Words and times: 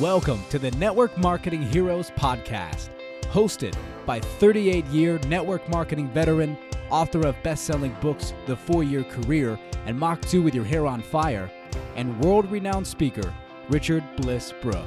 Welcome 0.00 0.44
to 0.50 0.60
the 0.60 0.70
Network 0.72 1.18
Marketing 1.18 1.60
Heroes 1.60 2.12
Podcast, 2.12 2.90
hosted 3.22 3.74
by 4.06 4.20
38 4.20 4.84
year 4.86 5.18
network 5.26 5.68
marketing 5.68 6.08
veteran, 6.10 6.56
author 6.88 7.26
of 7.26 7.42
best 7.42 7.64
selling 7.64 7.96
books 8.00 8.32
The 8.46 8.56
Four 8.56 8.84
Year 8.84 9.02
Career 9.02 9.58
and 9.86 9.98
Mach 9.98 10.20
2 10.20 10.40
with 10.40 10.54
Your 10.54 10.64
Hair 10.64 10.86
on 10.86 11.02
Fire, 11.02 11.50
and 11.96 12.16
world 12.20 12.48
renowned 12.48 12.86
speaker 12.86 13.34
Richard 13.70 14.04
Bliss 14.14 14.54
Brooke. 14.62 14.86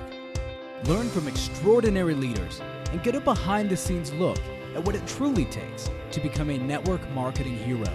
Learn 0.85 1.09
from 1.09 1.27
extraordinary 1.27 2.15
leaders 2.15 2.61
and 2.93 3.03
get 3.03 3.13
a 3.13 3.19
behind 3.19 3.69
the 3.69 3.75
scenes 3.75 4.13
look 4.13 4.39
at 4.75 4.85
what 4.85 4.95
it 4.95 5.05
truly 5.07 5.43
takes 5.43 5.89
to 6.11 6.21
become 6.21 6.49
a 6.49 6.57
network 6.57 7.05
marketing 7.09 7.57
hero. 7.57 7.91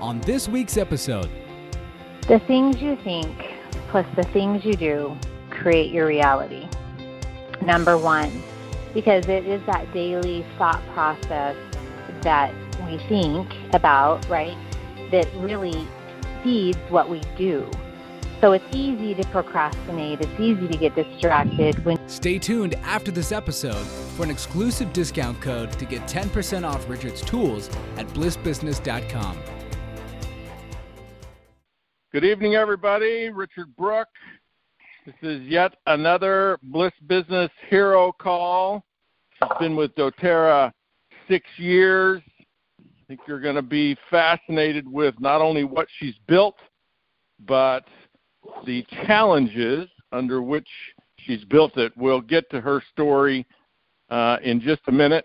On 0.00 0.20
this 0.20 0.48
week's 0.48 0.76
episode, 0.76 1.28
the 2.28 2.38
things 2.46 2.80
you 2.80 2.94
think 3.02 3.34
plus 3.88 4.06
the 4.14 4.22
things 4.24 4.64
you 4.64 4.74
do 4.74 5.16
create 5.58 5.92
your 5.92 6.06
reality. 6.06 6.68
Number 7.62 7.98
one, 7.98 8.42
because 8.94 9.26
it 9.26 9.46
is 9.46 9.60
that 9.66 9.92
daily 9.92 10.44
thought 10.56 10.82
process 10.94 11.56
that 12.22 12.54
we 12.86 12.98
think 13.08 13.52
about, 13.72 14.26
right, 14.28 14.56
that 15.10 15.28
really 15.36 15.86
feeds 16.42 16.78
what 16.88 17.08
we 17.08 17.20
do. 17.36 17.68
So 18.40 18.52
it's 18.52 18.64
easy 18.72 19.14
to 19.14 19.24
procrastinate, 19.28 20.20
it's 20.20 20.40
easy 20.40 20.68
to 20.68 20.78
get 20.78 20.94
distracted 20.94 21.84
when 21.84 21.98
Stay 22.08 22.38
tuned 22.38 22.74
after 22.76 23.10
this 23.10 23.32
episode 23.32 23.84
for 24.16 24.22
an 24.22 24.30
exclusive 24.30 24.92
discount 24.92 25.40
code 25.40 25.72
to 25.72 25.84
get 25.84 26.02
10% 26.02 26.64
off 26.64 26.88
Richard's 26.88 27.20
tools 27.20 27.68
at 27.96 28.06
blissbusiness.com. 28.08 29.38
Good 32.12 32.24
evening, 32.24 32.54
everybody. 32.54 33.28
Richard 33.28 33.76
Brooke. 33.76 34.08
This 35.08 35.30
is 35.38 35.48
yet 35.48 35.74
another 35.86 36.58
Bliss 36.62 36.92
Business 37.06 37.50
Hero 37.70 38.12
call. 38.12 38.84
I've 39.40 39.58
been 39.58 39.74
with 39.74 39.94
doTERRA 39.94 40.70
six 41.26 41.46
years. 41.56 42.20
I 42.78 42.84
think 43.08 43.20
you're 43.26 43.40
going 43.40 43.54
to 43.54 43.62
be 43.62 43.96
fascinated 44.10 44.86
with 44.86 45.14
not 45.18 45.40
only 45.40 45.64
what 45.64 45.88
she's 45.98 46.16
built, 46.26 46.56
but 47.46 47.86
the 48.66 48.84
challenges 49.06 49.88
under 50.12 50.42
which 50.42 50.68
she's 51.20 51.42
built 51.46 51.78
it. 51.78 51.90
We'll 51.96 52.20
get 52.20 52.50
to 52.50 52.60
her 52.60 52.82
story 52.92 53.46
uh, 54.10 54.36
in 54.44 54.60
just 54.60 54.82
a 54.88 54.92
minute. 54.92 55.24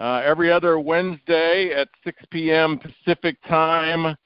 Uh, 0.00 0.20
every 0.24 0.50
other 0.50 0.80
Wednesday 0.80 1.70
at 1.76 1.86
6 2.02 2.24
p.m. 2.32 2.80
Pacific 2.80 3.36
time, 3.46 4.16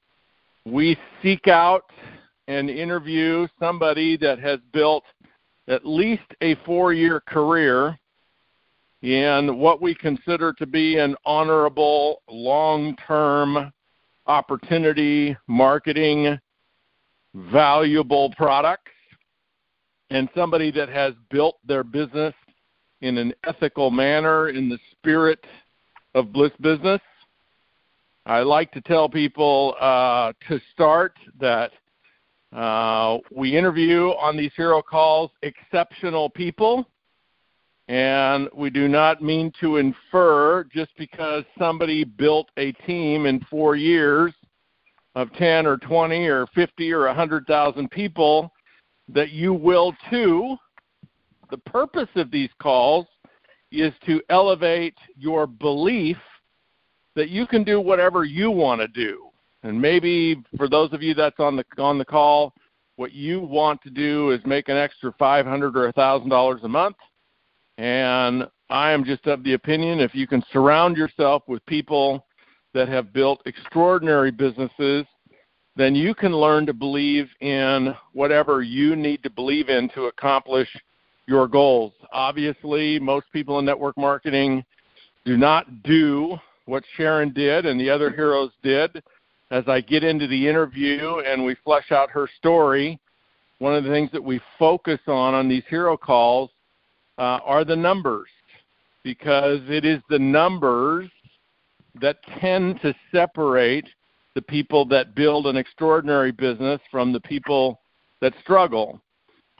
we 0.65 0.97
seek 1.23 1.49
out 1.49 1.85
and 2.49 2.69
interview 2.69 3.47
somebody 3.59 4.17
that 4.19 4.39
has 4.39 4.59
built 4.73 5.05
at 5.69 5.87
least 5.87 6.23
a 6.43 6.55
four 6.67 6.93
year 6.93 7.21
career 7.21 7.99
in 9.03 9.59
what 9.59 9.83
we 9.83 9.95
consider 9.95 10.53
to 10.55 10.67
be 10.67 10.99
an 10.99 11.15
honorable 11.25 12.23
long 12.29 12.97
term 13.07 13.73
opportunity 14.27 15.37
marketing 15.47 16.39
valuable 17.35 18.33
products 18.37 18.93
and 20.11 20.29
somebody 20.35 20.71
that 20.71 20.89
has 20.89 21.13
built 21.31 21.59
their 21.67 21.85
business 21.85 22.35
in 23.01 23.19
an 23.19 23.35
ethical 23.47 23.91
manner 23.91 24.49
in 24.49 24.69
the 24.69 24.79
spirit 24.93 25.45
of 26.15 26.33
bliss 26.33 26.53
business. 26.61 27.01
I 28.25 28.41
like 28.41 28.73
to 28.73 28.81
tell 28.81 29.09
people 29.09 29.75
uh, 29.81 30.33
to 30.49 30.61
start 30.73 31.15
that 31.41 31.73
uh, 32.55 33.19
we 33.35 33.57
interview 33.57 34.09
on 34.11 34.37
these 34.37 34.53
hero 34.57 34.81
calls 34.83 35.31
exceptional 35.43 36.31
people, 36.31 36.87
and 37.89 38.49
we 38.55 38.71
do 38.71 38.89
not 38.89 39.23
mean 39.23 39.53
to 39.61 39.77
infer 39.77 40.65
just 40.65 40.91
because 40.97 41.45
somebody 41.59 42.05
built 42.05 42.49
a 42.57 42.73
team 42.87 43.27
in 43.27 43.41
four 43.51 43.77
years 43.77 44.33
of 45.15 45.33
10 45.35 45.67
or 45.67 45.77
20 45.77 46.27
or 46.27 46.47
50 46.55 46.93
or 46.93 47.07
100,000 47.07 47.91
people 47.91 48.53
that 49.09 49.31
you 49.31 49.53
will 49.53 49.95
too. 50.11 50.57
The 51.51 51.59
purpose 51.59 52.09
of 52.17 52.31
these 52.31 52.51
calls 52.61 53.07
is 53.71 53.93
to 54.07 54.23
elevate 54.31 54.97
your 55.17 55.47
belief– 55.47 56.17
that 57.15 57.31
you 57.31 57.47
can 57.47 57.65
do 57.65 57.81
whatever 57.81 58.25
you 58.25 58.51
want 58.51 58.81
to 58.81 58.89
do. 58.89 59.31
And 59.65 59.81
maybe 59.81 60.37
for 60.59 60.69
those 60.69 60.93
of 60.93 61.03
you 61.03 61.15
that's 61.15 61.41
on 61.41 61.57
the 61.57 61.65
on 61.79 61.97
the 61.97 62.05
call, 62.05 62.53
what 62.97 63.13
you 63.13 63.41
want 63.41 63.83
to 63.83 63.91
do 63.91 64.31
is 64.31 64.41
make 64.45 64.69
an 64.69 64.77
extra 64.77 65.13
five 65.19 65.47
hundred 65.47 65.75
or 65.77 65.89
a 65.89 65.93
thousand 65.93 66.29
dollars 66.29 66.61
a 66.65 66.69
month. 66.69 66.97
And 67.79 68.47
I 68.69 68.93
am 68.93 69.05
just 69.05 69.27
of 69.27 69.43
the 69.43 69.55
opinion 69.55 70.01
if 70.01 70.15
you 70.15 70.27
can 70.27 70.45
surround 70.53 70.99
yourself 70.99 71.43
with 71.49 71.65
people 71.65 72.27
that 72.75 72.89
have 72.89 73.13
built 73.13 73.41
extraordinary 73.47 74.31
businesses, 74.31 75.07
then 75.77 75.95
you 75.95 76.15
can 76.15 76.37
learn 76.37 76.67
to 76.67 76.75
believe 76.75 77.29
in 77.41 77.95
whatever 78.13 78.63
you 78.63 78.95
need 78.95 79.23
to 79.23 79.31
believe 79.31 79.71
in 79.71 79.89
to 79.91 80.05
accomplish 80.05 80.69
your 81.27 81.49
goals. 81.49 81.95
Obviously, 82.13 82.99
most 82.99 83.27
people 83.33 83.59
in 83.61 83.65
network 83.65 83.97
marketing 83.97 84.63
do 85.25 85.39
not 85.39 85.83
do 85.83 86.37
what 86.67 86.85
Sharon 86.97 87.33
did 87.33 87.65
and 87.65 87.81
the 87.81 87.89
other 87.89 88.11
heroes 88.11 88.51
did 88.63 89.03
as 89.51 89.65
I 89.69 89.81
get 89.81 90.05
into 90.05 90.27
the 90.27 90.49
interview 90.49 91.19
and 91.27 91.45
we 91.45 91.57
flesh 91.65 91.93
out 91.93 92.11
her 92.11 92.29
story. 92.39 92.99
One 93.59 93.75
of 93.75 93.85
the 93.85 93.91
things 93.91 94.11
that 94.13 94.23
we 94.23 94.41
focus 94.59 95.01
on 95.07 95.35
on 95.35 95.49
these 95.49 95.63
hero 95.69 95.97
calls 95.97 96.51
uh, 97.19 97.39
are 97.45 97.65
the 97.65 97.77
numbers 97.77 98.29
because 99.03 99.61
it 99.69 99.85
is 99.85 100.01
the 100.09 100.19
numbers 100.19 101.09
that 102.01 102.17
tend 102.41 102.81
to 102.83 102.95
separate 103.13 103.87
the 104.35 104.43
people 104.43 104.85
that 104.87 105.15
build 105.15 105.47
an 105.47 105.57
extraordinary 105.57 106.33
business 106.33 106.81
from 106.91 107.13
the 107.13 107.21
people 107.21 107.81
that 108.21 108.35
struggle. 108.41 109.01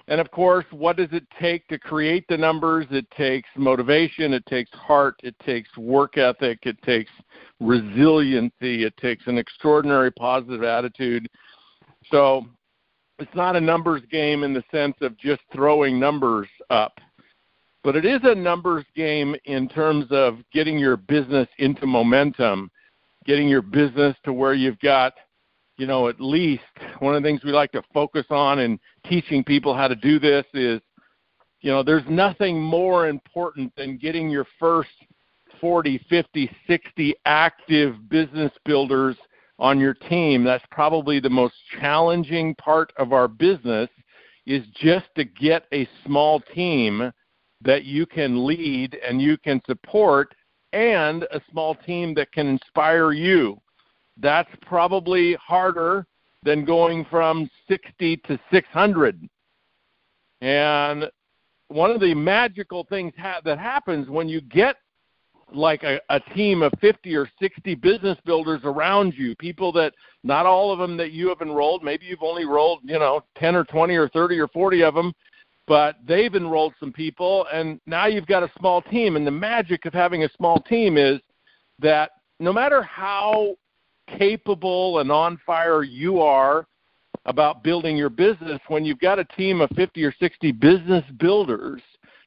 And 0.09 0.21
of 0.21 0.31
course, 0.31 0.67
what 0.71 0.97
does 0.97 1.09
it 1.13 1.25
take 1.41 1.67
to 1.69 1.79
create 1.79 2.27
the 2.29 2.37
numbers? 2.37 2.87
It 2.91 3.07
takes 3.17 3.49
motivation, 3.57 4.35
it 4.35 4.45
takes 4.47 4.71
heart, 4.73 5.15
it 5.23 5.35
takes 5.47 5.75
work 5.77 6.19
ethic, 6.19 6.59
it 6.65 6.81
takes 6.83 7.11
resiliency, 7.65 8.85
it 8.85 8.97
takes 8.97 9.27
an 9.27 9.39
extraordinary 9.39 10.11
positive 10.13 10.63
attitude. 10.63 11.29
So 12.11 12.47
it's 13.19 13.35
not 13.35 13.57
a 13.57 13.61
numbers 13.61 14.03
game 14.11 14.43
in 14.43 14.53
the 14.53 14.65
sense 14.71 14.97
of 15.01 15.17
just 15.19 15.43
throwing 15.53 15.99
numbers 15.99 16.49
up, 16.71 16.99
but 17.83 17.97
it 17.97 18.05
is 18.05 18.21
a 18.25 18.35
numbers 18.35 18.85
game 18.95 19.35
in 19.45 19.69
terms 19.69 20.07
of 20.11 20.39
getting 20.53 20.79
your 20.79 20.97
business 20.97 21.49
into 21.59 21.87
momentum, 21.87 22.71
getting 23.25 23.49
your 23.49 23.63
business 23.63 24.17
to 24.25 24.33
where 24.33 24.55
you've 24.55 24.81
got 24.81 25.15
you 25.77 25.87
know, 25.87 26.09
at 26.09 26.21
least 26.21 26.63
one 27.01 27.15
of 27.15 27.23
the 27.23 27.29
things 27.29 27.43
we 27.45 27.53
like 27.53 27.73
to 27.73 27.83
focus 27.93 28.27
on 28.31 28.61
in 28.61 28.79
teaching 29.07 29.43
people 29.43 29.75
how 29.75 29.89
to 29.89 29.97
do 29.97 30.19
this 30.19 30.45
is, 30.55 30.81
you 31.61 31.71
know, 31.71 31.83
there's 31.83 32.05
nothing 32.09 32.61
more 32.61 33.09
important 33.09 33.75
than 33.77 33.97
getting 33.97 34.31
your 34.31 34.47
first 34.59 34.91
40, 35.65 35.99
50, 36.11 36.51
60 36.67 37.15
active 37.25 38.11
business 38.11 38.53
builders 38.67 39.17
on 39.59 39.81
your 39.81 39.95
team. 39.95 40.45
That's 40.45 40.63
probably 40.71 41.21
the 41.21 41.31
most 41.31 41.55
challenging 41.81 42.55
part 42.57 42.93
of 42.99 43.15
our 43.15 43.29
business 43.29 43.89
is 44.45 44.63
just 44.75 45.07
to 45.17 45.25
get 45.25 45.65
a 45.73 45.89
small 46.05 46.41
team 46.55 47.11
that 47.63 47.85
you 47.85 48.05
can 48.05 48.47
lead 48.47 48.99
and 49.09 49.23
you 49.23 49.39
can 49.39 49.63
support 49.67 50.35
and 50.75 51.23
a 51.33 51.41
small 51.51 51.75
team 51.75 52.13
that 52.17 52.31
can 52.33 52.47
inspire 52.47 53.13
you 53.13 53.59
that's 54.19 54.51
probably 54.61 55.35
harder 55.43 56.07
than 56.43 56.67
going 56.67 57.07
from 57.11 57.49
60 57.69 58.19
to 58.19 58.39
600. 58.53 59.29
And 60.43 61.05
one 61.69 61.91
of 61.91 62.01
the 62.01 62.13
magical 62.13 62.85
things 62.85 63.15
ha- 63.19 63.41
that 63.47 63.59
happens 63.59 64.11
when 64.11 64.29
you 64.29 64.43
get 64.43 64.77
like 65.53 65.83
a, 65.83 66.01
a 66.11 66.21
team 66.35 66.63
of 66.63 66.73
50 66.81 67.15
or 67.15 67.29
60 67.41 67.75
business 67.77 68.19
builders 68.25 68.61
around 68.65 69.15
you, 69.15 69.35
people 69.37 69.73
that 69.73 69.93
not 70.23 70.47
all 70.47 70.73
of 70.73 70.79
them 70.79 70.97
that 70.97 71.13
you 71.13 71.29
have 71.29 71.41
enrolled, 71.41 71.83
maybe 71.83 72.07
you've 72.07 72.23
only 72.23 72.43
enrolled, 72.43 72.81
you 72.85 72.99
know, 72.99 73.23
10 73.37 73.55
or 73.55 73.65
20 73.65 73.95
or 73.95 74.09
30 74.09 74.39
or 74.39 74.49
40 74.49 74.83
of 74.83 74.95
them, 74.95 75.13
but 75.67 75.97
they've 76.07 76.35
enrolled 76.35 76.75
some 76.79 76.93
people 76.93 77.47
and 77.53 77.81
now 77.87 78.07
you've 78.07 78.27
got 78.27 78.43
a 78.43 78.53
small 78.59 78.83
team. 78.83 79.17
And 79.17 79.27
the 79.27 79.31
magic 79.31 79.85
of 79.87 79.93
having 79.93 80.25
a 80.25 80.33
small 80.37 80.61
team 80.63 80.97
is 80.97 81.21
that 81.79 82.13
no 82.41 82.53
matter 82.53 82.83
how 82.83 83.57
capable 84.19 84.99
and 84.99 85.11
on 85.11 85.39
fire 85.47 85.83
you 85.83 86.21
are 86.21 86.67
about 87.27 87.63
building 87.63 87.97
your 87.97 88.11
business, 88.11 88.61
when 88.69 88.85
you've 88.85 88.99
got 88.99 89.19
a 89.19 89.25
team 89.25 89.61
of 89.61 89.71
50 89.77 90.05
or 90.05 90.13
60 90.19 90.53
business 90.53 91.05
builders, 91.19 91.81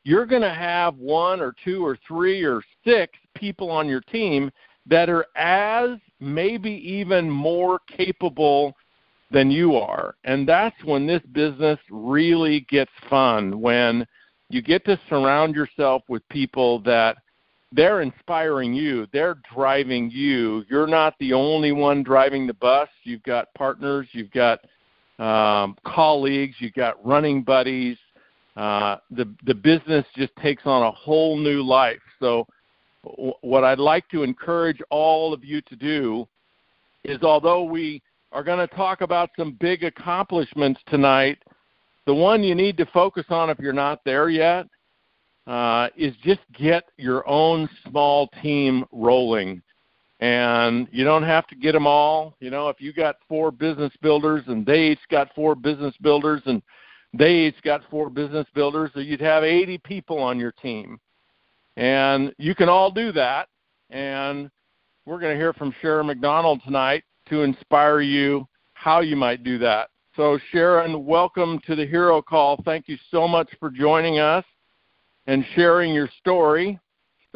you're 0.08 0.26
going 0.26 0.42
to 0.42 0.54
have 0.54 0.96
one 0.96 1.42
or 1.42 1.54
two 1.66 1.86
or 1.86 2.00
three 2.08 2.42
or 2.42 2.62
six 2.86 3.12
people 3.36 3.70
on 3.70 3.90
your 3.90 4.00
team 4.00 4.50
that 4.86 5.10
are 5.10 5.26
as 5.36 6.00
maybe 6.22 6.72
even 6.72 7.30
more 7.30 7.80
capable 7.90 8.74
than 9.32 9.52
you 9.52 9.76
are. 9.76 10.16
And 10.24 10.48
that's 10.48 10.82
when 10.86 11.06
this 11.06 11.22
business 11.34 11.78
really 11.92 12.62
gets 12.70 12.92
fun 13.10 13.60
when 13.60 14.08
you 14.50 14.62
get 14.62 14.86
to 14.86 14.98
surround 15.10 15.56
yourself 15.56 16.04
with 16.08 16.26
people 16.30 16.80
that 16.84 17.18
they're 17.74 18.02
inspiring 18.02 18.74
you, 18.74 19.08
they're 19.12 19.36
driving 19.54 20.10
you. 20.10 20.64
You're 20.70 20.88
not 20.88 21.16
the 21.20 21.34
only 21.34 21.74
one 21.74 22.02
driving 22.02 22.48
the 22.48 22.54
bus. 22.54 22.88
You've 23.04 23.24
got 23.24 23.54
partners, 23.56 24.08
you've 24.14 24.32
got 24.32 24.62
um, 25.20 25.76
colleagues, 25.86 26.56
you've 26.60 26.76
got 26.76 27.06
running 27.06 27.44
buddies. 27.44 27.98
Uh, 28.58 28.98
the 29.12 29.32
the 29.46 29.54
business 29.54 30.04
just 30.16 30.36
takes 30.42 30.64
on 30.66 30.82
a 30.82 30.92
whole 30.92 31.38
new 31.38 31.62
life. 31.62 32.02
So, 32.20 32.48
w- 33.06 33.34
what 33.42 33.64
I'd 33.64 33.78
like 33.78 34.10
to 34.10 34.24
encourage 34.24 34.80
all 34.90 35.32
of 35.32 35.46
you 35.46 35.62
to 35.62 35.76
do 35.76 36.28
is, 37.04 37.22
although 37.22 37.64
we 37.64 38.02
are 38.32 38.44
going 38.44 38.68
to 38.68 38.76
talk 38.76 39.02
about 39.02 39.30
some 39.38 39.56
big 39.60 39.84
accomplishments 39.84 40.82
tonight, 40.88 41.38
the 42.08 42.14
one 42.14 42.44
you 42.44 42.56
need 42.56 42.78
to 42.78 42.86
focus 42.88 43.26
on 43.30 43.52
if 43.52 43.60
you're 43.60 43.74
not 43.74 44.02
there 44.06 44.28
yet 44.28 44.66
uh, 45.46 45.90
is 45.96 46.16
just 46.24 46.42
get 46.58 46.86
your 46.98 47.28
own 47.30 47.70
small 47.88 48.28
team 48.42 48.86
rolling. 48.92 49.62
And 50.20 50.88
you 50.92 51.04
don't 51.04 51.24
have 51.24 51.46
to 51.48 51.56
get 51.56 51.74
them 51.74 51.86
all. 51.86 52.36
You 52.40 52.50
know, 52.50 52.70
if 52.70 52.82
you 52.82 52.92
got 52.92 53.18
four 53.30 53.52
business 53.52 53.94
builders 54.02 54.44
and 54.48 54.66
they 54.66 54.88
each 54.88 55.00
got 55.12 55.34
four 55.36 55.54
business 55.54 55.94
builders 56.02 56.42
and 56.48 56.64
they 57.14 57.48
each 57.48 57.62
got 57.64 57.82
four 57.90 58.10
business 58.10 58.48
builders, 58.54 58.92
so 58.94 59.00
you'd 59.00 59.22
have 59.22 59.44
80 59.44 59.78
people 59.80 60.20
on 60.20 60.40
your 60.40 60.52
team. 60.52 61.00
And 61.78 62.34
you 62.38 62.56
can 62.56 62.70
all 62.70 62.92
do 62.92 63.12
that. 63.14 63.48
And 63.90 64.50
we're 65.06 65.20
going 65.20 65.34
to 65.34 65.40
hear 65.40 65.54
from 65.54 65.74
Sharon 65.82 66.08
McDonald 66.08 66.62
tonight 66.66 67.04
to 67.30 67.44
inspire 67.44 68.02
you 68.02 68.48
how 68.74 69.00
you 69.00 69.16
might 69.16 69.44
do 69.44 69.58
that. 69.60 69.90
So, 70.16 70.40
Sharon, 70.52 71.06
welcome 71.06 71.60
to 71.68 71.76
the 71.76 71.86
Hero 71.86 72.22
Call. 72.22 72.60
Thank 72.66 72.88
you 72.88 72.98
so 73.12 73.28
much 73.28 73.50
for 73.60 73.70
joining 73.70 74.20
us 74.20 74.44
and 75.28 75.46
sharing 75.56 75.94
your 75.94 76.10
story. 76.20 76.80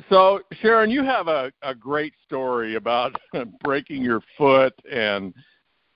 So, 0.09 0.41
Sharon, 0.62 0.89
you 0.89 1.03
have 1.03 1.27
a, 1.27 1.51
a 1.62 1.75
great 1.75 2.13
story 2.25 2.75
about 2.75 3.15
breaking 3.63 4.01
your 4.01 4.21
foot 4.38 4.74
and 4.91 5.33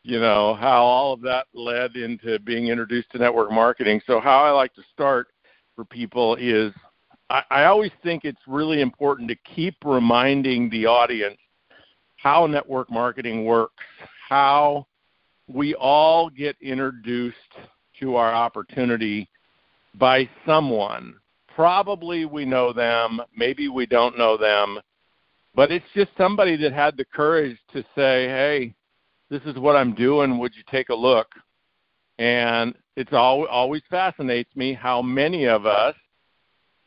you 0.05 0.19
know 0.19 0.53
how 0.53 0.83
all 0.83 1.13
of 1.13 1.21
that 1.21 1.47
led 1.55 1.95
into 1.95 2.37
being 2.39 2.67
introduced 2.67 3.11
to 3.11 3.17
network 3.17 3.51
marketing. 3.51 3.99
So, 4.05 4.19
how 4.19 4.43
I 4.43 4.51
like 4.51 4.73
to 4.75 4.83
start 4.93 5.29
for 5.75 5.83
people 5.83 6.35
is 6.35 6.71
I, 7.31 7.41
I 7.49 7.63
always 7.65 7.91
think 8.03 8.23
it's 8.23 8.41
really 8.45 8.81
important 8.81 9.27
to 9.29 9.35
keep 9.55 9.75
reminding 9.83 10.69
the 10.69 10.85
audience 10.85 11.37
how 12.17 12.45
network 12.45 12.91
marketing 12.91 13.45
works, 13.45 13.83
how 14.29 14.85
we 15.47 15.73
all 15.73 16.29
get 16.29 16.55
introduced 16.61 17.37
to 17.99 18.15
our 18.15 18.31
opportunity 18.31 19.27
by 19.95 20.29
someone. 20.45 21.15
Probably 21.55 22.25
we 22.25 22.45
know 22.45 22.73
them, 22.73 23.21
maybe 23.35 23.69
we 23.69 23.87
don't 23.87 24.19
know 24.19 24.37
them, 24.37 24.79
but 25.55 25.71
it's 25.71 25.85
just 25.95 26.11
somebody 26.15 26.57
that 26.57 26.73
had 26.73 26.95
the 26.95 27.05
courage 27.05 27.57
to 27.73 27.81
say, 27.95 28.27
hey, 28.27 28.75
this 29.29 29.41
is 29.45 29.57
what 29.57 29.75
I'm 29.75 29.93
doing. 29.93 30.37
Would 30.37 30.55
you 30.55 30.63
take 30.69 30.89
a 30.89 30.95
look? 30.95 31.27
And 32.17 32.75
it's 32.95 33.11
al- 33.13 33.47
always 33.47 33.81
fascinates 33.89 34.55
me 34.55 34.73
how 34.73 35.01
many 35.01 35.45
of 35.45 35.65
us, 35.65 35.95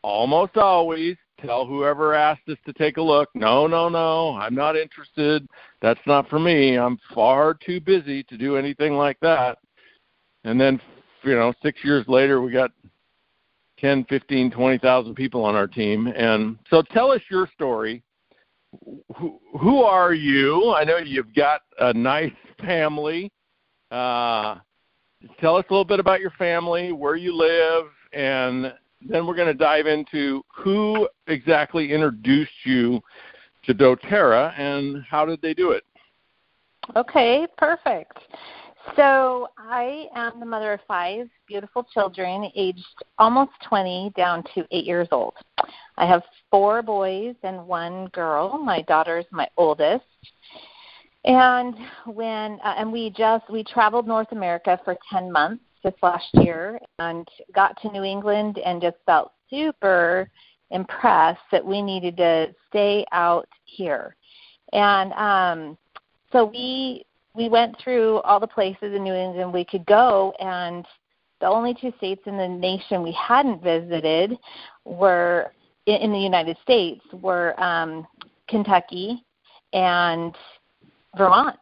almost 0.03 0.57
always, 0.57 1.17
tell 1.41 1.67
whoever 1.67 2.15
asked 2.15 2.49
us 2.49 2.59
to 2.67 2.73
take 2.73 2.97
a 2.97 3.03
look, 3.03 3.29
no, 3.35 3.67
no, 3.67 3.89
no, 3.89 4.37
I'm 4.37 4.55
not 4.55 4.77
interested. 4.77 5.47
That's 5.81 6.01
not 6.07 6.29
for 6.29 6.39
me. 6.39 6.77
I'm 6.77 6.99
far 7.15 7.55
too 7.55 7.81
busy 7.81 8.23
to 8.25 8.37
do 8.37 8.57
anything 8.57 8.95
like 8.95 9.19
that. 9.21 9.59
And 10.45 10.61
then, 10.61 10.81
you 11.25 11.35
know, 11.35 11.53
six 11.63 11.79
years 11.85 12.07
later, 12.09 12.41
we 12.41 12.53
got 12.53 12.71
10, 13.81 14.05
15, 14.09 14.51
20,000 14.51 15.15
people 15.15 15.45
on 15.45 15.55
our 15.55 15.69
team. 15.69 16.09
And 16.09 16.59
so 16.71 16.83
tell 16.83 17.13
us 17.13 17.21
your 17.31 17.49
story. 17.55 18.03
Who, 19.17 19.41
who 19.59 19.83
are 19.83 20.13
you? 20.13 20.75
I 20.75 20.85
know 20.85 20.99
you've 20.99 21.35
got 21.35 21.63
a 21.79 21.93
nice 21.93 22.33
family. 22.61 23.31
Uh, 23.91 24.57
tell 25.41 25.57
us 25.57 25.65
a 25.69 25.73
little 25.73 25.85
bit 25.85 26.01
about 26.01 26.21
your 26.21 26.31
family, 26.33 26.93
where 26.93 27.17
you 27.17 27.35
live, 27.35 27.87
and 28.13 28.73
then 29.07 29.27
we're 29.27 29.35
going 29.35 29.49
to 29.49 29.55
dive 29.55 29.87
into 29.87 30.43
who 30.55 31.09
exactly 31.27 31.93
introduced 31.93 32.53
you 32.65 33.01
to 33.65 33.75
doTERRA 33.75 34.59
and 34.59 35.03
how 35.09 35.25
did 35.25 35.41
they 35.41 35.55
do 35.55 35.71
it? 35.71 35.85
Okay, 36.97 37.47
perfect. 37.57 38.19
So 38.97 39.49
I 39.57 40.07
am 40.15 40.41
the 40.41 40.47
mother 40.47 40.73
of 40.73 40.81
five 40.87 41.29
beautiful 41.47 41.85
children, 41.95 42.51
aged 42.55 42.85
almost 43.19 43.53
20 43.69 44.13
down 44.17 44.43
to 44.55 44.67
eight 44.71 44.85
years 44.85 45.09
old. 45.11 45.35
I 45.97 46.07
have 46.07 46.23
four 46.51 46.83
boys 46.83 47.35
and 47.43 47.67
one 47.67 48.07
girl. 48.09 48.59
My 48.59 48.83
daughter's 48.83 49.25
my 49.31 49.49
oldest. 49.57 50.05
And 51.25 51.75
when 52.07 52.59
uh, 52.65 52.75
and 52.79 52.93
we 52.93 53.11
just 53.11 53.51
we 53.51 53.65
traveled 53.65 54.07
North 54.07 54.31
America 54.33 54.81
for 54.85 54.97
10 55.13 55.31
months 55.31 55.65
this 55.83 55.95
last 56.03 56.29
year 56.35 56.79
and 56.99 57.27
got 57.55 57.81
to 57.83 57.91
New 57.91 58.05
England 58.05 58.59
and 58.65 58.81
just 58.81 58.97
felt 59.07 59.33
super 59.51 60.31
impressed 60.71 61.41
that 61.51 61.65
we 61.65 61.83
needed 61.83 62.17
to 62.19 62.55
stay 62.69 63.05
out 63.13 63.49
here. 63.65 64.15
And 64.73 65.13
um, 65.15 65.79
so 66.33 66.45
we 66.45 67.05
we 67.35 67.49
went 67.49 67.77
through 67.83 68.19
all 68.21 68.41
the 68.41 68.47
places 68.47 68.95
in 68.95 69.03
New 69.03 69.15
England 69.15 69.53
we 69.53 69.65
could 69.65 69.87
go, 69.87 70.33
and 70.41 70.85
the 71.41 71.47
only 71.47 71.75
two 71.75 71.93
states 71.99 72.23
in 72.27 72.37
the 72.37 72.49
nation 72.49 73.03
we 73.03 73.13
hadn't 73.13 73.63
visited 73.63 74.37
were 74.85 75.53
in 75.87 76.13
the 76.13 76.19
United 76.19 76.57
States 76.63 77.01
were 77.13 77.59
um, 77.63 78.07
Kentucky 78.49 79.25
and 79.73 80.35
Vermont. 81.17 81.59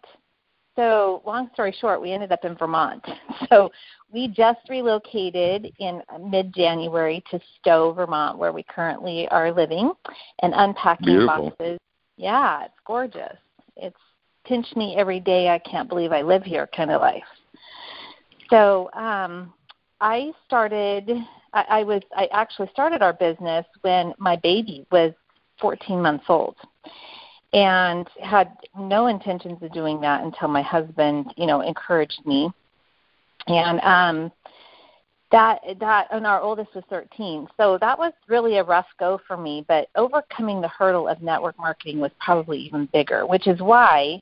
So, 0.76 1.22
long 1.24 1.48
story 1.54 1.74
short, 1.80 2.02
we 2.02 2.12
ended 2.12 2.32
up 2.32 2.44
in 2.44 2.54
Vermont. 2.56 3.04
So, 3.50 3.70
we 4.12 4.28
just 4.28 4.60
relocated 4.69 5.72
in 5.78 6.00
mid 6.20 6.54
January 6.54 7.22
to 7.30 7.38
Stowe, 7.58 7.92
Vermont, 7.92 8.38
where 8.38 8.52
we 8.52 8.62
currently 8.62 9.28
are 9.28 9.52
living 9.52 9.92
and 10.42 10.52
unpacking 10.56 11.06
Beautiful. 11.06 11.50
boxes. 11.50 11.78
Yeah, 12.16 12.64
it's 12.64 12.74
gorgeous. 12.86 13.36
It's 13.76 13.96
pinch 14.46 14.66
me 14.76 14.94
every 14.96 15.20
day, 15.20 15.48
I 15.48 15.58
can't 15.58 15.88
believe 15.88 16.12
I 16.12 16.22
live 16.22 16.43
here 16.43 16.69
kind 16.75 16.90
of 16.90 17.00
life. 17.00 17.25
So, 18.50 18.90
um, 18.94 19.52
I 20.00 20.32
started 20.46 21.10
I, 21.52 21.64
I 21.69 21.82
was 21.82 22.02
I 22.14 22.28
actually 22.32 22.69
started 22.72 23.02
our 23.02 23.12
business 23.12 23.65
when 23.81 24.12
my 24.19 24.36
baby 24.36 24.86
was 24.93 25.12
14 25.60 26.00
months 26.00 26.24
old 26.29 26.56
and 27.53 28.06
had 28.22 28.53
no 28.79 29.06
intentions 29.06 29.62
of 29.62 29.72
doing 29.72 30.00
that 30.03 30.22
until 30.22 30.48
my 30.48 30.62
husband, 30.62 31.32
you 31.36 31.46
know, 31.46 31.62
encouraged 31.62 32.20
me. 32.26 32.50
And 33.46 33.81
um 33.81 34.32
that 35.32 35.60
that 35.80 36.08
and 36.12 36.26
our 36.26 36.40
oldest 36.40 36.74
was 36.74 36.84
13. 36.88 37.48
So 37.56 37.78
that 37.80 37.98
was 37.98 38.12
really 38.28 38.58
a 38.58 38.64
rough 38.64 38.86
go 38.98 39.20
for 39.26 39.36
me, 39.36 39.64
but 39.66 39.88
overcoming 39.96 40.60
the 40.60 40.68
hurdle 40.68 41.08
of 41.08 41.22
network 41.22 41.58
marketing 41.58 41.98
was 41.98 42.12
probably 42.20 42.58
even 42.58 42.88
bigger, 42.92 43.26
which 43.26 43.46
is 43.46 43.60
why 43.60 44.20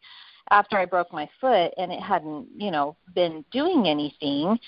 after 0.50 0.78
I 0.78 0.84
broke 0.84 1.12
my 1.12 1.28
foot 1.40 1.72
and 1.76 1.92
it 1.92 2.00
hadn't, 2.00 2.48
you 2.56 2.70
know, 2.70 2.96
been 3.14 3.44
doing 3.50 3.86
anything, 3.86 4.58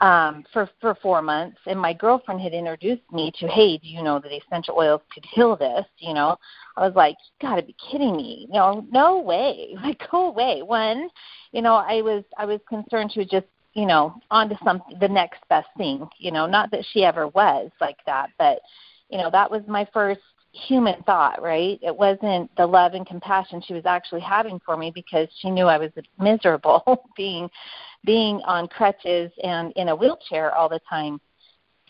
um, 0.00 0.44
for 0.52 0.68
for 0.80 0.94
four 1.02 1.20
months, 1.20 1.58
and 1.66 1.78
my 1.78 1.92
girlfriend 1.92 2.40
had 2.40 2.54
introduced 2.54 3.02
me 3.12 3.30
to, 3.38 3.46
hey, 3.48 3.76
do 3.76 3.86
you 3.86 4.02
know 4.02 4.18
that 4.18 4.32
essential 4.32 4.74
oils 4.78 5.02
could 5.12 5.24
heal 5.30 5.56
this? 5.56 5.84
You 5.98 6.14
know, 6.14 6.36
I 6.76 6.86
was 6.86 6.96
like, 6.96 7.16
you 7.20 7.48
got 7.48 7.56
to 7.56 7.62
be 7.62 7.76
kidding 7.90 8.16
me! 8.16 8.46
You 8.48 8.54
know, 8.54 8.86
no 8.90 9.20
way! 9.20 9.76
Like, 9.82 10.00
go 10.10 10.28
away. 10.28 10.62
One, 10.62 11.08
you 11.52 11.62
know, 11.62 11.74
I 11.74 12.00
was 12.00 12.24
I 12.38 12.46
was 12.46 12.60
concerned 12.68 13.12
she 13.12 13.20
was 13.20 13.28
just 13.28 13.46
you 13.74 13.86
know 13.86 14.14
onto 14.30 14.56
something 14.64 14.98
the 15.00 15.08
next 15.08 15.40
best 15.48 15.68
thing. 15.76 16.08
You 16.18 16.32
know, 16.32 16.46
not 16.46 16.70
that 16.70 16.84
she 16.92 17.04
ever 17.04 17.28
was 17.28 17.70
like 17.80 17.98
that, 18.06 18.30
but 18.38 18.60
you 19.08 19.18
know 19.18 19.30
that 19.30 19.50
was 19.50 19.62
my 19.66 19.86
first 19.92 20.20
human 20.52 21.02
thought, 21.04 21.40
right? 21.40 21.78
It 21.82 21.94
wasn't 21.94 22.54
the 22.56 22.66
love 22.66 22.94
and 22.94 23.06
compassion 23.06 23.62
she 23.64 23.74
was 23.74 23.86
actually 23.86 24.20
having 24.20 24.60
for 24.64 24.76
me 24.76 24.90
because 24.92 25.28
she 25.40 25.50
knew 25.50 25.66
I 25.66 25.78
was 25.78 25.90
miserable 26.18 27.08
being 27.16 27.48
being 28.04 28.40
on 28.44 28.66
crutches 28.66 29.30
and 29.42 29.72
in 29.76 29.88
a 29.88 29.96
wheelchair 29.96 30.54
all 30.54 30.68
the 30.68 30.80
time. 30.88 31.20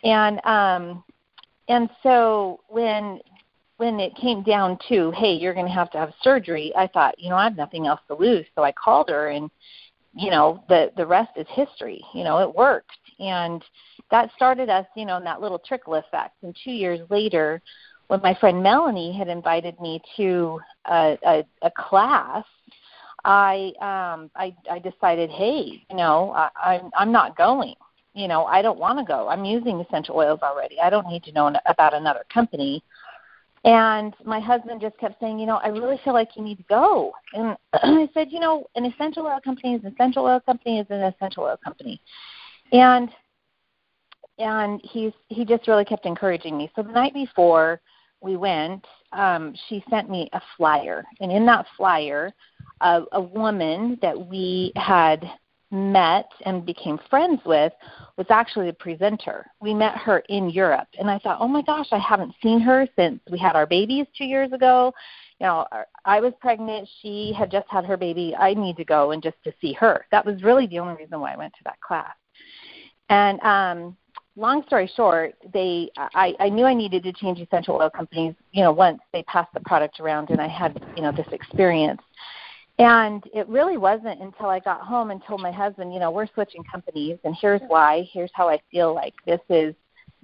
And 0.05 0.45
um 0.45 1.05
and 1.69 1.89
so 2.03 2.61
when 2.69 3.21
when 3.77 3.99
it 3.99 4.15
came 4.15 4.43
down 4.43 4.79
to, 4.91 5.11
hey, 5.13 5.33
you're 5.33 5.55
going 5.55 5.65
to 5.65 5.73
have 5.73 5.91
to 5.91 5.97
have 5.97 6.13
surgery, 6.21 6.71
I 6.77 6.87
thought, 6.87 7.19
you 7.19 7.31
know, 7.31 7.37
I 7.37 7.45
have 7.45 7.57
nothing 7.57 7.87
else 7.87 8.01
to 8.09 8.15
lose. 8.15 8.45
So 8.55 8.63
I 8.63 8.73
called 8.73 9.09
her 9.09 9.29
and 9.29 9.51
you 10.15 10.31
know, 10.31 10.65
the 10.69 10.91
the 10.97 11.07
rest 11.07 11.31
is 11.37 11.47
history. 11.51 12.05
You 12.15 12.25
know, 12.25 12.39
it 12.39 12.55
worked. 12.55 12.91
And 13.19 13.63
that 14.11 14.31
started 14.35 14.69
us, 14.71 14.87
you 14.97 15.05
know, 15.05 15.17
in 15.19 15.25
that 15.25 15.41
little 15.41 15.59
trickle 15.59 15.95
effect. 15.97 16.37
And 16.43 16.57
2 16.65 16.71
years 16.71 17.01
later, 17.11 17.61
when 18.09 18.21
my 18.23 18.35
friend 18.35 18.63
Melanie 18.63 19.17
had 19.17 19.29
invited 19.29 19.79
me 19.81 20.01
to 20.17 20.59
a, 20.87 21.19
a, 21.25 21.45
a 21.63 21.71
class 21.77 22.45
I 23.25 23.73
um 23.81 24.31
I 24.35 24.55
I 24.71 24.79
decided, 24.79 25.31
hey, 25.31 25.85
you 25.91 25.97
know, 25.97 26.33
I, 26.33 26.49
I'm 26.65 26.91
I'm 26.97 27.13
not 27.13 27.37
going. 27.37 27.75
You 28.15 28.27
know, 28.27 28.45
I 28.45 28.61
don't 28.61 28.79
want 28.79 28.99
to 28.99 29.05
go. 29.05 29.29
I'm 29.29 29.45
using 29.45 29.81
essential 29.81 30.17
oils 30.17 30.41
already. 30.43 30.81
I 30.81 30.91
don't 30.91 31.07
need 31.07 31.23
to 31.25 31.33
know 31.33 31.53
about 31.67 31.95
another 31.95 32.25
company. 32.33 32.83
And 33.65 34.15
my 34.25 34.41
husband 34.41 34.81
just 34.81 34.97
kept 34.99 35.21
saying, 35.21 35.39
you 35.39 35.45
know, 35.45 35.57
I 35.63 35.69
really 35.69 36.01
feel 36.03 36.15
like 36.15 36.31
you 36.35 36.43
need 36.43 36.57
to 36.59 36.65
go. 36.65 37.13
And 37.35 37.57
I 37.75 38.09
said, 38.15 38.29
you 38.31 38.41
know, 38.41 38.67
an 38.75 38.87
essential 38.87 39.27
oil 39.27 39.41
company 39.45 39.75
is 39.75 39.85
an 39.85 39.93
essential 39.93 40.25
oil 40.25 40.41
company 40.41 40.79
is 40.79 40.87
an 40.89 41.03
essential 41.03 41.45
oil 41.45 41.59
company. 41.63 42.01
And 42.73 43.11
and 44.39 44.81
he's 44.83 45.13
he 45.29 45.45
just 45.45 45.69
really 45.69 45.85
kept 45.85 46.07
encouraging 46.07 46.57
me. 46.57 46.71
So 46.75 46.83
the 46.83 46.93
night 46.93 47.13
before 47.13 47.81
we 48.23 48.37
went, 48.37 48.87
um, 49.13 49.55
she 49.69 49.85
sent 49.91 50.11
me 50.11 50.29
a 50.33 50.41
flyer, 50.57 51.05
and 51.21 51.31
in 51.31 51.45
that 51.47 51.67
flyer, 51.77 52.33
uh, 52.81 53.03
a 53.13 53.21
woman 53.21 53.99
that 54.03 54.19
we 54.19 54.73
had 54.77 55.31
met 55.71 56.29
and 56.45 56.67
became 56.67 56.99
friends 57.09 57.41
with 57.45 57.73
was 58.17 58.27
actually 58.31 58.69
a 58.69 58.73
presenter. 58.73 59.47
We 59.61 59.73
met 59.73 59.97
her 59.97 60.19
in 60.29 60.51
Europe, 60.51 60.89
and 60.99 61.11
I 61.11 61.19
thought, 61.19 61.39
oh 61.41 61.49
my 61.49 61.63
gosh, 61.63 61.89
I 61.93 61.99
haven't 61.99 62.35
seen 62.43 62.61
her 62.61 62.87
since 62.97 63.21
we 63.31 63.39
had 63.39 63.57
our 63.57 63.67
babies 63.67 64.07
two 64.17 64.25
years 64.25 64.53
ago. 64.53 64.93
You 65.39 65.47
know, 65.47 65.67
I 66.05 66.21
was 66.21 66.33
pregnant. 66.41 66.89
She 67.01 67.33
had 67.37 67.51
just 67.51 67.69
had 67.69 67.85
her 67.85 67.97
baby. 67.97 68.35
I 68.39 68.55
need 68.55 68.77
to 68.77 68.85
go 68.85 69.13
and 69.13 69.23
just 69.23 69.37
to 69.45 69.53
see 69.61 69.73
her. 69.75 70.07
That 70.11 70.27
was 70.27 70.43
really 70.43 70.67
the 70.67 70.79
only 70.81 70.95
reason 70.95 71.21
why 71.21 71.33
I 71.33 71.37
went 71.37 71.53
to 71.55 71.65
that 71.65 71.81
class. 71.81 72.13
And 73.09 73.41
um, 73.41 73.97
long 74.37 74.65
story 74.67 74.91
short, 74.97 75.35
they 75.53 75.91
I, 75.97 76.35
I 76.41 76.49
knew 76.49 76.65
I 76.65 76.75
needed 76.75 77.03
to 77.05 77.13
change 77.13 77.41
essential 77.41 77.77
oil 77.77 77.91
companies. 77.91 78.35
You 78.53 78.63
know, 78.63 78.73
once 78.73 79.01
they 79.13 79.23
passed 79.25 79.53
the 79.55 79.61
product 79.61 80.01
around, 80.01 80.31
and 80.31 80.41
I 80.41 80.49
had 80.49 80.83
you 80.97 81.03
know 81.03 81.13
this 81.13 81.29
experience. 81.33 82.01
And 82.81 83.23
it 83.35 83.47
really 83.47 83.77
wasn't 83.77 84.23
until 84.23 84.47
I 84.47 84.59
got 84.59 84.81
home 84.81 85.11
and 85.11 85.21
told 85.29 85.43
my 85.43 85.53
husband, 85.53 85.93
you 85.93 86.01
know, 86.01 86.11
we're 86.11 86.27
switching 86.27 86.65
companies, 86.65 87.19
and 87.25 87.37
here's 87.39 87.61
why. 87.67 88.09
Here's 88.11 88.31
how 88.33 88.49
I 88.49 88.59
feel 88.71 88.95
like 88.95 89.13
this 89.27 89.41
is 89.51 89.75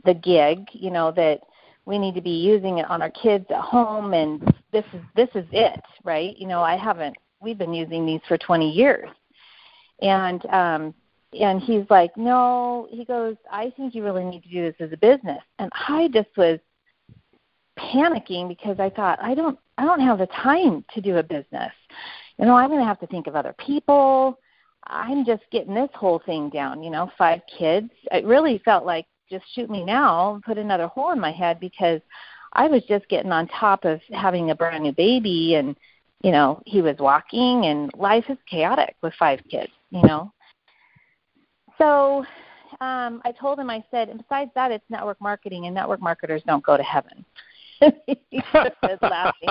the 0.06 0.14
gig. 0.14 0.66
You 0.72 0.90
know 0.90 1.12
that 1.12 1.40
we 1.84 1.98
need 1.98 2.14
to 2.14 2.22
be 2.22 2.30
using 2.30 2.78
it 2.78 2.88
on 2.88 3.02
our 3.02 3.10
kids 3.10 3.44
at 3.50 3.60
home, 3.60 4.14
and 4.14 4.40
this 4.72 4.86
is 4.94 5.02
this 5.14 5.28
is 5.34 5.44
it, 5.52 5.82
right? 6.02 6.34
You 6.38 6.46
know, 6.46 6.62
I 6.62 6.78
haven't. 6.78 7.18
We've 7.42 7.58
been 7.58 7.74
using 7.74 8.06
these 8.06 8.22
for 8.26 8.38
20 8.38 8.70
years, 8.70 9.10
and 10.00 10.46
um, 10.46 10.94
and 11.38 11.60
he's 11.60 11.84
like, 11.90 12.16
no. 12.16 12.88
He 12.90 13.04
goes, 13.04 13.36
I 13.52 13.70
think 13.76 13.94
you 13.94 14.02
really 14.02 14.24
need 14.24 14.44
to 14.44 14.48
do 14.48 14.62
this 14.62 14.76
as 14.80 14.94
a 14.94 14.96
business. 14.96 15.42
And 15.58 15.70
I 15.74 16.08
just 16.08 16.34
was 16.38 16.58
panicking 17.78 18.48
because 18.48 18.80
I 18.80 18.88
thought 18.88 19.18
I 19.20 19.34
don't 19.34 19.58
I 19.76 19.84
don't 19.84 20.00
have 20.00 20.20
the 20.20 20.26
time 20.28 20.86
to 20.94 21.02
do 21.02 21.18
a 21.18 21.22
business 21.22 21.72
you 22.38 22.46
know, 22.46 22.54
I'm 22.54 22.68
going 22.68 22.80
to 22.80 22.86
have 22.86 23.00
to 23.00 23.06
think 23.06 23.26
of 23.26 23.36
other 23.36 23.54
people. 23.58 24.38
I'm 24.86 25.24
just 25.24 25.42
getting 25.50 25.74
this 25.74 25.90
whole 25.94 26.20
thing 26.24 26.50
down, 26.50 26.82
you 26.82 26.90
know, 26.90 27.10
five 27.18 27.40
kids. 27.58 27.90
It 28.12 28.24
really 28.24 28.58
felt 28.64 28.84
like 28.84 29.06
just 29.28 29.44
shoot 29.54 29.68
me 29.68 29.84
now, 29.84 30.40
put 30.46 30.58
another 30.58 30.86
hole 30.86 31.12
in 31.12 31.20
my 31.20 31.32
head 31.32 31.58
because 31.58 32.00
I 32.52 32.68
was 32.68 32.82
just 32.88 33.08
getting 33.08 33.32
on 33.32 33.48
top 33.48 33.84
of 33.84 34.00
having 34.12 34.50
a 34.50 34.54
brand 34.54 34.84
new 34.84 34.92
baby 34.92 35.56
and, 35.56 35.76
you 36.22 36.30
know, 36.30 36.62
he 36.66 36.82
was 36.82 36.96
walking 36.98 37.66
and 37.66 37.90
life 37.96 38.24
is 38.28 38.38
chaotic 38.48 38.94
with 39.02 39.12
five 39.18 39.40
kids, 39.50 39.72
you 39.90 40.02
know. 40.02 40.32
So 41.78 42.24
um, 42.80 43.22
I 43.24 43.32
told 43.38 43.58
him, 43.58 43.70
I 43.70 43.84
said, 43.90 44.08
and 44.08 44.18
besides 44.18 44.50
that, 44.54 44.70
it's 44.70 44.84
network 44.88 45.20
marketing, 45.20 45.66
and 45.66 45.74
network 45.74 46.00
marketers 46.00 46.42
don't 46.46 46.64
go 46.64 46.76
to 46.76 46.82
heaven. 46.82 47.24
He 48.06 48.42
started 48.48 48.98
laughing. 49.02 49.48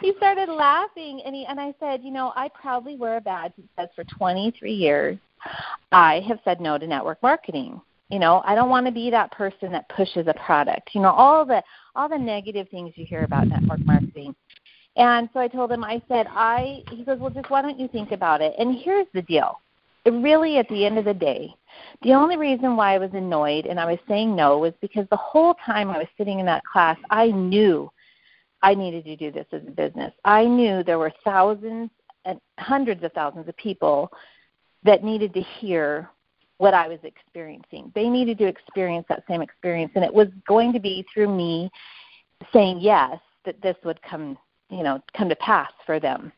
he 0.00 0.12
started 0.16 0.48
laughing, 0.48 1.22
and 1.24 1.34
he 1.34 1.44
and 1.46 1.60
I 1.60 1.74
said, 1.80 2.02
you 2.02 2.10
know, 2.10 2.32
I 2.36 2.48
proudly 2.48 2.96
wear 2.96 3.16
a 3.16 3.20
badge 3.20 3.52
that 3.56 3.66
says 3.76 3.88
for 3.94 4.04
23 4.04 4.72
years, 4.72 5.18
I 5.92 6.22
have 6.26 6.38
said 6.44 6.60
no 6.60 6.78
to 6.78 6.86
network 6.86 7.22
marketing. 7.22 7.80
You 8.10 8.18
know, 8.18 8.42
I 8.44 8.54
don't 8.54 8.70
want 8.70 8.86
to 8.86 8.92
be 8.92 9.10
that 9.10 9.32
person 9.32 9.72
that 9.72 9.88
pushes 9.88 10.26
a 10.26 10.34
product. 10.34 10.90
You 10.94 11.00
know, 11.00 11.10
all 11.10 11.44
the 11.44 11.62
all 11.94 12.08
the 12.08 12.18
negative 12.18 12.68
things 12.70 12.92
you 12.96 13.06
hear 13.06 13.24
about 13.24 13.48
network 13.48 13.84
marketing. 13.84 14.34
And 14.96 15.28
so 15.32 15.40
I 15.40 15.48
told 15.48 15.72
him, 15.72 15.82
I 15.82 16.00
said, 16.08 16.26
I. 16.30 16.82
He 16.90 17.04
goes, 17.04 17.18
well, 17.18 17.30
just 17.30 17.50
why 17.50 17.62
don't 17.62 17.78
you 17.78 17.88
think 17.88 18.12
about 18.12 18.40
it? 18.40 18.54
And 18.58 18.76
here's 18.78 19.06
the 19.12 19.22
deal. 19.22 19.60
It 20.04 20.10
really, 20.10 20.58
at 20.58 20.68
the 20.68 20.84
end 20.84 20.98
of 20.98 21.04
the 21.04 21.14
day, 21.14 21.54
the 22.02 22.12
only 22.12 22.36
reason 22.36 22.76
why 22.76 22.94
I 22.94 22.98
was 22.98 23.10
annoyed 23.12 23.66
and 23.66 23.80
I 23.80 23.86
was 23.86 23.98
saying 24.08 24.34
no 24.34 24.58
was 24.58 24.72
because 24.80 25.06
the 25.10 25.16
whole 25.16 25.54
time 25.64 25.90
I 25.90 25.98
was 25.98 26.06
sitting 26.18 26.40
in 26.40 26.46
that 26.46 26.64
class, 26.64 26.98
I 27.10 27.28
knew 27.28 27.90
I 28.62 28.74
needed 28.74 29.04
to 29.04 29.16
do 29.16 29.30
this 29.30 29.46
as 29.52 29.62
a 29.66 29.70
business. 29.70 30.12
I 30.24 30.44
knew 30.44 30.82
there 30.82 30.98
were 30.98 31.12
thousands 31.24 31.90
and 32.24 32.40
hundreds 32.58 33.04
of 33.04 33.12
thousands 33.12 33.48
of 33.48 33.56
people 33.56 34.10
that 34.84 35.04
needed 35.04 35.34
to 35.34 35.40
hear 35.40 36.10
what 36.58 36.74
I 36.74 36.88
was 36.88 36.98
experiencing. 37.02 37.90
They 37.94 38.08
needed 38.08 38.38
to 38.38 38.46
experience 38.46 39.06
that 39.08 39.24
same 39.28 39.42
experience, 39.42 39.92
and 39.94 40.04
it 40.04 40.12
was 40.12 40.28
going 40.46 40.72
to 40.72 40.80
be 40.80 41.04
through 41.12 41.34
me 41.34 41.70
saying 42.52 42.78
yes 42.80 43.18
that 43.44 43.60
this 43.60 43.76
would 43.84 44.00
come, 44.02 44.38
you 44.70 44.82
know, 44.82 45.00
come 45.16 45.28
to 45.28 45.36
pass 45.36 45.70
for 45.84 46.00
them. 46.00 46.32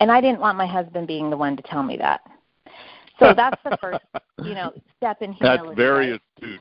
And 0.00 0.10
I 0.10 0.20
didn't 0.20 0.40
want 0.40 0.58
my 0.58 0.66
husband 0.66 1.06
being 1.06 1.30
the 1.30 1.36
one 1.36 1.56
to 1.56 1.62
tell 1.62 1.82
me 1.82 1.96
that. 1.98 2.20
So 3.18 3.32
that's 3.34 3.60
the 3.64 3.76
first, 3.80 4.04
you 4.42 4.54
know, 4.54 4.72
step 4.96 5.22
in 5.22 5.32
humility. 5.32 5.68
That's 5.68 5.76
very 5.76 6.10
right? 6.12 6.20
astute. 6.36 6.60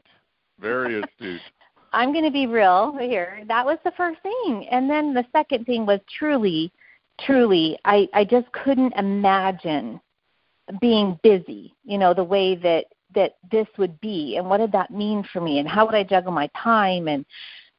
Very 0.60 1.02
astute. 1.02 1.42
I'm 1.94 2.12
going 2.12 2.26
to 2.26 2.32
be 2.32 2.48
real 2.48 2.98
here. 3.00 3.44
That 3.48 3.66
was 3.66 3.78
the 3.84 3.92
first 3.96 4.20
thing, 4.24 4.68
and 4.72 4.90
then 4.90 5.14
the 5.14 5.26
second 5.32 5.66
thing 5.66 5.86
was 5.86 6.00
truly, 6.18 6.72
truly, 7.22 7.78
I 7.86 8.08
I 8.14 8.26
just 8.26 8.52
couldn't 8.52 8.94
imagine 8.98 10.02
being 10.82 11.20
busy. 11.22 11.76
You 11.84 12.00
know, 12.00 12.14
the 12.14 12.24
way 12.24 12.56
that 12.56 12.86
that 13.14 13.36
this 13.52 13.68
would 13.78 14.00
be, 14.02 14.38
and 14.38 14.50
what 14.50 14.58
did 14.58 14.72
that 14.72 14.90
mean 14.90 15.24
for 15.32 15.40
me, 15.40 15.60
and 15.60 15.68
how 15.68 15.86
would 15.86 15.94
I 15.94 16.04
juggle 16.04 16.32
my 16.32 16.50
time, 16.58 17.08
and 17.08 17.26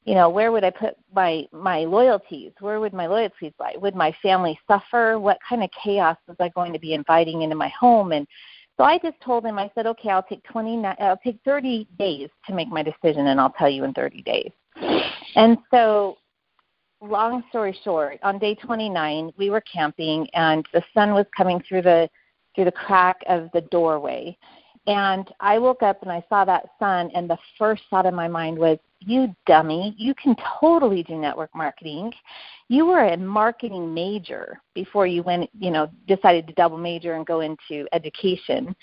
you 0.04 0.14
know, 0.14 0.28
where 0.28 0.52
would 0.52 0.64
I 0.64 0.70
put 0.70 0.96
my 1.12 1.46
my 1.52 1.80
loyalties? 1.80 2.52
Where 2.60 2.78
would 2.78 2.92
my 2.92 3.06
loyalties 3.06 3.52
lie? 3.58 3.74
Would 3.76 3.96
my 3.96 4.14
family 4.22 4.58
suffer? 4.68 5.18
What 5.18 5.38
kind 5.48 5.64
of 5.64 5.70
chaos 5.82 6.16
was 6.28 6.36
I 6.38 6.50
going 6.50 6.72
to 6.72 6.78
be 6.78 6.94
inviting 6.94 7.42
into 7.42 7.56
my 7.56 7.68
home? 7.68 8.12
And 8.12 8.26
so 8.76 8.84
I 8.84 8.98
just 8.98 9.20
told 9.20 9.44
him, 9.44 9.58
I 9.58 9.70
said, 9.74 9.86
okay, 9.86 10.10
I'll 10.10 10.22
take 10.22 10.42
20, 10.44 10.84
uh, 10.84 10.94
I'll 10.98 11.16
take 11.18 11.38
30 11.44 11.88
days 11.98 12.28
to 12.46 12.54
make 12.54 12.68
my 12.68 12.82
decision, 12.82 13.28
and 13.28 13.40
I'll 13.40 13.54
tell 13.58 13.68
you 13.68 13.84
in 13.84 13.92
30 13.92 14.22
days. 14.22 14.50
And 15.36 15.58
so, 15.70 16.16
long 17.00 17.44
story 17.50 17.76
short, 17.84 18.18
on 18.22 18.38
day 18.38 18.54
29, 18.54 19.32
we 19.36 19.50
were 19.50 19.60
camping, 19.60 20.28
and 20.34 20.66
the 20.72 20.82
sun 20.92 21.12
was 21.12 21.26
coming 21.36 21.62
through 21.68 21.82
the 21.82 22.08
through 22.54 22.64
the 22.66 22.72
crack 22.72 23.16
of 23.28 23.50
the 23.52 23.62
doorway. 23.62 24.36
And 24.86 25.28
I 25.40 25.58
woke 25.58 25.82
up 25.82 26.02
and 26.02 26.12
I 26.12 26.22
saw 26.28 26.44
that 26.44 26.70
sun, 26.78 27.10
and 27.14 27.28
the 27.28 27.38
first 27.58 27.82
thought 27.88 28.06
in 28.06 28.14
my 28.14 28.28
mind 28.28 28.58
was, 28.58 28.78
you 29.00 29.34
dummy, 29.46 29.94
you 29.98 30.14
can 30.14 30.36
totally 30.60 31.02
do 31.02 31.16
network 31.16 31.54
marketing. 31.54 32.12
You 32.68 32.86
were 32.86 33.04
a 33.06 33.16
marketing 33.16 33.92
major 33.92 34.60
before 34.74 35.06
you 35.06 35.22
went, 35.22 35.50
you 35.58 35.70
know, 35.70 35.90
decided 36.06 36.46
to 36.46 36.54
double 36.54 36.78
major 36.78 37.14
and 37.14 37.26
go 37.26 37.40
into 37.40 37.86
education. 37.92 38.74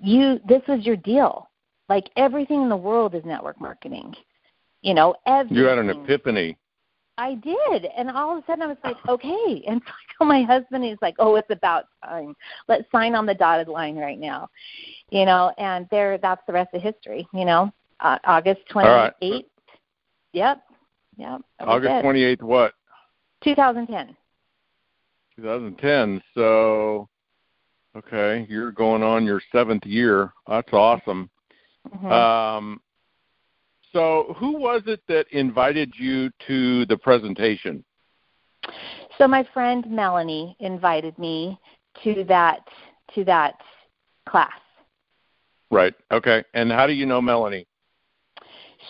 You 0.00 0.40
this 0.48 0.62
was 0.66 0.84
your 0.84 0.96
deal. 0.96 1.48
Like 1.88 2.08
everything 2.16 2.62
in 2.62 2.68
the 2.68 2.76
world 2.76 3.14
is 3.14 3.24
network 3.24 3.60
marketing. 3.60 4.14
You 4.80 4.94
know, 4.94 5.14
everything. 5.26 5.58
You 5.58 5.64
had 5.64 5.78
an 5.78 5.90
epiphany. 5.90 6.56
I 7.18 7.34
did, 7.34 7.86
and 7.96 8.10
all 8.10 8.36
of 8.36 8.42
a 8.42 8.46
sudden 8.46 8.62
I 8.62 8.66
was 8.66 8.78
like, 8.82 8.96
okay. 9.08 9.62
And 9.68 9.80
so 10.18 10.24
I 10.24 10.24
my 10.24 10.42
husband, 10.42 10.84
he's 10.84 10.96
like, 11.02 11.14
oh, 11.18 11.36
it's 11.36 11.50
about 11.50 11.84
time. 12.04 12.34
Let's 12.68 12.84
sign 12.90 13.14
on 13.14 13.26
the 13.26 13.34
dotted 13.34 13.68
line 13.68 13.96
right 13.96 14.18
now, 14.18 14.48
you 15.10 15.24
know. 15.24 15.52
And 15.58 15.86
there, 15.90 16.18
that's 16.18 16.42
the 16.46 16.52
rest 16.52 16.74
of 16.74 16.82
history. 16.82 17.26
You 17.32 17.44
know, 17.44 17.72
uh, 18.00 18.18
August 18.24 18.60
twenty 18.70 19.10
eighth, 19.20 19.48
Yep. 20.32 20.62
Yep. 21.16 21.40
August 21.60 22.02
twenty 22.02 22.22
eighth. 22.22 22.42
What? 22.42 22.72
Two 23.44 23.54
thousand 23.54 23.86
ten. 23.88 24.16
Two 25.36 25.42
thousand 25.42 25.76
ten. 25.78 26.22
So, 26.34 27.08
okay, 27.96 28.46
you're 28.48 28.72
going 28.72 29.02
on 29.02 29.24
your 29.24 29.42
seventh 29.52 29.84
year. 29.84 30.32
That's 30.48 30.72
awesome. 30.72 31.30
Mm-hmm. 31.94 32.06
Um, 32.06 32.80
so, 33.92 34.34
who 34.38 34.58
was 34.58 34.82
it 34.86 35.00
that 35.08 35.26
invited 35.30 35.92
you 35.96 36.30
to 36.46 36.86
the 36.86 36.96
presentation? 36.96 37.84
So, 39.18 39.28
my 39.28 39.46
friend 39.52 39.84
Melanie 39.90 40.56
invited 40.60 41.18
me 41.18 41.58
to 42.04 42.24
that 42.24 42.60
to 43.14 43.24
that 43.24 43.54
class. 44.28 44.50
Right. 45.70 45.94
Okay. 46.10 46.44
And 46.54 46.70
how 46.70 46.86
do 46.86 46.92
you 46.92 47.06
know 47.06 47.20
Melanie? 47.20 47.66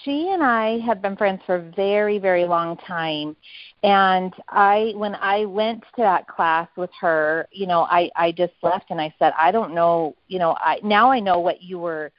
she 0.04 0.30
and 0.32 0.42
I 0.42 0.78
have 0.80 1.02
been 1.02 1.16
friends 1.16 1.40
for 1.46 1.56
a 1.56 1.70
very, 1.72 2.18
very 2.18 2.44
long 2.44 2.76
time. 2.78 3.36
And 3.82 4.32
I, 4.48 4.92
when 4.96 5.14
I 5.16 5.44
went 5.44 5.82
to 5.96 6.02
that 6.02 6.26
class 6.28 6.68
with 6.76 6.90
her, 7.00 7.46
you 7.52 7.66
know, 7.66 7.82
I, 7.82 8.10
I 8.16 8.32
just 8.32 8.52
left 8.62 8.86
and 8.90 9.00
I 9.00 9.14
said, 9.18 9.32
I 9.38 9.50
don't 9.50 9.74
know, 9.74 10.16
you 10.28 10.38
know, 10.38 10.56
I 10.58 10.80
now 10.82 11.10
I 11.10 11.20
know 11.20 11.38
what 11.40 11.62
you 11.62 11.78
were, 11.78 12.10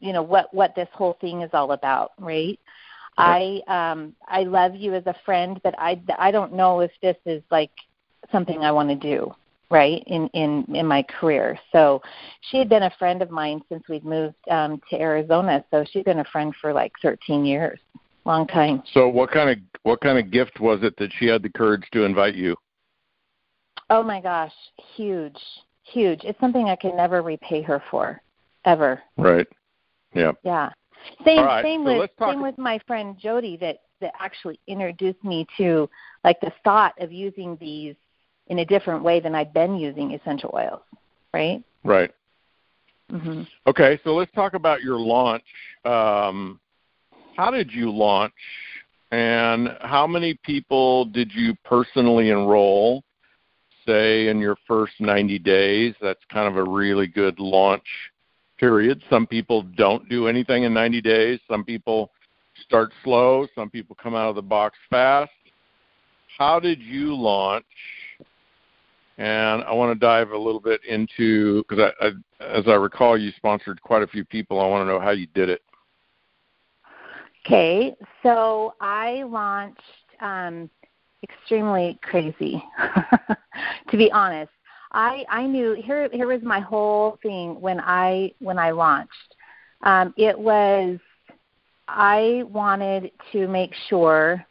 you 0.00 0.12
know, 0.12 0.22
what 0.22 0.52
what 0.52 0.74
this 0.74 0.88
whole 0.92 1.16
thing 1.20 1.42
is 1.42 1.50
all 1.52 1.72
about, 1.72 2.12
right? 2.18 2.58
I 3.16 3.60
um 3.68 4.14
I 4.26 4.44
love 4.44 4.74
you 4.74 4.94
as 4.94 5.06
a 5.06 5.14
friend, 5.24 5.60
but 5.62 5.74
I 5.78 6.00
I 6.18 6.30
don't 6.30 6.54
know 6.54 6.80
if 6.80 6.90
this 7.02 7.16
is 7.26 7.42
like 7.50 7.70
something 8.32 8.64
I 8.64 8.72
want 8.72 8.88
to 8.88 8.94
do 8.94 9.32
right 9.70 10.02
in 10.06 10.28
in 10.28 10.64
in 10.74 10.86
my 10.86 11.02
career. 11.02 11.58
So 11.72 12.00
she 12.50 12.58
had 12.58 12.68
been 12.68 12.84
a 12.84 12.92
friend 12.98 13.22
of 13.22 13.30
mine 13.30 13.60
since 13.68 13.82
we'd 13.88 14.04
moved 14.04 14.36
um 14.50 14.80
to 14.90 15.00
Arizona. 15.00 15.64
So 15.70 15.84
she'd 15.90 16.04
been 16.04 16.20
a 16.20 16.24
friend 16.24 16.54
for 16.60 16.72
like 16.72 16.92
13 17.02 17.44
years. 17.44 17.78
Long 18.24 18.46
time. 18.46 18.82
So 18.92 19.08
what 19.08 19.30
kind 19.30 19.50
of 19.50 19.58
what 19.82 20.00
kind 20.00 20.18
of 20.18 20.30
gift 20.30 20.60
was 20.60 20.80
it 20.82 20.94
that 20.98 21.10
she 21.18 21.26
had 21.26 21.42
the 21.42 21.50
courage 21.50 21.86
to 21.92 22.04
invite 22.04 22.34
you? 22.34 22.56
Oh 23.88 24.02
my 24.02 24.20
gosh, 24.20 24.52
huge. 24.96 25.38
Huge. 25.82 26.20
It's 26.22 26.38
something 26.38 26.68
I 26.68 26.76
can 26.76 26.96
never 26.96 27.22
repay 27.22 27.62
her 27.62 27.82
for 27.90 28.22
ever. 28.64 29.02
Right. 29.16 29.46
Yeah. 30.14 30.32
Yeah. 30.42 30.70
Same 31.24 31.44
right, 31.44 31.64
same 31.64 31.84
so 31.84 31.98
with 31.98 32.10
same 32.20 32.42
with 32.42 32.58
my 32.58 32.78
friend 32.86 33.16
Jody 33.18 33.56
that 33.58 33.78
that 34.00 34.12
actually 34.18 34.58
introduced 34.66 35.22
me 35.24 35.46
to 35.56 35.88
like 36.24 36.40
the 36.40 36.52
thought 36.64 36.94
of 37.00 37.12
using 37.12 37.56
these 37.60 37.94
in 38.48 38.58
a 38.60 38.64
different 38.64 39.02
way 39.02 39.20
than 39.20 39.34
I'd 39.34 39.52
been 39.52 39.76
using 39.76 40.12
essential 40.12 40.50
oils, 40.54 40.82
right? 41.32 41.62
Right. 41.84 42.12
Mhm. 43.10 43.46
Okay, 43.66 43.98
so 44.04 44.14
let's 44.14 44.32
talk 44.32 44.54
about 44.54 44.82
your 44.82 44.98
launch. 44.98 45.44
Um, 45.84 46.60
how 47.36 47.50
did 47.50 47.72
you 47.72 47.90
launch, 47.90 48.34
and 49.10 49.76
how 49.80 50.06
many 50.06 50.34
people 50.44 51.06
did 51.06 51.32
you 51.32 51.54
personally 51.64 52.30
enroll? 52.30 53.02
Say 53.86 54.28
in 54.28 54.38
your 54.38 54.56
first 54.66 55.00
90 55.00 55.38
days. 55.38 55.94
That's 56.00 56.24
kind 56.30 56.46
of 56.46 56.56
a 56.56 56.70
really 56.70 57.06
good 57.06 57.38
launch 57.40 57.86
period. 58.60 59.02
Some 59.08 59.26
people 59.26 59.62
don't 59.62 60.06
do 60.08 60.28
anything 60.28 60.64
in 60.64 60.74
90 60.74 61.00
days. 61.00 61.40
Some 61.48 61.64
people 61.64 62.12
start 62.62 62.92
slow. 63.02 63.46
Some 63.54 63.70
people 63.70 63.96
come 64.00 64.14
out 64.14 64.28
of 64.28 64.36
the 64.36 64.42
box 64.42 64.76
fast. 64.90 65.32
How 66.38 66.60
did 66.60 66.80
you 66.80 67.16
launch? 67.16 67.64
And 69.18 69.62
I 69.64 69.72
want 69.72 69.92
to 69.92 69.98
dive 69.98 70.30
a 70.30 70.38
little 70.38 70.60
bit 70.60 70.80
into 70.88 71.64
because 71.68 71.92
I, 72.00 72.06
I, 72.06 72.10
as 72.44 72.64
I 72.66 72.74
recall, 72.74 73.18
you 73.18 73.32
sponsored 73.36 73.82
quite 73.82 74.02
a 74.02 74.06
few 74.06 74.24
people. 74.24 74.60
I 74.60 74.66
want 74.66 74.82
to 74.82 74.92
know 74.92 75.00
how 75.00 75.10
you 75.10 75.26
did 75.34 75.48
it. 75.48 75.62
Okay, 77.46 77.96
so 78.22 78.74
I 78.80 79.22
launched 79.24 79.80
um, 80.20 80.70
extremely 81.22 81.98
crazy, 82.02 82.62
to 83.90 83.96
be 83.96 84.10
honest. 84.12 84.52
I 84.92 85.24
I 85.28 85.46
knew 85.46 85.74
here 85.74 86.08
here 86.12 86.26
was 86.26 86.42
my 86.42 86.60
whole 86.60 87.18
thing 87.22 87.60
when 87.60 87.80
I 87.80 88.32
when 88.38 88.58
I 88.58 88.70
launched. 88.70 89.36
Um, 89.82 90.12
it 90.16 90.38
was 90.38 90.98
I 91.88 92.44
wanted 92.48 93.10
to 93.32 93.48
make 93.48 93.74
sure 93.88 94.44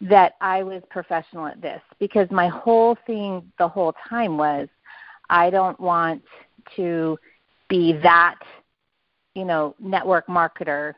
that 0.00 0.34
I 0.40 0.62
was 0.62 0.82
professional 0.90 1.46
at 1.46 1.60
this 1.60 1.80
because 1.98 2.30
my 2.30 2.48
whole 2.48 2.96
thing 3.06 3.50
the 3.58 3.68
whole 3.68 3.94
time 4.08 4.36
was 4.36 4.68
I 5.30 5.50
don't 5.50 5.78
want 5.80 6.22
to 6.76 7.18
be 7.68 7.92
that 8.02 8.36
you 9.34 9.44
know 9.44 9.74
network 9.78 10.26
marketer 10.26 10.94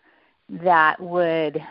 that 0.49 1.01
would 1.01 1.63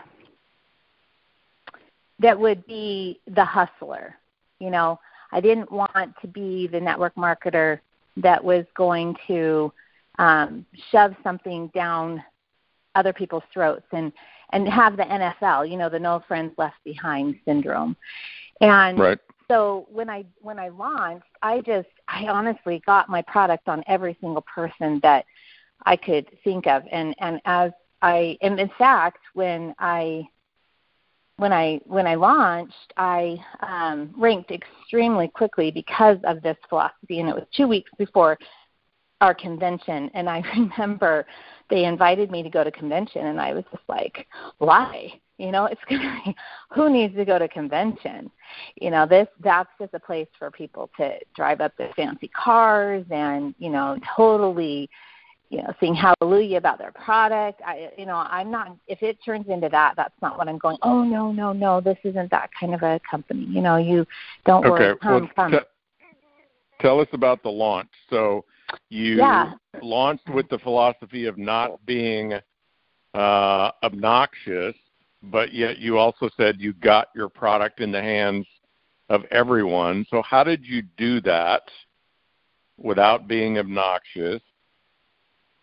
that 2.19 2.39
would 2.39 2.65
be 2.65 3.19
the 3.27 3.45
hustler. 3.45 4.15
You 4.59 4.69
know, 4.69 4.99
I 5.35 5.41
didn't 5.41 5.69
want 5.69 6.15
to 6.21 6.27
be 6.27 6.67
the 6.67 6.79
network 6.79 7.13
marketer 7.15 7.81
that 8.15 8.41
was 8.41 8.65
going 8.73 9.13
to 9.27 9.71
um, 10.17 10.65
shove 10.91 11.13
something 11.23 11.67
down 11.75 12.23
other 12.95 13.11
people's 13.11 13.43
throats 13.53 13.85
and 13.91 14.13
and 14.51 14.69
have 14.69 14.95
the 14.95 15.03
NFL, 15.03 15.69
you 15.69 15.75
know, 15.75 15.89
the 15.89 15.99
no 15.99 16.23
friends 16.25 16.53
left 16.57 16.77
behind 16.85 17.35
syndrome. 17.43 17.97
And 18.61 18.97
Right. 18.97 19.19
so 19.49 19.85
when 19.91 20.09
I 20.09 20.23
when 20.39 20.57
I 20.57 20.69
launched, 20.69 21.25
I 21.41 21.59
just 21.61 21.89
I 22.07 22.27
honestly 22.27 22.81
got 22.85 23.09
my 23.09 23.21
product 23.23 23.67
on 23.67 23.83
every 23.87 24.17
single 24.21 24.43
person 24.43 25.01
that 25.03 25.25
I 25.85 25.97
could 25.97 26.27
think 26.45 26.65
of. 26.65 26.83
And 26.89 27.13
and 27.19 27.41
as 27.43 27.71
I 28.01 28.37
and 28.41 28.57
in 28.57 28.69
fact 28.77 29.19
when 29.33 29.75
I 29.79 30.29
when 31.37 31.51
I 31.51 31.79
when 31.85 32.07
I 32.07 32.15
launched, 32.15 32.93
I 32.97 33.37
um, 33.61 34.13
ranked 34.17 34.51
extremely 34.51 35.27
quickly 35.27 35.71
because 35.71 36.17
of 36.23 36.41
this 36.41 36.57
philosophy, 36.69 37.19
and 37.19 37.29
it 37.29 37.35
was 37.35 37.45
two 37.55 37.67
weeks 37.67 37.91
before 37.97 38.37
our 39.21 39.33
convention. 39.33 40.09
And 40.13 40.29
I 40.29 40.41
remember 40.55 41.25
they 41.69 41.85
invited 41.85 42.31
me 42.31 42.43
to 42.43 42.49
go 42.49 42.63
to 42.63 42.71
convention, 42.71 43.25
and 43.27 43.39
I 43.39 43.53
was 43.53 43.65
just 43.71 43.83
like, 43.89 44.27
"Why? 44.59 45.19
You 45.37 45.51
know, 45.51 45.65
it's 45.65 45.81
gonna 45.89 46.21
be 46.25 46.35
who 46.71 46.89
needs 46.89 47.15
to 47.15 47.25
go 47.25 47.37
to 47.37 47.49
convention? 47.49 48.31
You 48.75 48.91
know, 48.91 49.05
this 49.05 49.27
that's 49.41 49.69
just 49.79 49.93
a 49.93 49.99
place 49.99 50.27
for 50.39 50.51
people 50.51 50.89
to 50.97 51.17
drive 51.35 51.59
up 51.59 51.73
their 51.77 51.91
fancy 51.95 52.29
cars 52.29 53.05
and 53.11 53.53
you 53.59 53.69
know 53.69 53.97
totally." 54.15 54.89
You 55.49 55.59
know, 55.59 55.73
sing 55.79 55.95
hallelujah 55.95 56.57
about 56.57 56.77
their 56.79 56.91
product. 56.91 57.61
I, 57.65 57.89
you 57.97 58.05
know, 58.05 58.15
I'm 58.15 58.49
not. 58.51 58.75
If 58.87 59.03
it 59.03 59.17
turns 59.23 59.47
into 59.47 59.69
that, 59.69 59.93
that's 59.95 60.13
not 60.21 60.37
what 60.37 60.47
I'm 60.47 60.57
going. 60.57 60.77
Oh 60.81 61.03
no, 61.03 61.31
no, 61.31 61.53
no, 61.53 61.81
this 61.81 61.97
isn't 62.03 62.31
that 62.31 62.49
kind 62.59 62.73
of 62.73 62.81
a 62.81 62.99
company. 63.09 63.45
You 63.45 63.61
know, 63.61 63.77
you 63.77 64.05
don't 64.45 64.63
worry. 64.63 64.89
Okay. 64.91 64.99
Come, 65.01 65.21
Well, 65.21 65.29
come. 65.35 65.51
te- 65.51 65.57
tell 66.81 66.99
us 66.99 67.07
about 67.13 67.43
the 67.43 67.49
launch. 67.49 67.89
So 68.09 68.45
you 68.89 69.17
Yeah. 69.17 69.53
launched 69.81 70.29
with 70.29 70.49
the 70.49 70.59
philosophy 70.59 71.25
of 71.25 71.37
not 71.37 71.85
being 71.85 72.33
uh, 73.13 73.71
obnoxious, 73.83 74.75
but 75.23 75.53
yet 75.53 75.77
you 75.77 75.97
also 75.97 76.29
said 76.35 76.59
you 76.59 76.73
got 76.73 77.07
your 77.15 77.29
product 77.29 77.79
in 77.79 77.91
the 77.91 78.01
hands 78.01 78.47
of 79.09 79.23
everyone. 79.31 80.05
So 80.09 80.21
how 80.21 80.43
did 80.43 80.65
you 80.65 80.81
do 80.97 81.21
that 81.21 81.61
without 82.77 83.27
being 83.27 83.57
obnoxious? 83.59 84.41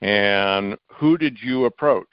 And 0.02 0.76
who 0.88 1.16
did 1.16 1.38
you 1.40 1.66
approach? 1.66 2.08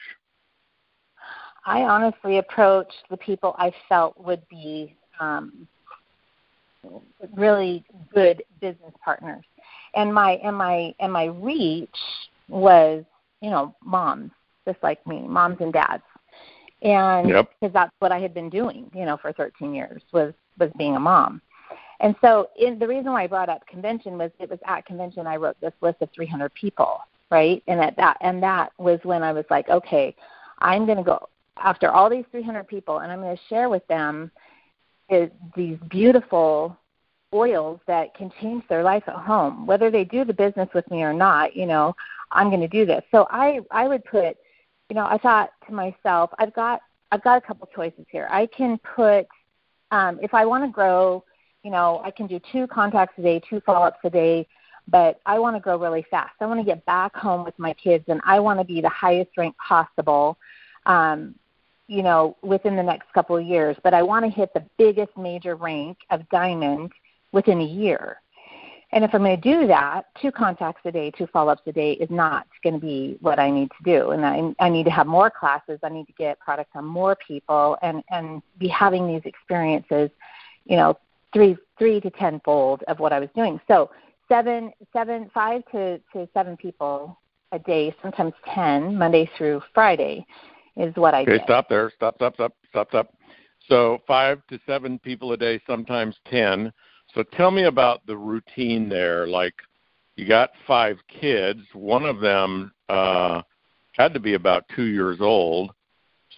I 1.65 1.81
honestly 1.81 2.37
approached 2.37 3.03
the 3.09 3.17
people 3.17 3.55
I 3.57 3.71
felt 3.89 4.15
would 4.17 4.47
be 4.47 4.95
um, 5.19 5.67
really 7.35 7.83
good 8.13 8.43
business 8.61 8.93
partners, 9.03 9.43
and 9.95 10.13
my 10.13 10.33
and 10.43 10.55
my 10.55 10.93
and 10.99 11.11
my 11.11 11.25
reach 11.25 11.89
was 12.47 13.03
you 13.41 13.49
know 13.49 13.75
moms 13.83 14.31
just 14.65 14.81
like 14.83 15.05
me, 15.05 15.21
moms 15.21 15.57
and 15.59 15.73
dads, 15.73 16.03
and 16.83 17.29
Yep. 17.29 17.49
because 17.59 17.73
that's 17.73 17.93
what 17.99 18.11
I 18.11 18.19
had 18.19 18.33
been 18.33 18.49
doing 18.49 18.89
you 18.93 19.05
know 19.05 19.17
for 19.17 19.33
13 19.33 19.73
years 19.73 20.01
was 20.11 20.33
was 20.59 20.71
being 20.77 20.95
a 20.95 20.99
mom. 20.99 21.41
And 22.01 22.15
so, 22.21 22.47
in, 22.57 22.79
the 22.79 22.87
reason 22.87 23.11
why 23.11 23.23
I 23.23 23.27
brought 23.27 23.49
up 23.49 23.67
convention 23.67 24.17
was 24.17 24.31
it 24.39 24.49
was 24.49 24.59
at 24.65 24.85
convention 24.85 25.27
I 25.27 25.35
wrote 25.35 25.59
this 25.59 25.73
list 25.81 26.01
of 26.01 26.09
300 26.15 26.53
people, 26.53 27.01
right? 27.29 27.63
And 27.67 27.79
at 27.79 27.95
that, 27.97 28.17
and 28.21 28.41
that 28.43 28.71
was 28.77 28.99
when 29.03 29.23
I 29.23 29.31
was 29.31 29.45
like, 29.49 29.69
okay, 29.69 30.15
I'm 30.59 30.85
going 30.85 30.97
to 30.97 31.03
go 31.03 31.29
after 31.57 31.91
all 31.91 32.09
these 32.09 32.25
300 32.31 32.67
people, 32.67 32.99
and 32.99 33.11
I'm 33.11 33.21
going 33.21 33.35
to 33.35 33.43
share 33.49 33.69
with 33.69 33.85
them 33.87 34.31
is 35.09 35.29
these 35.55 35.77
beautiful 35.89 36.77
oils 37.33 37.79
that 37.87 38.13
can 38.15 38.31
change 38.41 38.63
their 38.69 38.83
life 38.83 39.03
at 39.07 39.15
home, 39.15 39.65
whether 39.65 39.91
they 39.91 40.03
do 40.03 40.23
the 40.23 40.33
business 40.33 40.69
with 40.73 40.89
me 40.89 41.03
or 41.03 41.13
not. 41.13 41.55
You 41.55 41.65
know, 41.65 41.95
I'm 42.31 42.49
going 42.49 42.61
to 42.61 42.67
do 42.67 42.85
this. 42.85 43.03
So 43.11 43.27
I 43.29 43.59
I 43.71 43.87
would 43.87 44.03
put, 44.05 44.37
you 44.89 44.95
know, 44.95 45.05
I 45.05 45.17
thought 45.17 45.51
to 45.67 45.73
myself, 45.73 46.31
I've 46.39 46.53
got 46.53 46.81
I've 47.11 47.23
got 47.23 47.37
a 47.37 47.41
couple 47.41 47.67
choices 47.75 48.05
here. 48.09 48.27
I 48.29 48.45
can 48.47 48.79
put 48.95 49.27
um, 49.91 50.19
if 50.21 50.33
I 50.33 50.45
want 50.45 50.63
to 50.63 50.69
grow, 50.69 51.23
you 51.63 51.71
know, 51.71 52.01
I 52.03 52.11
can 52.11 52.27
do 52.27 52.39
two 52.51 52.67
contacts 52.67 53.15
a 53.17 53.21
day, 53.21 53.41
two 53.49 53.59
follow-ups 53.61 53.99
a 54.03 54.09
day, 54.09 54.47
but 54.89 55.19
I 55.25 55.39
want 55.39 55.55
to 55.55 55.59
grow 55.59 55.77
really 55.77 56.05
fast. 56.09 56.33
I 56.39 56.45
want 56.45 56.59
to 56.59 56.65
get 56.65 56.85
back 56.85 57.15
home 57.15 57.43
with 57.43 57.57
my 57.57 57.73
kids, 57.73 58.05
and 58.07 58.21
I 58.25 58.39
want 58.39 58.59
to 58.59 58.65
be 58.65 58.81
the 58.81 58.89
highest 58.89 59.31
rank 59.37 59.55
possible, 59.57 60.37
um, 60.85 61.35
you 61.87 62.03
know, 62.03 62.37
within 62.41 62.75
the 62.75 62.83
next 62.83 63.11
couple 63.13 63.35
of 63.37 63.43
years. 63.43 63.75
But 63.83 63.93
I 63.93 64.01
want 64.03 64.25
to 64.25 64.31
hit 64.31 64.53
the 64.53 64.63
biggest 64.77 65.15
major 65.17 65.55
rank 65.55 65.97
of 66.09 66.27
diamond 66.29 66.91
within 67.31 67.59
a 67.61 67.65
year. 67.65 68.21
And 68.91 69.03
if 69.03 69.13
I'm 69.13 69.21
going 69.21 69.39
to 69.39 69.41
do 69.41 69.67
that, 69.67 70.05
two 70.19 70.31
contacts 70.31 70.81
a 70.85 70.91
day, 70.91 71.11
two 71.11 71.27
follow-ups 71.27 71.61
a 71.67 71.71
day 71.71 71.91
is 71.93 72.09
not 72.09 72.47
going 72.63 72.73
to 72.73 72.79
be 72.79 73.17
what 73.21 73.37
I 73.37 73.51
need 73.51 73.69
to 73.69 73.83
do. 73.83 74.11
And 74.11 74.25
I, 74.25 74.55
I 74.59 74.69
need 74.69 74.85
to 74.85 74.89
have 74.89 75.05
more 75.05 75.29
classes. 75.29 75.79
I 75.83 75.89
need 75.89 76.07
to 76.07 76.13
get 76.13 76.39
products 76.39 76.71
on 76.73 76.85
more 76.85 77.15
people 77.15 77.77
and, 77.83 78.03
and 78.09 78.41
be 78.57 78.67
having 78.67 79.07
these 79.07 79.21
experiences, 79.25 80.09
you 80.65 80.75
know, 80.75 80.97
three 81.33 81.55
three 81.77 82.01
to 82.01 82.09
tenfold 82.09 82.83
of 82.87 82.99
what 82.99 83.13
I 83.13 83.19
was 83.19 83.29
doing. 83.35 83.61
So 83.67 83.91
seven 84.29 84.71
seven 84.93 85.29
five 85.33 85.63
to, 85.71 85.99
to 86.13 86.27
seven 86.33 86.55
people 86.55 87.19
a 87.51 87.59
day, 87.59 87.93
sometimes 88.01 88.33
ten, 88.53 88.95
Monday 88.95 89.29
through 89.37 89.61
Friday, 89.73 90.25
is 90.77 90.95
what 90.95 91.13
I 91.13 91.23
Okay, 91.23 91.33
did. 91.33 91.41
stop 91.43 91.67
there. 91.67 91.91
Stop, 91.95 92.15
stop, 92.15 92.35
stop, 92.35 92.53
stop, 92.69 92.87
stop. 92.89 93.13
So 93.67 93.99
five 94.07 94.39
to 94.49 94.59
seven 94.65 94.99
people 94.99 95.33
a 95.33 95.37
day, 95.37 95.59
sometimes 95.67 96.15
ten. 96.29 96.71
So 97.13 97.23
tell 97.23 97.51
me 97.51 97.63
about 97.63 98.05
the 98.05 98.15
routine 98.15 98.87
there. 98.87 99.27
Like 99.27 99.55
you 100.15 100.27
got 100.27 100.51
five 100.67 100.97
kids. 101.07 101.61
One 101.73 102.05
of 102.05 102.19
them 102.19 102.71
uh, 102.87 103.41
had 103.93 104.13
to 104.13 104.19
be 104.19 104.35
about 104.35 104.65
two 104.75 104.85
years 104.85 105.17
old. 105.19 105.71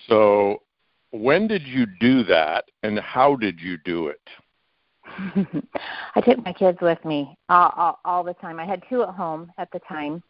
So 0.08 0.63
when 1.12 1.47
did 1.47 1.63
you 1.67 1.86
do 1.99 2.23
that, 2.23 2.65
and 2.84 2.97
how 2.99 3.36
did 3.36 3.60
you 3.60 3.77
do 3.84 4.08
it? 4.08 4.21
I 6.15 6.21
took 6.21 6.43
my 6.43 6.53
kids 6.53 6.77
with 6.81 7.03
me 7.05 7.38
all, 7.49 7.73
all, 7.75 7.99
all 8.05 8.23
the 8.23 8.34
time. 8.36 8.60
I 8.60 8.65
had 8.65 8.84
two 8.89 9.03
at 9.03 9.10
home 9.10 9.51
at 9.57 9.69
the 9.71 9.79
time, 9.79 10.23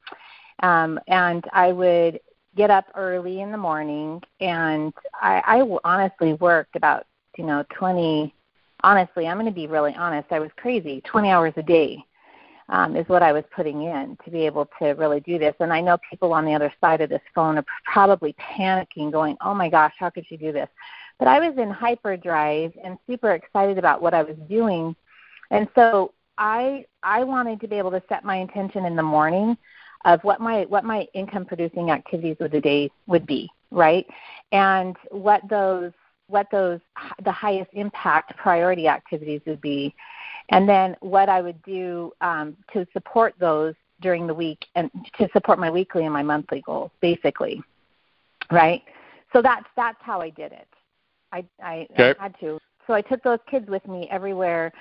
um, 0.63 0.99
and 1.07 1.43
I 1.53 1.71
would 1.71 2.19
get 2.55 2.69
up 2.69 2.85
early 2.95 3.41
in 3.41 3.51
the 3.51 3.57
morning, 3.57 4.21
and 4.39 4.93
I, 5.13 5.41
I 5.45 5.77
honestly 5.83 6.33
worked 6.33 6.75
about 6.75 7.05
you 7.37 7.45
know 7.45 7.63
twenty. 7.77 8.33
Honestly, 8.83 9.27
I'm 9.27 9.37
going 9.37 9.45
to 9.45 9.51
be 9.51 9.67
really 9.67 9.93
honest. 9.93 10.31
I 10.31 10.39
was 10.39 10.49
crazy, 10.57 11.01
20 11.01 11.29
hours 11.29 11.53
a 11.55 11.61
day 11.61 12.03
um, 12.71 12.95
is 12.95 13.07
what 13.09 13.21
I 13.21 13.31
was 13.31 13.43
putting 13.55 13.83
in 13.83 14.17
to 14.25 14.31
be 14.31 14.45
able 14.45 14.67
to 14.79 14.89
really 14.91 15.19
do 15.19 15.37
this. 15.37 15.53
And 15.59 15.71
I 15.71 15.81
know 15.81 15.97
people 16.09 16.33
on 16.33 16.45
the 16.45 16.55
other 16.55 16.73
side 16.81 17.01
of 17.01 17.09
this 17.09 17.21
phone 17.35 17.57
are 17.57 17.65
probably 17.85 18.33
panicking, 18.33 19.11
going, 19.11 19.37
"Oh 19.41 19.53
my 19.53 19.69
gosh, 19.69 19.93
how 19.99 20.09
could 20.09 20.25
you 20.29 20.37
do 20.37 20.51
this?" 20.51 20.69
But 21.21 21.27
I 21.27 21.39
was 21.39 21.55
in 21.59 21.69
hyperdrive 21.69 22.73
and 22.83 22.97
super 23.05 23.33
excited 23.33 23.77
about 23.77 24.01
what 24.01 24.15
I 24.15 24.23
was 24.23 24.35
doing, 24.49 24.95
and 25.51 25.67
so 25.75 26.15
I 26.39 26.83
I 27.03 27.23
wanted 27.23 27.61
to 27.61 27.67
be 27.67 27.75
able 27.77 27.91
to 27.91 28.01
set 28.09 28.25
my 28.25 28.37
intention 28.37 28.85
in 28.85 28.95
the 28.95 29.03
morning 29.03 29.55
of 30.03 30.19
what 30.23 30.41
my 30.41 30.63
what 30.63 30.83
my 30.83 31.07
income 31.13 31.45
producing 31.45 31.91
activities 31.91 32.37
of 32.39 32.49
the 32.49 32.59
day 32.59 32.89
would 33.05 33.27
be, 33.27 33.47
right? 33.69 34.07
And 34.51 34.95
what 35.11 35.47
those 35.47 35.91
what 36.25 36.47
those 36.51 36.79
the 37.23 37.31
highest 37.31 37.69
impact 37.73 38.35
priority 38.37 38.87
activities 38.87 39.41
would 39.45 39.61
be 39.61 39.93
and 40.49 40.67
then 40.67 40.95
what 41.01 41.29
I 41.29 41.39
would 41.39 41.61
do 41.61 42.13
um, 42.21 42.57
to 42.73 42.87
support 42.93 43.35
those 43.39 43.75
during 44.01 44.25
the 44.25 44.33
week 44.33 44.65
and 44.73 44.89
to 45.19 45.29
support 45.33 45.59
my 45.59 45.69
weekly 45.69 46.05
and 46.05 46.13
my 46.13 46.23
monthly 46.23 46.63
goals, 46.65 46.89
basically, 46.99 47.61
right? 48.49 48.81
So 49.33 49.43
that's 49.43 49.67
that's 49.75 49.99
how 50.01 50.19
I 50.19 50.31
did 50.31 50.51
it. 50.51 50.67
I 51.31 51.45
I, 51.61 51.87
okay. 51.93 52.13
I 52.19 52.23
had 52.23 52.35
to. 52.39 52.59
So 52.87 52.93
I 52.93 53.01
took 53.01 53.23
those 53.23 53.39
kids 53.49 53.69
with 53.69 53.85
me 53.87 54.07
everywhere 54.11 54.71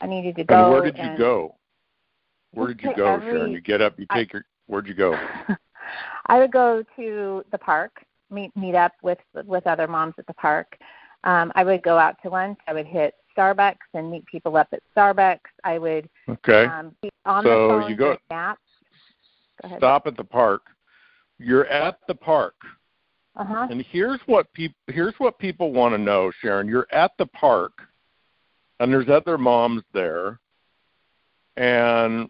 I 0.00 0.06
needed 0.06 0.36
to 0.36 0.44
go. 0.44 0.64
And 0.64 0.72
where 0.72 0.90
did 0.90 0.96
you 0.96 1.18
go? 1.18 1.54
Where 2.52 2.68
did 2.68 2.82
you 2.82 2.94
go, 2.94 3.14
every, 3.14 3.32
Sharon? 3.32 3.52
You 3.52 3.60
get 3.60 3.82
up, 3.82 3.98
you 3.98 4.06
take 4.14 4.30
I, 4.32 4.38
your. 4.38 4.44
Where'd 4.66 4.86
you 4.86 4.94
go? 4.94 5.18
I 6.26 6.38
would 6.38 6.52
go 6.52 6.84
to 6.96 7.44
the 7.50 7.58
park, 7.58 8.04
meet 8.30 8.54
meet 8.56 8.74
up 8.74 8.92
with 9.02 9.18
with 9.46 9.66
other 9.66 9.86
moms 9.86 10.14
at 10.18 10.26
the 10.26 10.34
park. 10.34 10.78
Um, 11.24 11.52
I 11.54 11.64
would 11.64 11.82
go 11.82 11.98
out 11.98 12.16
to 12.22 12.30
lunch. 12.30 12.58
I 12.66 12.72
would 12.72 12.86
hit 12.86 13.14
Starbucks 13.36 13.76
and 13.94 14.10
meet 14.10 14.24
people 14.26 14.56
up 14.56 14.68
at 14.72 14.82
Starbucks. 14.96 15.38
I 15.64 15.78
would 15.78 16.08
okay. 16.28 16.66
um, 16.66 16.94
be 17.02 17.10
on 17.24 17.44
so 17.44 17.48
the 17.48 17.68
phone 17.68 17.90
you 17.90 17.96
go. 17.96 18.16
Go 18.30 18.56
ahead. 19.64 19.78
Stop 19.78 20.06
at 20.06 20.16
the 20.16 20.24
park. 20.24 20.62
You're 21.38 21.66
at 21.66 21.98
the 22.06 22.14
park. 22.14 22.54
Uh-huh. 23.38 23.68
And 23.70 23.84
here's 23.90 24.20
what 24.26 24.52
people 24.52 24.76
here's 24.88 25.14
what 25.18 25.38
people 25.38 25.72
want 25.72 25.94
to 25.94 25.98
know, 25.98 26.32
Sharon. 26.42 26.66
You're 26.66 26.88
at 26.90 27.12
the 27.18 27.26
park, 27.26 27.72
and 28.80 28.92
there's 28.92 29.08
other 29.08 29.38
moms 29.38 29.82
there. 29.94 30.40
And 31.56 32.28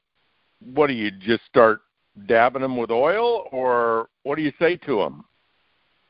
what 0.74 0.88
do 0.88 0.92
you 0.92 1.10
just 1.10 1.44
start 1.46 1.80
dabbing 2.26 2.62
them 2.62 2.76
with 2.76 2.90
oil, 2.90 3.48
or 3.52 4.08
what 4.24 4.36
do 4.36 4.42
you 4.42 4.52
say 4.58 4.76
to 4.76 4.98
them? 4.98 5.24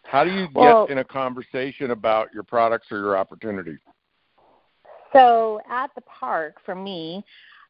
How 0.02 0.24
do 0.24 0.30
you 0.30 0.48
well, 0.54 0.86
get 0.86 0.92
in 0.92 0.98
a 0.98 1.04
conversation 1.04 1.90
about 1.90 2.32
your 2.32 2.42
products 2.42 2.86
or 2.90 2.98
your 2.98 3.16
opportunities? 3.16 3.78
So 5.12 5.60
at 5.70 5.90
the 5.94 6.00
park, 6.02 6.56
for 6.64 6.74
me, 6.74 7.24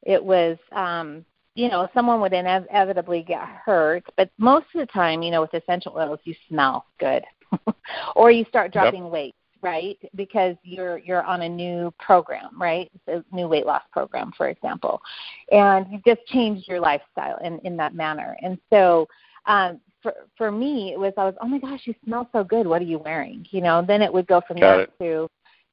it 0.04 0.22
was, 0.22 0.56
um, 0.72 1.24
you 1.58 1.68
know, 1.68 1.88
someone 1.92 2.20
would 2.20 2.32
inevitably 2.32 3.24
get 3.24 3.42
hurt, 3.42 4.04
but 4.16 4.30
most 4.38 4.66
of 4.76 4.80
the 4.80 4.86
time, 4.86 5.22
you 5.22 5.32
know, 5.32 5.40
with 5.40 5.52
essential 5.54 5.92
oils, 5.96 6.20
you 6.22 6.32
smell 6.48 6.86
good, 7.00 7.24
or 8.16 8.30
you 8.30 8.44
start 8.48 8.72
dropping 8.72 9.02
yep. 9.02 9.12
weight, 9.12 9.34
right? 9.60 9.98
Because 10.14 10.54
you're 10.62 10.98
you're 10.98 11.24
on 11.24 11.42
a 11.42 11.48
new 11.48 11.92
program, 11.98 12.50
right? 12.60 12.88
It's 12.94 13.24
a 13.32 13.34
new 13.34 13.48
weight 13.48 13.66
loss 13.66 13.82
program, 13.92 14.30
for 14.36 14.50
example, 14.50 15.02
and 15.50 15.86
you've 15.90 16.04
just 16.04 16.24
changed 16.26 16.68
your 16.68 16.78
lifestyle 16.78 17.38
in 17.42 17.58
in 17.64 17.76
that 17.76 17.92
manner, 17.92 18.36
and 18.40 18.56
so. 18.70 19.08
Um, 19.46 19.80
for 20.00 20.14
for 20.36 20.52
me, 20.52 20.92
it 20.92 20.98
was 20.98 21.12
I 21.16 21.24
was 21.24 21.34
oh 21.42 21.48
my 21.48 21.58
gosh, 21.58 21.80
you 21.86 21.94
smell 22.04 22.28
so 22.30 22.44
good. 22.44 22.68
What 22.68 22.80
are 22.80 22.84
you 22.84 22.98
wearing? 22.98 23.44
You 23.50 23.62
know. 23.62 23.84
Then 23.84 24.00
it 24.00 24.12
would 24.12 24.28
go 24.28 24.40
from 24.46 24.58
Got 24.58 24.60
there 24.60 24.80
it. 24.82 24.92
to 25.00 25.28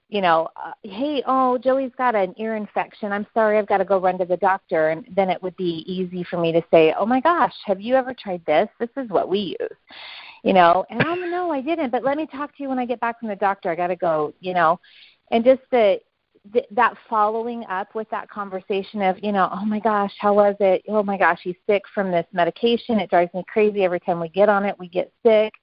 you 0.07 0.21
know, 0.21 0.47
uh, 0.55 0.71
hey, 0.83 1.23
oh, 1.25 1.57
Joey's 1.57 1.91
got 1.97 2.15
an 2.15 2.35
ear 2.37 2.55
infection. 2.55 3.11
I'm 3.11 3.25
sorry, 3.33 3.57
I've 3.57 3.67
got 3.67 3.77
to 3.79 3.85
go 3.85 3.99
run 3.99 4.17
to 4.19 4.25
the 4.25 4.37
doctor. 4.37 4.89
And 4.89 5.05
then 5.15 5.29
it 5.29 5.41
would 5.41 5.55
be 5.57 5.83
easy 5.87 6.23
for 6.23 6.39
me 6.39 6.51
to 6.51 6.61
say, 6.71 6.93
oh 6.97 7.05
my 7.05 7.19
gosh, 7.19 7.53
have 7.65 7.81
you 7.81 7.95
ever 7.95 8.13
tried 8.13 8.45
this? 8.45 8.69
This 8.79 8.89
is 8.97 9.09
what 9.09 9.29
we 9.29 9.57
use, 9.59 9.77
you 10.43 10.53
know. 10.53 10.85
And 10.89 11.03
oh 11.05 11.15
no, 11.15 11.51
I 11.51 11.61
didn't. 11.61 11.91
But 11.91 12.03
let 12.03 12.17
me 12.17 12.27
talk 12.27 12.55
to 12.55 12.63
you 12.63 12.69
when 12.69 12.79
I 12.79 12.85
get 12.85 12.99
back 12.99 13.19
from 13.19 13.29
the 13.29 13.35
doctor. 13.35 13.71
I 13.71 13.75
got 13.75 13.87
to 13.87 13.95
go, 13.95 14.33
you 14.39 14.53
know. 14.53 14.79
And 15.31 15.43
just 15.43 15.61
the 15.71 15.99
that 16.69 16.95
following 17.09 17.65
up 17.69 17.95
with 17.95 18.07
that 18.11 18.29
conversation 18.29 19.01
of, 19.01 19.17
you 19.23 19.31
know, 19.31 19.49
oh 19.51 19.65
my 19.65 19.79
gosh, 19.79 20.13
how 20.19 20.35
was 20.35 20.55
it? 20.59 20.83
Oh 20.87 21.01
my 21.01 21.17
gosh, 21.17 21.39
he's 21.43 21.55
sick 21.67 21.81
from 21.93 22.11
this 22.11 22.27
medication. 22.33 22.99
It 22.99 23.09
drives 23.09 23.33
me 23.33 23.43
crazy 23.51 23.83
every 23.83 23.99
time 23.99 24.19
we 24.19 24.29
get 24.29 24.47
on 24.47 24.63
it. 24.63 24.77
We 24.77 24.87
get 24.87 25.11
sick, 25.25 25.53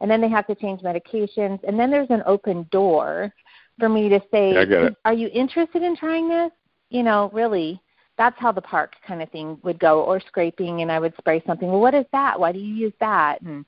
and 0.00 0.08
then 0.08 0.20
they 0.20 0.28
have 0.28 0.46
to 0.46 0.54
change 0.54 0.82
medications, 0.82 1.58
and 1.66 1.78
then 1.78 1.90
there's 1.90 2.10
an 2.10 2.22
open 2.24 2.68
door 2.70 3.32
for 3.78 3.88
me 3.88 4.08
to 4.08 4.20
say, 4.30 4.66
yeah, 4.68 4.90
"Are 5.04 5.12
you 5.12 5.28
interested 5.32 5.82
in 5.82 5.96
trying 5.96 6.28
this?" 6.28 6.50
You 6.90 7.02
know, 7.02 7.30
really, 7.32 7.80
that's 8.16 8.38
how 8.38 8.52
the 8.52 8.62
park 8.62 8.94
kind 9.06 9.22
of 9.22 9.30
thing 9.30 9.58
would 9.62 9.78
go, 9.78 10.02
or 10.02 10.20
scraping, 10.20 10.82
and 10.82 10.90
I 10.90 10.98
would 10.98 11.14
spray 11.18 11.42
something. 11.46 11.70
Well, 11.70 11.80
what 11.80 11.94
is 11.94 12.06
that? 12.12 12.38
Why 12.38 12.52
do 12.52 12.58
you 12.58 12.74
use 12.74 12.94
that? 13.00 13.40
And 13.42 13.64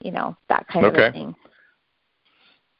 you 0.00 0.10
know, 0.10 0.36
that 0.48 0.66
kind 0.68 0.86
okay. 0.86 1.06
of 1.06 1.12
thing. 1.12 1.34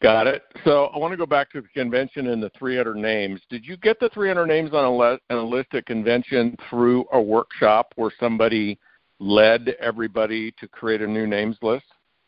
Got 0.03 0.27
it. 0.27 0.43
So 0.65 0.87
I 0.87 0.99
want 0.99 1.13
to 1.13 1.17
go 1.17 1.27
back 1.27 1.53
to 1.53 1.61
the 1.61 1.69
convention 1.69 2.27
and 2.27 2.43
the 2.43 2.51
300 2.59 2.97
names. 2.97 3.41
Did 3.49 3.65
you 3.65 3.77
get 3.77 4.01
the 4.01 4.09
300 4.09 4.47
names 4.47 4.71
on 4.73 4.85
a, 4.85 4.91
le- 4.91 5.21
on 5.31 5.39
a 5.39 5.45
list 5.45 5.75
at 5.75 5.87
convention 5.87 6.57
through 6.69 7.05
a 7.13 7.23
workshop 7.23 7.93
where 7.95 8.11
somebody 8.19 8.81
led 9.21 9.77
everybody 9.79 10.53
to 10.59 10.67
create 10.67 11.03
a 11.03 11.07
new 11.07 11.29
names 11.29 11.57
list? 11.63 11.85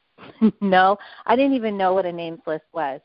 no, 0.61 0.97
I 1.27 1.35
didn't 1.35 1.55
even 1.55 1.77
know 1.77 1.93
what 1.95 2.07
a 2.07 2.13
names 2.13 2.39
list 2.47 2.65
was. 2.73 3.01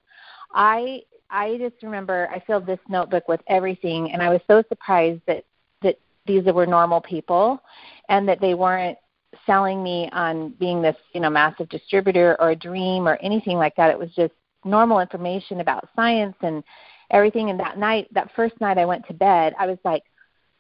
I 0.54 1.02
I 1.30 1.58
just 1.58 1.82
remember 1.84 2.28
I 2.32 2.40
filled 2.40 2.66
this 2.66 2.80
notebook 2.88 3.28
with 3.28 3.42
everything, 3.48 4.12
and 4.12 4.22
I 4.22 4.30
was 4.30 4.42
so 4.48 4.64
surprised 4.70 5.22
that 5.28 5.46
that 5.82 5.98
these 6.26 6.44
were 6.46 6.66
normal 6.66 7.02
people, 7.02 7.62
and 8.10 8.28
that 8.28 8.42
they 8.42 8.54
weren't 8.54 8.98
selling 9.46 9.84
me 9.84 10.10
on 10.12 10.50
being 10.60 10.82
this 10.82 10.96
you 11.14 11.22
know 11.22 11.30
massive 11.30 11.70
distributor 11.70 12.36
or 12.40 12.52
a 12.52 12.56
dream 12.56 13.08
or 13.08 13.16
anything 13.18 13.58
like 13.58 13.76
that. 13.76 13.92
It 13.92 14.00
was 14.00 14.10
just 14.16 14.34
normal 14.66 15.00
information 15.00 15.62
about 15.62 15.90
science 15.96 16.36
and 16.42 16.64
everything. 17.12 17.50
And 17.50 17.60
that 17.60 17.78
night, 17.78 18.08
that 18.14 18.32
first 18.36 18.60
night 18.60 18.78
I 18.78 18.86
went 18.86 19.06
to 19.08 19.14
bed, 19.14 19.54
I 19.58 19.66
was 19.66 19.78
like, 19.84 20.04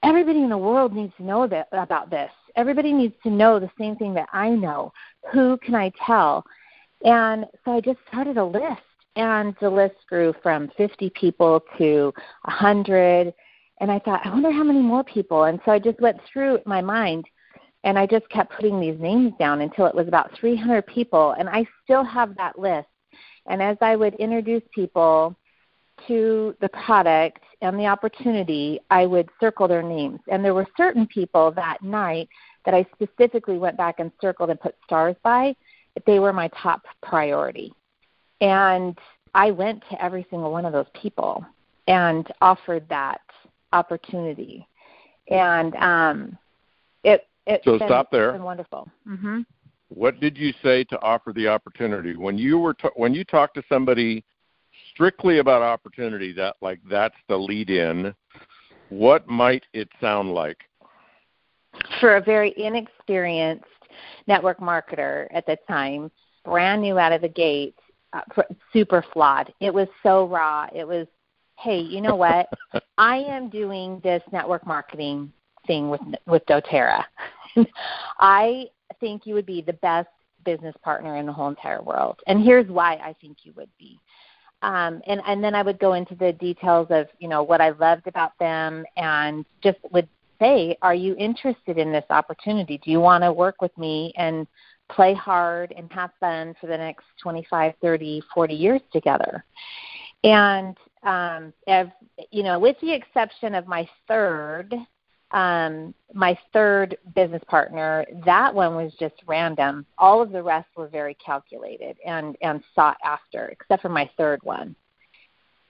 everybody 0.03 0.39
in 0.39 0.49
the 0.49 0.57
world 0.57 0.93
needs 0.93 1.13
to 1.17 1.23
know 1.23 1.47
that, 1.47 1.67
about 1.71 2.09
this. 2.09 2.31
Everybody 2.55 2.93
needs 2.93 3.15
to 3.23 3.29
know 3.29 3.59
the 3.59 3.69
same 3.77 3.95
thing 3.95 4.13
that 4.15 4.29
I 4.33 4.49
know. 4.49 4.91
Who 5.31 5.57
can 5.57 5.75
I 5.75 5.91
tell? 6.05 6.45
And 7.03 7.45
so 7.63 7.71
I 7.71 7.81
just 7.81 7.99
started 8.07 8.37
a 8.37 8.43
list 8.43 8.81
and 9.15 9.55
the 9.59 9.69
list 9.69 9.95
grew 10.07 10.33
from 10.41 10.69
50 10.77 11.09
people 11.11 11.61
to 11.77 12.13
100 12.43 13.33
and 13.81 13.91
i 13.91 13.99
thought 13.99 14.25
i 14.25 14.29
wonder 14.29 14.51
how 14.51 14.63
many 14.63 14.81
more 14.81 15.03
people. 15.03 15.45
And 15.45 15.59
so 15.65 15.71
i 15.71 15.79
just 15.79 15.99
went 15.99 16.19
through 16.31 16.59
my 16.65 16.81
mind 16.81 17.25
and 17.83 17.97
i 17.97 18.05
just 18.05 18.29
kept 18.29 18.53
putting 18.53 18.79
these 18.79 18.99
names 18.99 19.33
down 19.39 19.61
until 19.61 19.85
it 19.85 19.95
was 19.95 20.07
about 20.07 20.31
300 20.39 20.85
people. 20.87 21.35
And 21.37 21.49
i 21.49 21.65
still 21.83 22.03
have 22.03 22.35
that 22.37 22.59
list. 22.59 22.87
And 23.47 23.61
as 23.61 23.77
i 23.81 23.95
would 23.95 24.15
introduce 24.15 24.63
people 24.73 25.35
to 26.07 26.55
the 26.61 26.69
product 26.69 27.43
and 27.61 27.77
the 27.77 27.87
opportunity 27.87 28.79
i 28.89 29.05
would 29.05 29.29
circle 29.39 29.67
their 29.67 29.83
names. 29.83 30.19
And 30.31 30.43
there 30.43 30.53
were 30.53 30.67
certain 30.77 31.07
people 31.07 31.51
that 31.51 31.81
night 31.81 32.29
that 32.65 32.73
i 32.73 32.85
specifically 32.93 33.57
went 33.57 33.77
back 33.77 33.99
and 33.99 34.11
circled 34.21 34.49
and 34.49 34.59
put 34.59 34.75
stars 34.85 35.15
by 35.23 35.55
they 36.05 36.19
were 36.19 36.31
my 36.31 36.49
top 36.49 36.83
priority 37.03 37.73
and 38.41 38.97
I 39.33 39.51
went 39.51 39.83
to 39.91 40.03
every 40.03 40.25
single 40.29 40.51
one 40.51 40.65
of 40.65 40.73
those 40.73 40.87
people 40.99 41.45
and 41.87 42.27
offered 42.41 42.87
that 42.89 43.21
opportunity. 43.73 44.67
And 45.29 45.75
um, 45.75 46.37
it 47.03 47.27
it 47.45 47.61
so 47.63 47.77
been, 47.77 47.87
stop 47.87 48.11
there. 48.11 48.31
been 48.31 48.43
wonderful. 48.43 48.87
Mm-hmm. 49.07 49.41
What 49.89 50.19
did 50.19 50.37
you 50.37 50.53
say 50.63 50.83
to 50.85 51.01
offer 51.01 51.33
the 51.33 51.47
opportunity 51.47 52.15
when 52.15 52.37
you 52.37 52.59
were 52.59 52.73
t- 52.73 52.89
when 52.95 53.13
you 53.13 53.23
talked 53.23 53.55
to 53.55 53.63
somebody 53.69 54.23
strictly 54.93 55.39
about 55.39 55.61
opportunity? 55.61 56.31
That 56.33 56.55
like 56.61 56.79
that's 56.89 57.15
the 57.27 57.37
lead 57.37 57.69
in. 57.69 58.13
What 58.89 59.27
might 59.27 59.63
it 59.73 59.89
sound 60.01 60.33
like? 60.33 60.57
For 61.99 62.15
a 62.15 62.21
very 62.21 62.53
inexperienced 62.57 63.65
network 64.27 64.59
marketer 64.59 65.27
at 65.31 65.45
the 65.45 65.57
time, 65.67 66.11
brand 66.43 66.81
new 66.81 66.97
out 66.97 67.11
of 67.11 67.21
the 67.21 67.29
gate, 67.29 67.75
uh, 68.13 68.21
super 68.73 69.03
flawed. 69.13 69.53
It 69.59 69.73
was 69.73 69.87
so 70.03 70.27
raw. 70.27 70.67
It 70.73 70.87
was, 70.87 71.07
hey, 71.57 71.79
you 71.79 72.01
know 72.01 72.15
what? 72.15 72.49
I 72.97 73.17
am 73.17 73.49
doing 73.49 73.99
this 74.03 74.23
network 74.31 74.65
marketing 74.65 75.31
thing 75.67 75.89
with 75.89 76.01
with 76.25 76.45
DoTerra. 76.47 77.03
I 78.19 78.65
think 78.99 79.25
you 79.25 79.33
would 79.35 79.45
be 79.45 79.61
the 79.61 79.73
best 79.73 80.09
business 80.45 80.75
partner 80.83 81.17
in 81.17 81.25
the 81.25 81.33
whole 81.33 81.49
entire 81.49 81.81
world. 81.81 82.19
And 82.27 82.43
here's 82.43 82.67
why 82.69 82.93
I 82.95 83.13
think 83.21 83.37
you 83.43 83.53
would 83.57 83.69
be. 83.77 83.99
um, 84.61 85.01
and 85.07 85.21
and 85.25 85.43
then 85.43 85.55
I 85.55 85.61
would 85.61 85.79
go 85.79 85.93
into 85.93 86.15
the 86.15 86.33
details 86.33 86.87
of 86.89 87.07
you 87.19 87.27
know 87.29 87.43
what 87.43 87.61
I 87.61 87.69
loved 87.69 88.07
about 88.07 88.33
them, 88.39 88.85
and 88.97 89.45
just 89.63 89.77
would 89.91 90.07
say, 90.39 90.77
"Are 90.81 90.93
you 90.95 91.15
interested 91.17 91.77
in 91.77 91.91
this 91.91 92.05
opportunity? 92.09 92.77
Do 92.77 92.91
you 92.91 92.99
want 92.99 93.23
to 93.23 93.31
work 93.31 93.61
with 93.61 93.77
me 93.77 94.13
and 94.17 94.47
play 94.89 95.13
hard 95.13 95.73
and 95.75 95.91
have 95.91 96.11
fun 96.19 96.55
for 96.59 96.67
the 96.67 96.77
next 96.77 97.05
25, 97.21 97.73
30, 97.81 98.23
40 98.33 98.53
years 98.53 98.81
together?" 98.91 99.43
And 100.23 100.77
um, 101.03 101.53
if, 101.65 101.89
you 102.31 102.43
know, 102.43 102.59
with 102.59 102.75
the 102.81 102.93
exception 102.93 103.55
of 103.55 103.67
my 103.67 103.87
third 104.07 104.75
um, 105.31 105.93
my 106.13 106.37
third 106.53 106.97
business 107.13 107.43
partner, 107.47 108.05
that 108.25 108.53
one 108.53 108.75
was 108.75 108.91
just 108.99 109.15
random. 109.27 109.85
All 109.97 110.21
of 110.21 110.31
the 110.31 110.41
rest 110.41 110.67
were 110.75 110.87
very 110.87 111.15
calculated 111.23 111.97
and, 112.05 112.35
and 112.41 112.63
sought 112.73 112.97
after, 113.03 113.45
except 113.47 113.81
for 113.81 113.89
my 113.89 114.09
third 114.17 114.39
one. 114.43 114.75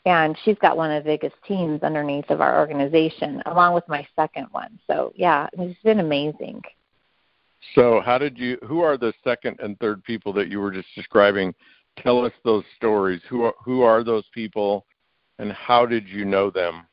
And 0.05 0.37
she's 0.43 0.57
got 0.61 0.77
one 0.77 0.91
of 0.91 1.03
the 1.03 1.09
biggest 1.09 1.35
teams 1.45 1.83
underneath 1.83 2.29
of 2.29 2.39
our 2.39 2.57
organization, 2.57 3.43
along 3.47 3.73
with 3.73 3.87
my 3.89 4.07
second 4.15 4.47
one. 4.51 4.79
So 4.87 5.11
yeah, 5.15 5.47
it's 5.53 5.81
been 5.83 5.99
amazing. 5.99 6.61
So 7.75 8.01
how 8.03 8.17
did 8.17 8.37
you? 8.37 8.57
Who 8.65 8.81
are 8.81 8.97
the 8.97 9.13
second 9.23 9.57
and 9.59 9.77
third 9.79 10.03
people 10.03 10.33
that 10.33 10.49
you 10.49 10.59
were 10.59 10.71
just 10.71 10.87
describing? 10.95 11.53
Tell 11.97 12.25
us 12.25 12.31
those 12.43 12.63
stories. 12.77 13.21
Who 13.29 13.43
are, 13.43 13.53
who 13.63 13.81
are 13.81 14.03
those 14.03 14.25
people, 14.33 14.85
and 15.39 15.51
how 15.51 15.85
did 15.85 16.07
you 16.07 16.25
know 16.25 16.49
them? 16.49 16.85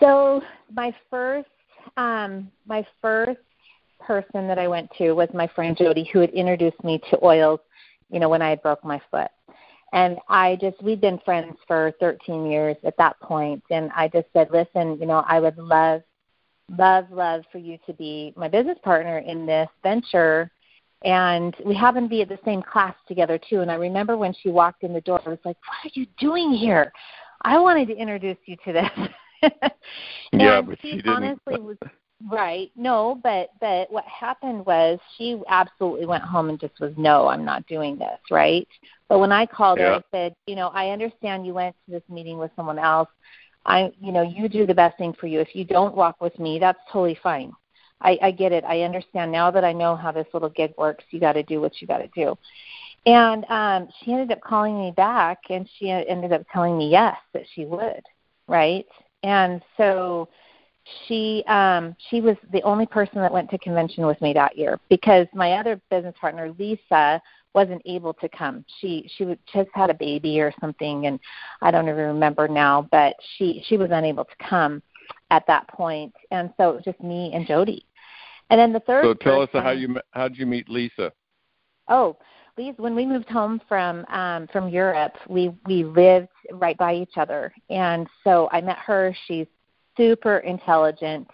So 0.00 0.42
my 0.72 0.94
first 1.10 1.48
um, 1.96 2.50
my 2.66 2.86
first 3.00 3.40
person 4.00 4.46
that 4.48 4.58
I 4.58 4.68
went 4.68 4.90
to 4.98 5.12
was 5.12 5.28
my 5.32 5.46
friend 5.48 5.76
Jody, 5.76 6.08
who 6.12 6.20
had 6.20 6.30
introduced 6.30 6.82
me 6.84 7.00
to 7.10 7.24
oils, 7.24 7.60
you 8.10 8.20
know, 8.20 8.28
when 8.28 8.42
I 8.42 8.50
had 8.50 8.62
broke 8.62 8.84
my 8.84 9.00
foot. 9.10 9.30
And 9.92 10.18
I 10.28 10.58
just 10.60 10.82
we'd 10.82 11.00
been 11.00 11.18
friends 11.24 11.56
for 11.66 11.92
13 12.00 12.50
years 12.50 12.76
at 12.84 12.96
that 12.98 13.18
point, 13.20 13.62
and 13.70 13.90
I 13.94 14.08
just 14.08 14.26
said, 14.32 14.48
listen, 14.50 14.98
you 15.00 15.06
know, 15.06 15.24
I 15.26 15.40
would 15.40 15.56
love, 15.56 16.02
love, 16.70 17.10
love 17.10 17.42
for 17.52 17.58
you 17.58 17.78
to 17.86 17.92
be 17.92 18.32
my 18.36 18.48
business 18.48 18.78
partner 18.82 19.18
in 19.18 19.46
this 19.46 19.68
venture. 19.82 20.50
And 21.04 21.54
we 21.64 21.74
happen 21.74 22.04
to 22.04 22.08
be 22.08 22.22
at 22.22 22.28
the 22.28 22.38
same 22.44 22.62
class 22.62 22.94
together 23.06 23.38
too. 23.38 23.60
And 23.60 23.70
I 23.70 23.74
remember 23.74 24.16
when 24.16 24.34
she 24.42 24.48
walked 24.48 24.82
in 24.82 24.92
the 24.92 25.00
door, 25.02 25.20
I 25.24 25.28
was 25.28 25.38
like, 25.44 25.58
"What 25.66 25.84
are 25.84 26.00
you 26.00 26.06
doing 26.18 26.52
here? 26.52 26.92
I 27.42 27.58
wanted 27.58 27.88
to 27.88 27.96
introduce 27.96 28.38
you 28.46 28.56
to 28.64 28.72
this." 28.72 29.08
yeah, 30.32 30.60
but 30.62 30.78
she, 30.80 30.92
she 30.92 30.96
didn't. 30.96 31.12
honestly 31.12 31.60
was 31.60 31.76
right. 32.30 32.70
No, 32.76 33.20
but 33.22 33.50
but 33.60 33.92
what 33.92 34.04
happened 34.04 34.64
was 34.64 34.98
she 35.16 35.40
absolutely 35.48 36.06
went 36.06 36.24
home 36.24 36.48
and 36.48 36.58
just 36.58 36.80
was 36.80 36.94
no, 36.96 37.28
I'm 37.28 37.44
not 37.44 37.66
doing 37.66 37.98
this, 37.98 38.18
right? 38.30 38.66
But 39.08 39.18
when 39.18 39.32
I 39.32 39.46
called 39.46 39.78
yeah. 39.78 39.86
her, 39.86 39.94
I 39.96 40.02
said, 40.10 40.34
you 40.46 40.56
know, 40.56 40.68
I 40.68 40.90
understand 40.90 41.46
you 41.46 41.54
went 41.54 41.76
to 41.84 41.92
this 41.92 42.02
meeting 42.08 42.38
with 42.38 42.50
someone 42.56 42.78
else. 42.78 43.08
I, 43.66 43.92
you 44.00 44.12
know, 44.12 44.22
you 44.22 44.48
do 44.48 44.66
the 44.66 44.74
best 44.74 44.96
thing 44.96 45.12
for 45.12 45.26
you. 45.26 45.40
If 45.40 45.54
you 45.54 45.64
don't 45.64 45.94
walk 45.94 46.20
with 46.20 46.38
me, 46.38 46.58
that's 46.58 46.78
totally 46.90 47.18
fine. 47.22 47.52
I, 48.00 48.18
I 48.22 48.30
get 48.30 48.52
it. 48.52 48.64
I 48.64 48.82
understand 48.82 49.32
now 49.32 49.50
that 49.50 49.64
I 49.64 49.72
know 49.72 49.96
how 49.96 50.12
this 50.12 50.26
little 50.32 50.50
gig 50.50 50.72
works. 50.78 51.04
You 51.10 51.20
got 51.20 51.32
to 51.32 51.42
do 51.42 51.60
what 51.60 51.80
you 51.80 51.86
got 51.86 51.98
to 51.98 52.08
do. 52.14 52.36
And 53.06 53.44
um, 53.50 53.88
she 54.00 54.12
ended 54.12 54.32
up 54.32 54.40
calling 54.40 54.78
me 54.78 54.92
back, 54.96 55.38
and 55.50 55.68
she 55.78 55.90
ended 55.90 56.32
up 56.32 56.42
telling 56.52 56.76
me 56.76 56.90
yes 56.90 57.16
that 57.32 57.44
she 57.54 57.64
would, 57.64 58.02
right? 58.48 58.86
and 59.26 59.60
so 59.76 60.28
she 61.06 61.42
um 61.48 61.94
she 62.08 62.20
was 62.20 62.36
the 62.52 62.62
only 62.62 62.86
person 62.86 63.18
that 63.20 63.32
went 63.32 63.50
to 63.50 63.58
convention 63.58 64.06
with 64.06 64.20
me 64.22 64.32
that 64.32 64.56
year 64.56 64.78
because 64.88 65.26
my 65.34 65.52
other 65.52 65.80
business 65.90 66.14
partner 66.20 66.54
Lisa 66.58 67.20
wasn't 67.56 67.82
able 67.86 68.12
to 68.12 68.28
come. 68.28 68.64
She 68.80 69.10
she 69.16 69.24
just 69.52 69.70
had 69.72 69.90
a 69.90 69.94
baby 69.94 70.40
or 70.40 70.52
something 70.60 71.06
and 71.06 71.18
I 71.62 71.72
don't 71.72 71.88
even 71.88 72.04
remember 72.04 72.46
now, 72.46 72.86
but 72.92 73.16
she 73.36 73.64
she 73.66 73.76
was 73.78 73.88
unable 73.90 74.26
to 74.26 74.48
come 74.48 74.82
at 75.30 75.44
that. 75.48 75.66
And 76.30 76.52
so 76.56 76.70
it 76.70 76.74
was 76.76 76.84
just 76.84 77.00
me 77.02 77.32
and 77.34 77.46
Jody. 77.46 77.84
And 78.50 78.60
then 78.60 78.72
the 78.72 78.80
third 78.80 79.04
So 79.04 79.14
tell 79.14 79.38
person, 79.46 79.60
us 79.60 79.64
how 79.64 79.70
you 79.72 79.96
how 80.12 80.28
did 80.28 80.38
you 80.38 80.46
meet 80.46 80.68
Lisa? 80.68 81.10
Oh, 81.88 82.16
Lisa, 82.58 82.80
when 82.80 82.94
we 82.94 83.06
moved 83.06 83.28
home 83.28 83.60
from 83.66 84.04
um 84.06 84.46
from 84.52 84.68
Europe, 84.68 85.16
we 85.28 85.50
we 85.66 85.82
lived 85.82 86.28
right 86.52 86.76
by 86.76 86.94
each 86.94 87.16
other. 87.16 87.52
And 87.70 88.06
so 88.22 88.48
I 88.52 88.60
met 88.60 88.78
her. 88.78 89.16
She's 89.26 89.46
super 89.96 90.38
intelligent. 90.38 91.28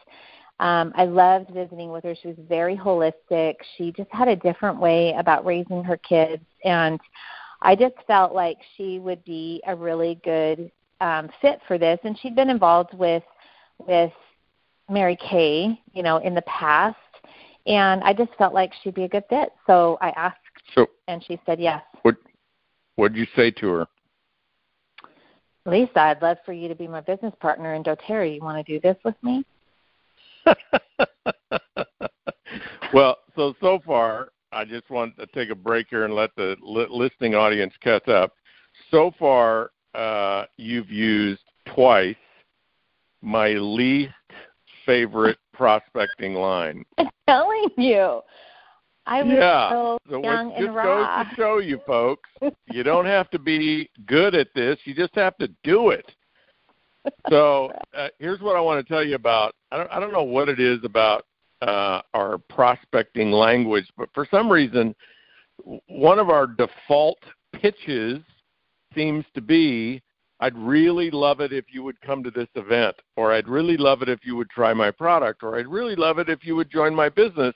Um, 0.61 0.93
I 0.95 1.05
loved 1.05 1.51
visiting 1.51 1.91
with 1.91 2.05
her. 2.05 2.15
She 2.15 2.29
was 2.29 2.37
very 2.49 2.77
holistic. 2.77 3.55
She 3.77 3.93
just 3.93 4.11
had 4.13 4.29
a 4.29 4.37
different 4.37 4.79
way 4.79 5.13
about 5.19 5.45
raising 5.45 5.83
her 5.83 5.97
kids. 5.97 6.45
And 6.65 7.01
I 7.63 7.75
just 7.75 7.95
felt 8.07 8.33
like 8.33 8.59
she 8.77 8.99
would 8.99 9.25
be 9.25 9.61
a 9.67 9.75
really 9.75 10.21
good 10.25 10.71
um, 11.01 11.31
fit 11.41 11.61
for 11.67 11.79
this. 11.79 11.99
And 12.05 12.19
she'd 12.19 12.37
been 12.37 12.51
involved 12.51 12.95
with 12.95 13.25
with 13.79 14.13
Mary 14.89 15.17
Kay, 15.17 15.81
you 15.93 16.03
know, 16.03 16.19
in 16.19 16.35
the 16.35 16.43
past. 16.43 16.97
And 17.67 18.03
I 18.05 18.13
just 18.13 18.31
felt 18.39 18.55
like 18.55 18.73
she'd 18.83 18.95
be 18.95 19.05
a 19.05 19.09
good 19.09 19.25
fit. 19.29 19.51
So 19.67 19.99
I 20.01 20.11
asked, 20.11 20.39
so, 20.75 20.87
and 21.09 21.25
she 21.25 21.41
said 21.47 21.61
yes. 21.61 21.83
What 22.03 22.17
What 22.97 23.13
did 23.13 23.19
you 23.19 23.27
say 23.35 23.51
to 23.53 23.69
her? 23.69 23.87
Lisa, 25.65 26.01
I'd 26.01 26.23
love 26.23 26.39
for 26.45 26.53
you 26.53 26.69
to 26.69 26.75
be 26.75 26.89
my 26.89 27.01
business 27.01 27.33
partner 27.41 27.75
in 27.75 27.85
doTERRA. 27.85 28.35
You 28.35 28.41
want 28.41 28.65
to 28.65 28.73
do 28.73 28.81
this 28.81 28.97
with 29.05 29.15
me? 29.23 29.45
well, 32.93 33.19
so 33.37 33.55
so 33.61 33.81
far, 33.85 34.29
I 34.53 34.65
just 34.65 34.91
want 34.91 35.17
to 35.19 35.27
take 35.35 35.51
a 35.51 35.55
break 35.55 35.87
here 35.91 36.05
and 36.05 36.15
let 36.15 36.31
the 36.37 36.57
li- 36.63 36.87
listening 36.91 37.35
audience 37.35 37.75
catch 37.83 38.09
up. 38.09 38.33
So 38.91 39.13
far, 39.19 39.71
uh, 39.95 40.45
you've 40.57 40.91
used 40.91 41.43
twice 41.75 42.17
my 43.23 43.51
least 43.51 44.13
favorite 44.85 45.39
prospecting 45.53 46.35
line. 46.35 46.85
I'm 46.99 47.09
telling 47.29 47.69
you. 47.77 48.21
I 49.05 49.23
was 49.23 49.33
yeah. 49.37 49.71
so, 49.71 49.99
so 50.09 50.23
young 50.23 50.53
and 50.53 50.67
just 50.67 50.77
raw. 50.77 51.25
goes 51.25 51.29
to 51.29 51.35
show 51.35 51.59
you, 51.59 51.81
folks, 51.87 52.29
you 52.71 52.83
don't 52.85 53.07
have 53.07 53.29
to 53.31 53.39
be 53.39 53.91
good 54.07 54.35
at 54.35 54.49
this. 54.55 54.79
You 54.85 54.95
just 54.95 55.15
have 55.17 55.37
to 55.39 55.49
do 55.65 55.91
it. 55.91 56.07
So 57.31 57.73
uh, 57.97 58.09
here's 58.19 58.41
what 58.41 58.57
I 58.57 58.61
want 58.61 58.87
to 58.87 58.93
tell 58.93 59.05
you 59.05 59.15
about. 59.15 59.55
I 59.71 59.77
don't, 59.77 59.91
I 59.91 60.01
don't 60.01 60.13
know 60.13 60.23
what 60.23 60.49
it 60.49 60.61
is 60.61 60.79
about 60.85 61.25
uh, 61.61 62.03
our 62.15 62.39
prospecting 62.49 63.31
language, 63.31 63.89
but 63.97 64.09
for 64.15 64.27
some 64.31 64.51
reason, 64.51 64.95
one 65.89 66.19
of 66.19 66.31
our 66.31 66.47
default 66.47 67.19
pitches 67.53 68.21
seems 68.95 69.25
to 69.35 69.41
be 69.41 70.03
I'd 70.43 70.59
really 70.59 71.09
love 71.13 71.41
it 71.41 71.53
if 71.53 71.67
you 71.73 71.85
would 71.85 72.01
come 72.01 72.25
to 72.25 72.31
this 72.31 72.49
event, 72.57 72.97
or 73.17 73.33
I'd 73.33 73.47
really 73.47 73.77
love 73.77 74.03
it 74.03 74.09
if 74.09 74.19
you 74.25 74.35
would 74.35 74.51
try 74.51 74.75
my 74.75 74.91
product, 74.91 75.45
or 75.45 75.57
I'd 75.57 75.69
really 75.69 75.95
love 75.95 76.19
it 76.19 76.29
if 76.29 76.45
you 76.45 76.57
would 76.57 76.69
join 76.69 76.93
my 76.93 77.09
business. 77.09 77.55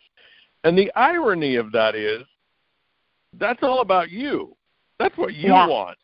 And 0.62 0.78
the 0.78 0.92
irony 0.94 1.56
of 1.56 1.72
that 1.72 1.96
is 1.96 2.22
that's 3.32 3.58
all 3.64 3.80
about 3.80 4.10
you. 4.10 4.56
That's 5.00 5.16
what 5.18 5.34
you 5.34 5.52
Yeah. 5.52 5.66
want. 5.66 5.98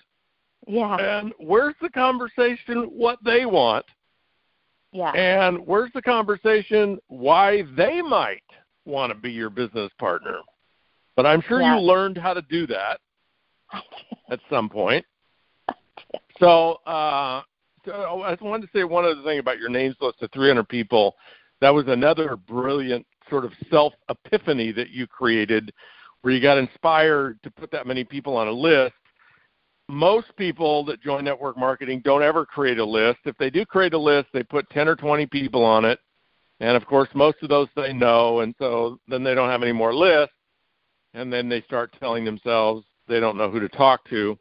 Yeah. 0.66 0.96
And 0.96 1.33
where's 1.38 1.75
the 1.81 1.90
conversation 1.90 2.85
what 2.85 3.18
they 3.25 3.46
want? 3.46 3.85
Yeah. 4.92 5.11
And 5.12 5.66
where's 5.66 5.90
the 5.94 6.03
conversation 6.03 6.98
why 7.09 7.62
they 7.77 8.03
might 8.03 8.42
want 8.85 9.12
to 9.12 9.18
be 9.18 9.31
your 9.31 9.51
business 9.51 9.90
partner? 9.98 10.38
But 11.16 11.27
I'm 11.27 11.42
sure 11.42 11.61
Yeah. 11.61 11.77
you 11.77 11.81
learned 11.83 12.18
how 12.18 12.35
to 12.35 12.42
do 12.42 12.66
that 12.68 13.01
at 14.31 14.40
some 14.51 14.68
point. 14.68 15.05
So, 16.40 16.81
uh, 16.87 17.42
so 17.85 17.92
I 18.22 18.37
wanted 18.40 18.66
to 18.66 18.72
say 18.77 18.83
one 18.83 19.05
other 19.05 19.22
thing 19.22 19.38
about 19.38 19.59
your 19.59 19.68
names 19.68 19.94
list 20.01 20.22
of 20.22 20.31
300 20.33 20.68
people. 20.68 21.14
That 21.61 21.70
was 21.70 21.87
another 21.87 22.37
brilliant 22.37 23.07
sort 23.31 23.44
of 23.44 23.53
self 23.70 23.92
epiphany 24.09 24.72
that 24.72 24.90
you 24.90 25.07
created 25.07 25.72
where 26.22 26.35
you 26.35 26.40
got 26.40 26.59
inspired 26.59 27.40
to 27.44 27.51
put 27.51 27.70
that 27.70 27.87
many 27.87 28.03
people 28.03 28.37
on 28.37 28.48
a 28.48 28.53
list. 28.53 28.94
Most 29.88 30.35
people 30.37 30.85
that 30.87 31.03
join 31.03 31.25
network 31.25 31.57
marketing 31.59 32.01
don't 32.05 32.23
ever 32.23 32.47
create 32.47 32.79
a 32.79 32.85
list. 32.85 33.18
If 33.25 33.37
they 33.38 33.51
do 33.51 33.66
create 33.66 33.95
a 33.95 33.99
list, 33.99 34.29
they 34.33 34.42
put 34.42 34.68
10 34.71 34.88
or 34.88 34.97
20 34.97 35.27
people 35.27 35.64
on 35.64 35.85
it. 35.85 35.99
And 36.61 36.77
of 36.77 36.87
course, 36.87 37.09
most 37.14 37.38
of 37.42 37.49
those 37.49 37.68
they 37.75 37.92
know, 37.92 38.40
and 38.40 38.55
so 38.59 39.01
then 39.09 39.25
they 39.25 39.35
don't 39.35 39.51
have 39.51 39.62
any 39.62 39.73
more 39.73 39.95
lists. 39.95 40.35
And 41.14 41.33
then 41.33 41.49
they 41.49 41.61
start 41.62 41.95
telling 41.99 42.25
themselves 42.25 42.87
they 43.09 43.21
don't 43.21 43.37
know 43.37 43.51
who 43.51 43.61
to 43.61 43.68
talk 43.68 44.09
to. 44.09 44.38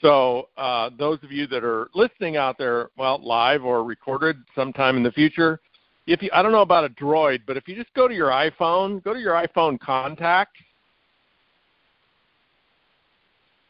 So, 0.00 0.48
uh, 0.56 0.90
those 0.98 1.18
of 1.22 1.32
you 1.32 1.46
that 1.46 1.64
are 1.64 1.88
listening 1.94 2.36
out 2.36 2.58
there, 2.58 2.90
well, 2.96 3.20
live 3.22 3.64
or 3.64 3.84
recorded 3.84 4.36
sometime 4.54 4.96
in 4.96 5.02
the 5.02 5.12
future, 5.12 5.60
if 6.06 6.20
you, 6.20 6.28
I 6.32 6.42
don't 6.42 6.52
know 6.52 6.62
about 6.62 6.84
a 6.84 6.90
Droid, 6.90 7.40
but 7.46 7.56
if 7.56 7.66
you 7.68 7.74
just 7.74 7.92
go 7.94 8.06
to 8.06 8.14
your 8.14 8.28
iPhone, 8.28 9.02
go 9.02 9.14
to 9.14 9.20
your 9.20 9.32
iPhone 9.32 9.80
contacts, 9.80 10.60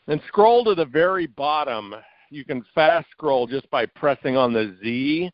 and 0.09 0.21
scroll 0.29 0.65
to 0.65 0.75
the 0.75 0.85
very 0.85 1.27
bottom. 1.27 1.95
You 2.31 2.45
can 2.45 2.65
fast 2.75 3.07
scroll 3.11 3.47
just 3.47 3.71
by 3.71 3.87
pressing 3.87 4.37
on 4.37 4.53
the 4.53 4.77
Z, 4.83 5.31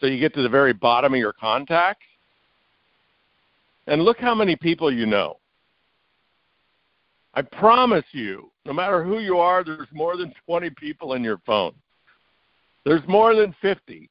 so 0.00 0.06
you 0.06 0.18
get 0.18 0.32
to 0.34 0.42
the 0.42 0.48
very 0.48 0.72
bottom 0.72 1.12
of 1.14 1.18
your 1.18 1.32
contacts. 1.32 2.06
And 3.86 4.02
look 4.02 4.18
how 4.18 4.34
many 4.34 4.56
people 4.56 4.90
you 4.92 5.06
know. 5.06 5.36
I 7.34 7.42
promise 7.42 8.04
you, 8.12 8.50
no 8.64 8.72
matter 8.72 9.04
who 9.04 9.18
you 9.18 9.36
are, 9.38 9.64
there's 9.64 9.88
more 9.92 10.16
than 10.16 10.32
20 10.46 10.70
people 10.70 11.12
in 11.14 11.24
your 11.24 11.38
phone. 11.44 11.72
There's 12.84 13.02
more 13.08 13.34
than 13.34 13.52
50. 13.60 14.08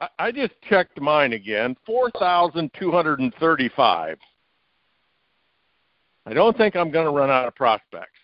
I, 0.00 0.08
I 0.18 0.32
just 0.32 0.54
checked 0.68 1.00
mine 1.00 1.34
again 1.34 1.76
4,235. 1.86 4.18
I 6.26 6.32
don't 6.32 6.56
think 6.56 6.74
I'm 6.74 6.90
going 6.90 7.04
to 7.04 7.12
run 7.12 7.30
out 7.30 7.46
of 7.46 7.54
prospects. 7.54 8.18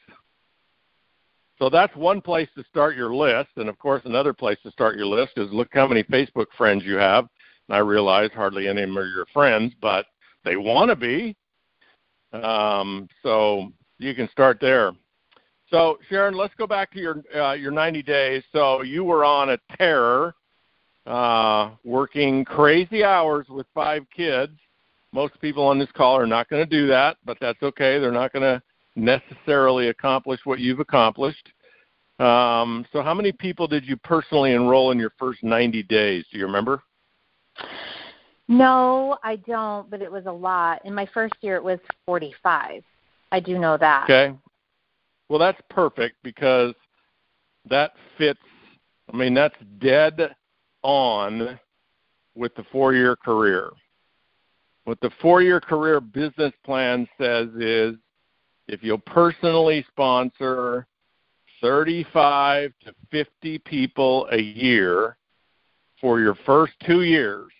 So 1.61 1.69
that's 1.69 1.95
one 1.95 2.23
place 2.23 2.49
to 2.57 2.65
start 2.65 2.97
your 2.97 3.15
list. 3.15 3.51
And 3.57 3.69
of 3.69 3.79
course, 3.79 4.01
another 4.07 4.33
place 4.33 4.57
to 4.63 4.71
start 4.71 4.97
your 4.97 5.07
list 5.07 5.33
is 5.37 5.53
look 5.53 5.69
how 5.73 5.87
many 5.87 6.03
Facebook 6.03 6.47
friends 6.57 6.85
you 6.85 6.97
have. 6.97 7.29
And 7.69 7.77
I 7.77 7.81
realize 7.81 8.31
hardly 8.35 8.67
any 8.67 8.83
of 8.83 8.89
them 8.89 8.99
are 8.99 9.07
your 9.07 9.27
friends, 9.27 9.75
but 9.83 10.07
they 10.43 10.57
want 10.57 10.89
to 10.89 10.97
be. 10.97 11.37
Um, 12.33 13.09
so 13.23 13.71
you 13.99 14.15
can 14.15 14.29
start 14.31 14.59
there. 14.59 14.93
So 15.69 15.99
Sharon, 16.09 16.35
let's 16.35 16.55
go 16.55 16.67
back 16.67 16.91
to 16.93 16.99
your 16.99 17.23
uh, 17.37 17.53
your 17.53 17.71
90 17.71 18.03
days. 18.05 18.43
So 18.53 18.83
you 18.83 19.05
were 19.05 19.25
on 19.25 19.51
a 19.51 19.59
terror, 19.77 20.35
uh, 21.07 21.73
working 21.85 22.45
crazy 22.45 23.05
hours 23.05 23.47
with 23.51 23.67
five 23.75 24.05
kids. 24.17 24.53
Most 25.13 25.39
people 25.41 25.65
on 25.65 25.79
this 25.79 25.91
call 25.95 26.17
are 26.17 26.27
not 26.27 26.49
going 26.49 26.65
to 26.65 26.71
do 26.71 26.87
that, 26.87 27.19
but 27.25 27.37
that's 27.41 27.63
okay. 27.63 27.99
They're 27.99 28.13
not 28.13 28.33
going 28.33 28.45
to 28.45 28.63
necessarily 28.97 29.89
accomplish 29.89 30.41
what 30.45 30.59
you've 30.61 30.81
accomplished. 30.81 31.49
Um, 32.19 32.85
so, 32.93 33.03
how 33.03 33.15
many 33.15 33.33
people 33.33 33.67
did 33.67 33.87
you 33.87 33.97
personally 33.97 34.53
enroll 34.53 34.91
in 34.91 34.99
your 34.99 35.13
first 35.19 35.43
90 35.43 35.83
days? 35.85 36.25
Do 36.31 36.39
you 36.39 36.47
remember? 36.47 36.83
No, 38.49 39.17
I 39.23 39.37
don't, 39.37 39.89
but 39.89 40.03
it 40.03 40.11
was 40.11 40.27
a 40.27 40.33
lot. 40.33 40.85
In 40.85 40.93
my 40.95 41.07
first 41.15 41.35
year, 41.41 41.57
it 41.57 41.65
was 41.65 41.79
45. 42.05 42.83
I 43.33 43.41
do 43.41 43.59
know 43.59 43.77
that. 43.79 44.05
Okay. 44.05 44.37
Well, 45.29 45.39
that's 45.39 45.61
perfect 45.71 46.17
because 46.23 46.75
that 47.69 47.93
fits. 48.19 48.41
I 49.13 49.17
mean, 49.17 49.35
that's 49.35 49.55
dead 49.79 50.35
on 50.83 51.59
with 52.35 52.55
the 52.57 52.65
four 52.73 52.93
year 52.95 53.17
career. 53.17 53.71
What 54.85 55.01
the 55.01 55.11
four 55.23 55.43
year 55.43 55.61
career 55.61 56.01
business 56.01 56.53
plan 56.65 57.09
says 57.19 57.49
is 57.59 57.95
if 58.71 58.85
you'll 58.85 58.99
personally 58.99 59.85
sponsor 59.89 60.87
35 61.61 62.73
to 62.85 62.95
50 63.11 63.59
people 63.59 64.29
a 64.31 64.41
year 64.41 65.17
for 66.01 66.21
your 66.21 66.37
first 66.47 66.73
two 66.87 67.03
years, 67.03 67.51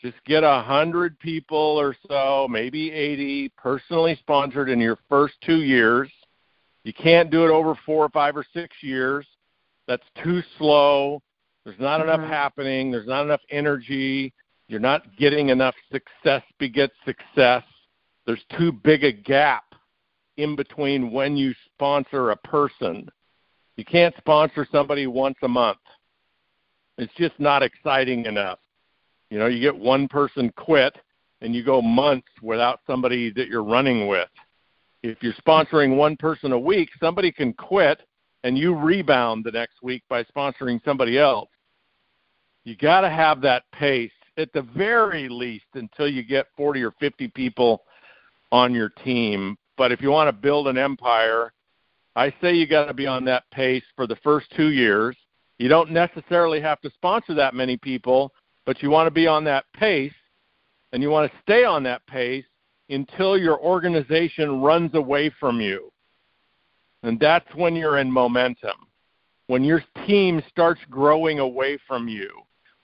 just 0.00 0.16
get 0.26 0.44
a 0.44 0.60
hundred 0.60 1.18
people 1.20 1.56
or 1.56 1.96
so, 2.06 2.46
maybe 2.50 2.90
80, 2.90 3.50
personally 3.56 4.16
sponsored 4.20 4.68
in 4.68 4.78
your 4.78 4.98
first 5.08 5.34
two 5.44 5.62
years. 5.62 6.10
You 6.84 6.92
can't 6.92 7.30
do 7.30 7.44
it 7.44 7.50
over 7.50 7.74
four 7.86 8.04
or 8.04 8.08
five 8.10 8.36
or 8.36 8.44
six 8.52 8.76
years. 8.82 9.26
That's 9.88 10.02
too 10.22 10.42
slow. 10.58 11.22
There's 11.64 11.78
not 11.80 12.00
mm-hmm. 12.00 12.10
enough 12.10 12.28
happening. 12.28 12.90
There's 12.90 13.06
not 13.06 13.22
enough 13.22 13.40
energy. 13.50 14.34
You're 14.68 14.80
not 14.80 15.16
getting 15.16 15.48
enough 15.48 15.74
success 15.90 16.42
begets 16.58 16.94
success. 17.06 17.62
There's 18.26 18.44
too 18.58 18.72
big 18.72 19.04
a 19.04 19.12
gap 19.12 19.64
in 20.36 20.56
between 20.56 21.10
when 21.10 21.36
you 21.36 21.54
sponsor 21.66 22.30
a 22.30 22.36
person. 22.36 23.08
You 23.76 23.84
can't 23.84 24.14
sponsor 24.18 24.66
somebody 24.70 25.06
once 25.06 25.36
a 25.42 25.48
month. 25.48 25.78
It's 26.98 27.12
just 27.16 27.38
not 27.38 27.62
exciting 27.62 28.26
enough. 28.26 28.58
You 29.30 29.38
know, 29.38 29.46
you 29.46 29.60
get 29.60 29.76
one 29.76 30.08
person 30.08 30.52
quit 30.56 30.94
and 31.40 31.54
you 31.54 31.64
go 31.64 31.82
months 31.82 32.28
without 32.42 32.80
somebody 32.86 33.32
that 33.32 33.48
you're 33.48 33.64
running 33.64 34.06
with. 34.06 34.28
If 35.02 35.22
you're 35.22 35.32
sponsoring 35.34 35.96
one 35.96 36.16
person 36.16 36.52
a 36.52 36.58
week, 36.58 36.90
somebody 37.00 37.32
can 37.32 37.52
quit 37.54 38.02
and 38.44 38.56
you 38.56 38.74
rebound 38.74 39.44
the 39.44 39.50
next 39.50 39.82
week 39.82 40.02
by 40.08 40.24
sponsoring 40.24 40.84
somebody 40.84 41.18
else. 41.18 41.48
You 42.64 42.76
got 42.76 43.00
to 43.00 43.10
have 43.10 43.40
that 43.40 43.64
pace 43.72 44.12
at 44.36 44.52
the 44.52 44.62
very 44.62 45.28
least 45.28 45.66
until 45.74 46.08
you 46.08 46.22
get 46.22 46.46
40 46.56 46.82
or 46.82 46.92
50 46.92 47.28
people 47.28 47.82
on 48.52 48.74
your 48.74 48.90
team. 48.90 49.56
But 49.76 49.90
if 49.90 50.00
you 50.00 50.10
want 50.10 50.28
to 50.28 50.32
build 50.32 50.68
an 50.68 50.78
empire, 50.78 51.52
I 52.14 52.32
say 52.40 52.54
you 52.54 52.66
got 52.66 52.84
to 52.84 52.94
be 52.94 53.06
on 53.06 53.24
that 53.24 53.44
pace 53.50 53.82
for 53.96 54.06
the 54.06 54.16
first 54.16 54.46
two 54.54 54.70
years. 54.70 55.16
You 55.58 55.68
don't 55.68 55.90
necessarily 55.90 56.60
have 56.60 56.80
to 56.82 56.90
sponsor 56.90 57.34
that 57.34 57.54
many 57.54 57.76
people, 57.78 58.32
but 58.66 58.82
you 58.82 58.90
want 58.90 59.06
to 59.06 59.10
be 59.10 59.26
on 59.26 59.42
that 59.44 59.64
pace 59.74 60.12
and 60.92 61.02
you 61.02 61.08
want 61.08 61.32
to 61.32 61.38
stay 61.40 61.64
on 61.64 61.82
that 61.84 62.06
pace 62.06 62.44
until 62.90 63.38
your 63.38 63.58
organization 63.58 64.60
runs 64.60 64.94
away 64.94 65.32
from 65.40 65.60
you. 65.60 65.90
And 67.02 67.18
that's 67.18 67.52
when 67.54 67.74
you're 67.74 67.98
in 67.98 68.12
momentum. 68.12 68.76
When 69.46 69.64
your 69.64 69.82
team 70.06 70.42
starts 70.48 70.80
growing 70.90 71.38
away 71.38 71.78
from 71.88 72.08
you, 72.08 72.30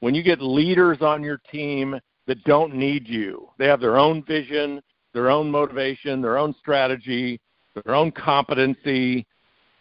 when 0.00 0.14
you 0.14 0.22
get 0.22 0.40
leaders 0.40 0.98
on 1.02 1.22
your 1.22 1.40
team 1.52 1.98
that 2.26 2.42
don't 2.44 2.74
need 2.74 3.06
you, 3.06 3.48
they 3.58 3.66
have 3.66 3.80
their 3.80 3.98
own 3.98 4.22
vision, 4.24 4.82
their 5.14 5.30
own 5.30 5.50
motivation, 5.50 6.20
their 6.20 6.38
own 6.38 6.54
strategy, 6.58 7.40
their 7.74 7.94
own 7.94 8.10
competency, 8.10 9.26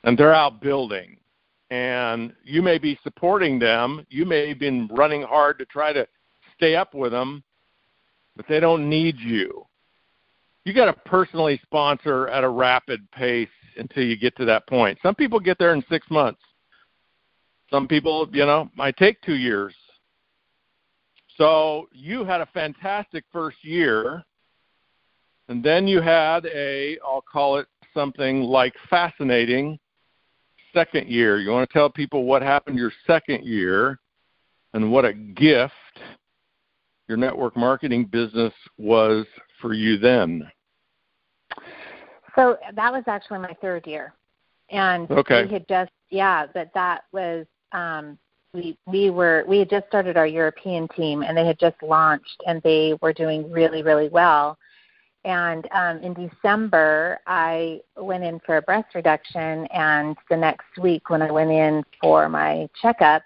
and 0.04 0.18
they're 0.18 0.34
out 0.34 0.62
building 0.62 1.18
and 1.70 2.34
you 2.44 2.62
may 2.62 2.78
be 2.78 2.98
supporting 3.04 3.60
them. 3.60 4.06
You 4.10 4.26
may 4.26 4.50
have 4.50 4.60
been 4.60 4.88
running 4.92 5.22
hard 5.22 5.60
to 5.60 5.66
try 5.66 5.92
to 5.94 6.08
stay 6.56 6.76
up 6.76 6.94
with 6.94 7.12
them, 7.12 7.44
but 8.36 8.46
they 8.48 8.60
don't 8.60 8.90
need 8.90 9.18
you. 9.20 9.66
You 10.64 10.74
got 10.74 10.86
to 10.86 10.94
personally 10.94 11.60
sponsor 11.64 12.28
at 12.30 12.44
a 12.44 12.50
rapid 12.50 13.10
pace 13.12 13.50
until 13.78 14.04
you 14.04 14.18
get 14.18 14.36
to 14.38 14.46
that 14.46 14.68
point. 14.68 14.98
Some 15.02 15.16
people 15.16 15.40
get 15.40 15.58
there 15.60 15.74
in 15.74 15.84
six 15.90 16.10
months. 16.10 16.42
Some 17.70 17.88
people, 17.88 18.28
you 18.32 18.46
know, 18.46 18.70
might 18.76 18.98
take 18.98 19.22
two 19.22 19.36
years. 19.36 19.74
So 21.38 21.88
you 21.92 22.24
had 22.24 22.42
a 22.42 22.48
fantastic 22.48 23.24
first 23.32 23.58
year, 23.62 24.24
and 25.50 25.64
then 25.64 25.88
you 25.88 26.02
had 26.02 26.46
a, 26.48 26.98
I'll 27.06 27.22
call 27.22 27.58
it 27.58 27.68
something 27.94 28.42
like 28.42 28.74
fascinating 28.90 29.80
second 30.74 31.08
year. 31.08 31.40
You 31.40 31.52
want 31.52 31.70
to 31.70 31.74
tell 31.74 31.90
people 31.90 32.26
what 32.26 32.42
happened 32.42 32.78
your 32.78 32.92
second 33.06 33.46
year 33.46 34.00
and 34.74 34.92
what 34.92 35.06
a 35.06 35.14
gift 35.14 35.74
your 37.08 37.18
network 37.18 37.56
marketing 37.56 38.06
business 38.06 38.54
was 38.78 39.26
for 39.62 39.74
you 39.74 39.98
then. 39.98 40.50
So 42.36 42.58
that 42.76 42.92
was 42.92 43.04
actually 43.08 43.40
my 43.40 43.56
third 43.62 43.88
year. 43.88 44.14
And 44.70 45.10
okay. 45.10 45.46
we 45.46 45.52
had 45.52 45.68
just 45.68 45.92
yeah, 46.10 46.46
but 46.54 46.70
that 46.74 47.06
was 47.12 47.46
um 47.72 48.18
we 48.54 48.78
we 48.86 49.10
were 49.10 49.46
we 49.48 49.60
had 49.60 49.70
just 49.70 49.88
started 49.88 50.18
our 50.18 50.28
European 50.28 50.88
team 50.90 51.24
and 51.24 51.38
they 51.38 51.46
had 51.46 51.58
just 51.60 51.82
launched 51.82 52.44
and 52.46 52.62
they 52.64 52.94
were 53.02 53.14
doing 53.14 53.50
really, 53.52 53.82
really 53.82 54.10
well. 54.10 54.58
And 55.28 55.68
um, 55.74 55.98
in 55.98 56.14
December, 56.14 57.20
I 57.28 57.82
went 57.98 58.24
in 58.24 58.40
for 58.46 58.58
a 58.58 58.62
breast 58.62 58.96
reduction, 58.96 59.68
and 59.68 60.16
the 60.30 60.38
next 60.38 60.78
week, 60.82 61.10
when 61.10 61.22
I 61.22 61.30
went 61.30 61.52
in 61.52 61.84
for 62.02 62.30
my 62.30 62.70
checkup, 62.82 63.24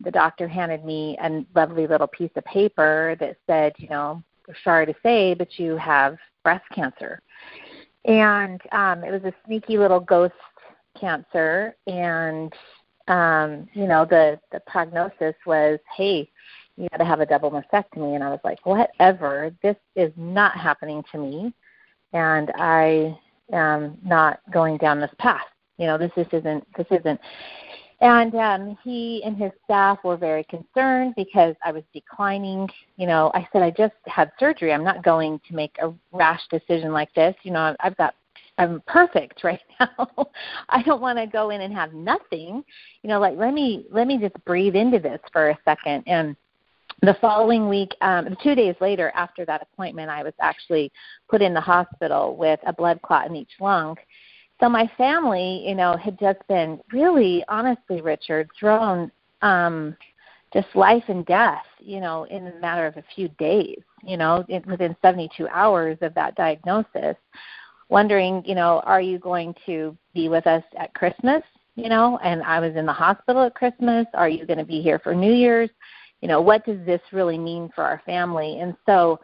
the 0.00 0.10
doctor 0.10 0.46
handed 0.46 0.84
me 0.84 1.16
a 1.18 1.42
lovely 1.54 1.86
little 1.86 2.08
piece 2.08 2.30
of 2.36 2.44
paper 2.44 3.16
that 3.20 3.38
said, 3.46 3.72
you 3.78 3.88
know, 3.88 4.22
sorry 4.62 4.84
to 4.84 4.94
say, 5.02 5.32
but 5.32 5.58
you 5.58 5.78
have 5.78 6.18
breast 6.44 6.64
cancer. 6.74 7.22
And 8.04 8.60
um, 8.72 9.02
it 9.02 9.10
was 9.10 9.24
a 9.24 9.32
sneaky 9.46 9.78
little 9.78 10.00
ghost 10.00 10.34
cancer, 11.00 11.74
and 11.86 12.52
um, 13.08 13.66
you 13.72 13.86
know, 13.86 14.04
the 14.04 14.38
the 14.52 14.60
prognosis 14.66 15.34
was, 15.46 15.78
hey, 15.96 16.30
you 16.76 16.88
got 16.90 16.98
to 16.98 17.04
have 17.04 17.20
a 17.20 17.26
double 17.26 17.50
mastectomy. 17.50 18.14
And 18.14 18.24
I 18.24 18.30
was 18.30 18.40
like, 18.44 18.64
whatever, 18.64 19.54
this 19.62 19.76
is 19.96 20.12
not 20.16 20.56
happening 20.56 21.02
to 21.12 21.18
me. 21.18 21.52
And 22.12 22.50
I 22.56 23.18
am 23.52 23.98
not 24.04 24.40
going 24.52 24.78
down 24.78 25.00
this 25.00 25.14
path. 25.18 25.46
You 25.78 25.86
know, 25.86 25.98
this, 25.98 26.10
this 26.16 26.28
isn't, 26.32 26.66
this 26.76 26.86
isn't. 26.90 27.20
And 28.00 28.34
um, 28.34 28.78
he 28.82 29.22
and 29.24 29.36
his 29.36 29.52
staff 29.64 29.98
were 30.02 30.16
very 30.16 30.44
concerned 30.44 31.14
because 31.16 31.54
I 31.62 31.70
was 31.70 31.82
declining. 31.92 32.66
You 32.96 33.06
know, 33.06 33.30
I 33.34 33.46
said, 33.52 33.62
I 33.62 33.70
just 33.70 33.94
had 34.06 34.32
surgery. 34.40 34.72
I'm 34.72 34.84
not 34.84 35.04
going 35.04 35.38
to 35.48 35.54
make 35.54 35.76
a 35.82 35.92
rash 36.10 36.40
decision 36.50 36.92
like 36.92 37.12
this. 37.14 37.34
You 37.42 37.52
know, 37.52 37.76
I've 37.80 37.96
got 37.98 38.14
I'm 38.60 38.82
perfect 38.86 39.42
right 39.44 39.60
now. 39.80 40.28
I 40.68 40.82
don't 40.82 41.00
want 41.00 41.18
to 41.18 41.26
go 41.26 41.50
in 41.50 41.62
and 41.62 41.74
have 41.74 41.92
nothing. 41.92 42.62
You 43.02 43.08
know, 43.08 43.20
like 43.20 43.36
let 43.36 43.52
me 43.52 43.86
let 43.90 44.06
me 44.06 44.18
just 44.18 44.42
breathe 44.44 44.76
into 44.76 44.98
this 44.98 45.20
for 45.32 45.50
a 45.50 45.58
second. 45.64 46.04
And 46.06 46.36
the 47.02 47.16
following 47.20 47.68
week, 47.68 47.96
um, 48.02 48.36
two 48.42 48.54
days 48.54 48.74
later 48.80 49.10
after 49.14 49.44
that 49.46 49.62
appointment, 49.62 50.10
I 50.10 50.22
was 50.22 50.34
actually 50.40 50.92
put 51.28 51.40
in 51.40 51.54
the 51.54 51.60
hospital 51.60 52.36
with 52.36 52.60
a 52.66 52.72
blood 52.72 53.00
clot 53.02 53.26
in 53.26 53.36
each 53.36 53.52
lung. 53.60 53.96
So 54.60 54.68
my 54.68 54.90
family, 54.98 55.66
you 55.66 55.74
know, 55.74 55.96
had 55.96 56.18
just 56.18 56.46
been 56.46 56.78
really, 56.92 57.42
honestly, 57.48 58.02
Richard, 58.02 58.50
thrown 58.58 59.10
um, 59.40 59.96
just 60.52 60.68
life 60.74 61.04
and 61.08 61.24
death, 61.24 61.64
you 61.78 62.00
know, 62.00 62.24
in 62.24 62.46
a 62.46 62.60
matter 62.60 62.86
of 62.86 62.96
a 62.98 63.04
few 63.14 63.28
days, 63.38 63.78
you 64.02 64.18
know, 64.18 64.44
in, 64.48 64.62
within 64.66 64.94
72 65.00 65.48
hours 65.48 65.96
of 66.02 66.12
that 66.14 66.34
diagnosis. 66.34 67.16
wondering, 67.88 68.42
you 68.44 68.54
know, 68.54 68.80
are 68.84 69.00
you 69.00 69.18
going 69.18 69.54
to 69.64 69.96
be 70.12 70.28
with 70.28 70.46
us 70.46 70.62
at 70.78 70.92
Christmas? 70.92 71.42
You 71.76 71.88
know, 71.88 72.18
and 72.18 72.42
I 72.42 72.60
was 72.60 72.76
in 72.76 72.84
the 72.84 72.92
hospital 72.92 73.44
at 73.44 73.54
Christmas. 73.54 74.06
Are 74.12 74.28
you 74.28 74.44
going 74.44 74.58
to 74.58 74.64
be 74.64 74.82
here 74.82 74.98
for 74.98 75.14
New 75.14 75.32
Year's? 75.32 75.70
You 76.20 76.28
know, 76.28 76.40
what 76.40 76.64
does 76.64 76.84
this 76.84 77.00
really 77.12 77.38
mean 77.38 77.70
for 77.74 77.84
our 77.84 78.02
family? 78.04 78.60
And 78.60 78.76
so 78.86 79.18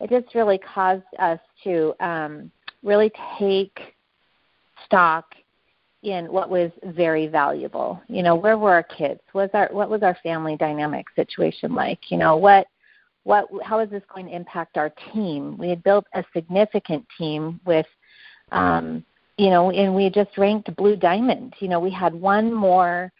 it 0.00 0.10
just 0.10 0.34
really 0.34 0.58
caused 0.58 1.04
us 1.18 1.38
to 1.64 1.94
um, 2.00 2.50
really 2.82 3.12
take 3.38 3.78
stock 4.84 5.34
in 6.02 6.32
what 6.32 6.50
was 6.50 6.72
very 6.84 7.28
valuable. 7.28 8.02
You 8.08 8.22
know, 8.22 8.34
where 8.34 8.58
were 8.58 8.72
our 8.72 8.82
kids? 8.82 9.20
Was 9.34 9.50
our 9.54 9.68
what 9.70 9.88
was 9.88 10.02
our 10.02 10.16
family 10.22 10.56
dynamic 10.56 11.06
situation 11.14 11.74
like? 11.74 12.10
You 12.10 12.18
know, 12.18 12.36
what 12.36 12.66
what 13.22 13.46
how 13.62 13.78
is 13.78 13.90
this 13.90 14.02
going 14.12 14.26
to 14.26 14.34
impact 14.34 14.76
our 14.76 14.92
team? 15.12 15.56
We 15.56 15.68
had 15.68 15.82
built 15.84 16.06
a 16.14 16.24
significant 16.34 17.06
team 17.16 17.60
with 17.64 17.86
um, 18.50 19.04
you 19.38 19.50
know, 19.50 19.70
and 19.70 19.94
we 19.94 20.10
just 20.10 20.36
ranked 20.36 20.74
blue 20.76 20.96
diamond. 20.96 21.54
You 21.60 21.68
know, 21.68 21.80
we 21.80 21.90
had 21.90 22.14
one 22.14 22.52
more 22.52 23.12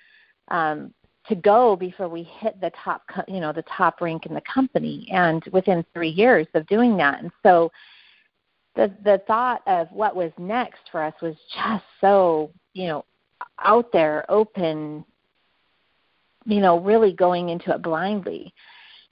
um, 0.48 0.92
to 1.28 1.34
go 1.34 1.76
before 1.76 2.08
we 2.08 2.24
hit 2.24 2.60
the 2.60 2.72
top, 2.84 3.02
you 3.28 3.40
know, 3.40 3.52
the 3.52 3.64
top 3.76 4.00
rank 4.00 4.26
in 4.26 4.34
the 4.34 4.42
company, 4.42 5.08
and 5.12 5.42
within 5.52 5.84
three 5.94 6.10
years 6.10 6.46
of 6.54 6.66
doing 6.66 6.96
that, 6.96 7.20
and 7.20 7.30
so 7.42 7.70
the 8.74 8.92
the 9.04 9.20
thought 9.26 9.62
of 9.66 9.88
what 9.92 10.16
was 10.16 10.32
next 10.38 10.80
for 10.90 11.02
us 11.02 11.14
was 11.20 11.36
just 11.54 11.84
so 12.00 12.50
you 12.72 12.88
know 12.88 13.04
out 13.60 13.90
there 13.92 14.24
open 14.30 15.04
you 16.46 16.60
know 16.60 16.78
really 16.80 17.12
going 17.12 17.50
into 17.50 17.72
it 17.74 17.82
blindly. 17.82 18.52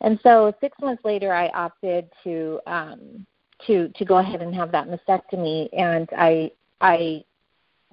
And 0.03 0.19
so 0.23 0.53
six 0.61 0.77
months 0.81 1.05
later 1.05 1.33
i 1.33 1.49
opted 1.49 2.09
to 2.25 2.61
um 2.67 3.27
to 3.67 3.89
to 3.97 4.05
go 4.05 4.19
ahead 4.19 4.43
and 4.43 4.55
have 4.55 4.73
that 4.73 4.89
mastectomy. 4.89 5.69
And 5.77 6.09
i 6.17 6.51
i 6.81 7.25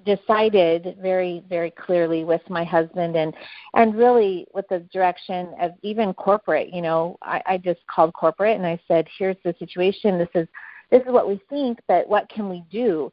decided 0.08 0.98
very 1.02 1.44
very 1.50 1.72
clearly 1.72 2.24
with 2.24 2.42
my 2.50 2.64
husband 2.64 3.16
and 3.16 3.34
and 3.74 3.96
really 3.96 4.48
with 4.54 4.68
the 4.70 4.80
direction 4.92 5.54
of 5.62 5.72
even 5.84 6.14
corporate 6.14 6.74
you 6.74 6.82
know 6.82 7.18
i 7.22 7.42
i 7.46 7.58
just 7.58 7.82
called 7.94 8.14
corporate 8.14 8.58
and 8.58 8.66
i 8.66 8.80
said 8.88 9.06
here's 9.20 9.38
the 9.44 9.54
situation 9.60 10.18
this 10.18 10.30
is 10.34 10.48
this 10.90 11.02
is 11.02 11.12
what 11.12 11.28
we 11.28 11.40
think, 11.50 11.80
but 11.88 12.08
what 12.08 12.30
can 12.30 12.50
we 12.50 12.64
do? 12.72 13.12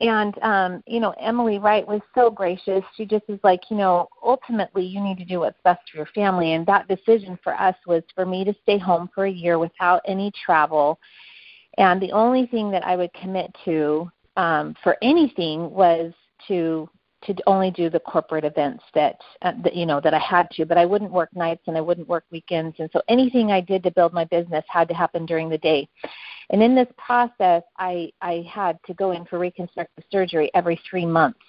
And 0.00 0.36
um, 0.42 0.82
you 0.86 0.98
know, 0.98 1.14
Emily 1.20 1.58
Wright 1.58 1.86
was 1.86 2.00
so 2.14 2.30
gracious. 2.30 2.82
She 2.96 3.04
just 3.04 3.24
is 3.28 3.38
like, 3.44 3.60
you 3.70 3.76
know, 3.76 4.08
ultimately 4.24 4.84
you 4.84 5.00
need 5.00 5.18
to 5.18 5.24
do 5.24 5.40
what's 5.40 5.60
best 5.62 5.80
for 5.90 5.98
your 5.98 6.06
family. 6.06 6.54
And 6.54 6.66
that 6.66 6.88
decision 6.88 7.38
for 7.44 7.54
us 7.54 7.76
was 7.86 8.02
for 8.14 8.26
me 8.26 8.44
to 8.44 8.54
stay 8.62 8.78
home 8.78 9.08
for 9.14 9.26
a 9.26 9.30
year 9.30 9.58
without 9.58 10.02
any 10.06 10.32
travel. 10.44 10.98
And 11.78 12.02
the 12.02 12.12
only 12.12 12.46
thing 12.46 12.70
that 12.72 12.84
I 12.84 12.96
would 12.96 13.12
commit 13.14 13.54
to 13.64 14.10
um, 14.36 14.74
for 14.82 14.96
anything 15.02 15.70
was 15.70 16.12
to 16.48 16.88
to 17.26 17.34
only 17.46 17.70
do 17.70 17.88
the 17.88 18.00
corporate 18.00 18.44
events 18.44 18.82
that, 18.94 19.16
uh, 19.42 19.52
that 19.62 19.76
you 19.76 19.86
know 19.86 20.00
that 20.00 20.12
I 20.12 20.18
had 20.18 20.50
to, 20.52 20.66
but 20.66 20.76
I 20.76 20.84
wouldn't 20.84 21.12
work 21.12 21.28
nights 21.34 21.62
and 21.66 21.76
I 21.76 21.80
wouldn't 21.80 22.08
work 22.08 22.24
weekends, 22.30 22.76
and 22.78 22.90
so 22.92 23.00
anything 23.08 23.52
I 23.52 23.60
did 23.60 23.82
to 23.84 23.90
build 23.92 24.12
my 24.12 24.24
business 24.24 24.64
had 24.68 24.88
to 24.88 24.94
happen 24.94 25.24
during 25.24 25.48
the 25.48 25.58
day. 25.58 25.88
And 26.50 26.62
in 26.62 26.74
this 26.74 26.88
process, 26.98 27.62
I, 27.78 28.10
I 28.20 28.46
had 28.52 28.78
to 28.86 28.94
go 28.94 29.12
in 29.12 29.24
for 29.24 29.38
reconstructive 29.38 30.04
surgery 30.10 30.50
every 30.54 30.80
three 30.88 31.06
months. 31.06 31.40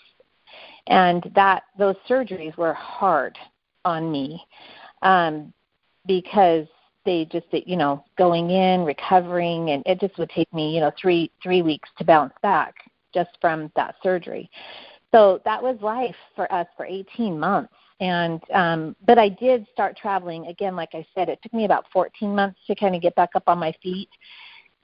And 0.87 1.29
that 1.35 1.63
those 1.77 1.95
surgeries 2.07 2.55
were 2.57 2.73
hard 2.73 3.37
on 3.83 4.11
me 4.11 4.41
um, 5.01 5.53
because 6.05 6.67
they 7.05 7.25
just 7.25 7.47
you 7.51 7.75
know 7.75 8.03
going 8.17 8.49
in 8.49 8.85
recovering 8.85 9.71
and 9.71 9.83
it 9.85 9.99
just 9.99 10.17
would 10.17 10.29
take 10.29 10.51
me 10.53 10.73
you 10.73 10.79
know 10.79 10.91
three 10.99 11.29
three 11.41 11.61
weeks 11.61 11.89
to 11.97 12.05
bounce 12.05 12.33
back 12.41 12.75
just 13.13 13.31
from 13.41 13.71
that 13.75 13.95
surgery 14.01 14.49
so 15.11 15.39
that 15.45 15.61
was 15.61 15.77
life 15.81 16.15
for 16.35 16.51
us 16.51 16.67
for 16.75 16.85
18 16.85 17.39
months 17.39 17.73
and 17.99 18.41
um 18.53 18.95
but 19.05 19.17
i 19.17 19.29
did 19.29 19.65
start 19.71 19.95
traveling 19.95 20.47
again 20.47 20.75
like 20.75 20.89
i 20.93 21.05
said 21.15 21.29
it 21.29 21.39
took 21.43 21.53
me 21.53 21.65
about 21.65 21.85
14 21.93 22.35
months 22.35 22.59
to 22.67 22.75
kind 22.75 22.95
of 22.95 23.01
get 23.01 23.15
back 23.15 23.29
up 23.35 23.43
on 23.47 23.57
my 23.57 23.73
feet 23.81 24.09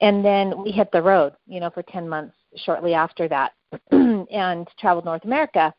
and 0.00 0.24
then 0.24 0.62
we 0.62 0.70
hit 0.70 0.90
the 0.92 1.02
road, 1.02 1.34
you 1.46 1.60
know, 1.60 1.70
for 1.70 1.82
10 1.82 2.08
months 2.08 2.34
shortly 2.56 2.94
after 2.94 3.28
that 3.28 3.52
and 3.90 4.66
traveled 4.78 5.04
North 5.04 5.24
America. 5.24 5.72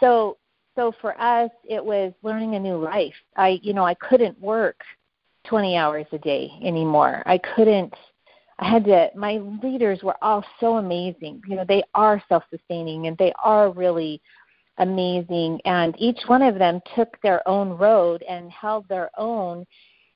So 0.00 0.36
so 0.76 0.92
for 1.00 1.20
us 1.20 1.50
it 1.68 1.84
was 1.84 2.12
learning 2.22 2.54
a 2.54 2.60
new 2.60 2.76
life. 2.76 3.14
I 3.36 3.58
you 3.62 3.72
know, 3.72 3.84
I 3.84 3.94
couldn't 3.94 4.38
work 4.40 4.80
20 5.46 5.76
hours 5.76 6.06
a 6.12 6.18
day 6.18 6.50
anymore. 6.62 7.22
I 7.26 7.38
couldn't 7.38 7.94
I 8.58 8.68
had 8.68 8.84
to 8.86 9.10
my 9.14 9.40
leaders 9.62 10.02
were 10.02 10.16
all 10.22 10.44
so 10.58 10.78
amazing. 10.78 11.42
You 11.46 11.56
know, 11.56 11.64
they 11.66 11.82
are 11.94 12.22
self-sustaining 12.28 13.06
and 13.06 13.16
they 13.16 13.32
are 13.42 13.70
really 13.70 14.20
amazing 14.78 15.60
and 15.64 15.94
each 15.98 16.20
one 16.26 16.42
of 16.42 16.56
them 16.56 16.80
took 16.94 17.20
their 17.20 17.46
own 17.48 17.70
road 17.70 18.22
and 18.28 18.50
held 18.50 18.88
their 18.88 19.10
own 19.18 19.66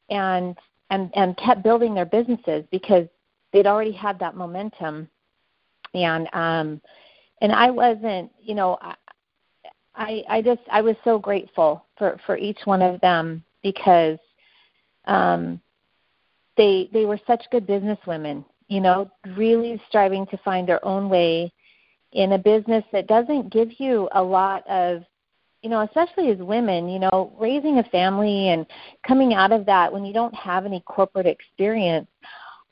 and 0.08 0.56
and 0.90 1.10
and 1.14 1.36
kept 1.36 1.62
building 1.62 1.94
their 1.94 2.06
businesses 2.06 2.64
because 2.70 3.06
they'd 3.52 3.66
already 3.66 3.92
had 3.92 4.18
that 4.18 4.36
momentum 4.36 5.08
and 5.94 6.28
um 6.32 6.80
and 7.40 7.52
I 7.52 7.70
wasn't 7.70 8.30
you 8.40 8.54
know 8.54 8.78
I 9.94 10.24
I 10.28 10.42
just 10.42 10.62
I 10.70 10.80
was 10.80 10.96
so 11.04 11.18
grateful 11.18 11.84
for 11.98 12.18
for 12.24 12.36
each 12.36 12.60
one 12.64 12.82
of 12.82 13.00
them 13.00 13.44
because 13.62 14.18
um 15.06 15.60
they 16.56 16.88
they 16.92 17.04
were 17.04 17.20
such 17.26 17.42
good 17.50 17.66
business 17.66 17.98
women 18.06 18.44
you 18.68 18.80
know 18.80 19.10
really 19.36 19.80
striving 19.88 20.26
to 20.26 20.36
find 20.38 20.68
their 20.68 20.84
own 20.84 21.08
way 21.08 21.52
in 22.12 22.32
a 22.32 22.38
business 22.38 22.84
that 22.92 23.06
doesn't 23.06 23.52
give 23.52 23.68
you 23.78 24.08
a 24.12 24.22
lot 24.22 24.66
of 24.68 25.02
you 25.62 25.70
know 25.70 25.80
especially 25.80 26.30
as 26.30 26.38
women 26.38 26.88
you 26.88 26.98
know 26.98 27.32
raising 27.38 27.78
a 27.78 27.84
family 27.84 28.48
and 28.48 28.66
coming 29.06 29.34
out 29.34 29.52
of 29.52 29.64
that 29.66 29.92
when 29.92 30.04
you 30.04 30.12
don't 30.12 30.34
have 30.34 30.66
any 30.66 30.80
corporate 30.86 31.26
experience 31.26 32.08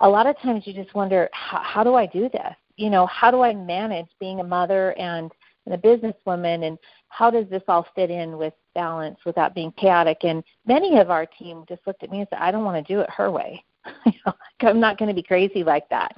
a 0.01 0.09
lot 0.09 0.26
of 0.26 0.39
times 0.41 0.66
you 0.66 0.72
just 0.72 0.95
wonder 0.95 1.28
how, 1.33 1.61
how 1.62 1.85
do 1.85 1.95
I 1.95 2.07
do 2.07 2.28
this? 2.31 2.55
You 2.76 2.91
know, 2.91 3.07
how 3.07 3.31
do 3.31 3.43
I 3.43 3.55
manage 3.55 4.07
being 4.18 4.41
a 4.41 4.45
mother 4.45 4.99
and, 4.99 5.31
and 5.66 5.74
a 5.74 5.78
businesswoman, 5.78 6.66
and 6.66 6.78
how 7.09 7.31
does 7.31 7.47
this 7.51 7.62
all 7.68 7.87
fit 7.95 8.11
in 8.11 8.39
with 8.39 8.55
balance 8.74 9.18
without 9.26 9.55
being 9.55 9.72
chaotic? 9.72 10.18
And 10.22 10.43
many 10.66 10.99
of 10.99 11.11
our 11.11 11.26
team 11.26 11.64
just 11.68 11.83
looked 11.87 12.03
at 12.03 12.11
me 12.11 12.20
and 12.20 12.26
said, 12.31 12.39
I 12.41 12.51
don't 12.51 12.64
want 12.64 12.85
to 12.85 12.93
do 12.93 13.01
it 13.01 13.11
her 13.11 13.31
way. 13.31 13.62
You 14.07 14.12
know, 14.26 14.33
I'm 14.61 14.81
not 14.81 14.99
going 14.99 15.09
to 15.09 15.14
be 15.14 15.22
crazy 15.22 15.64
like 15.64 15.89
that. 15.91 16.16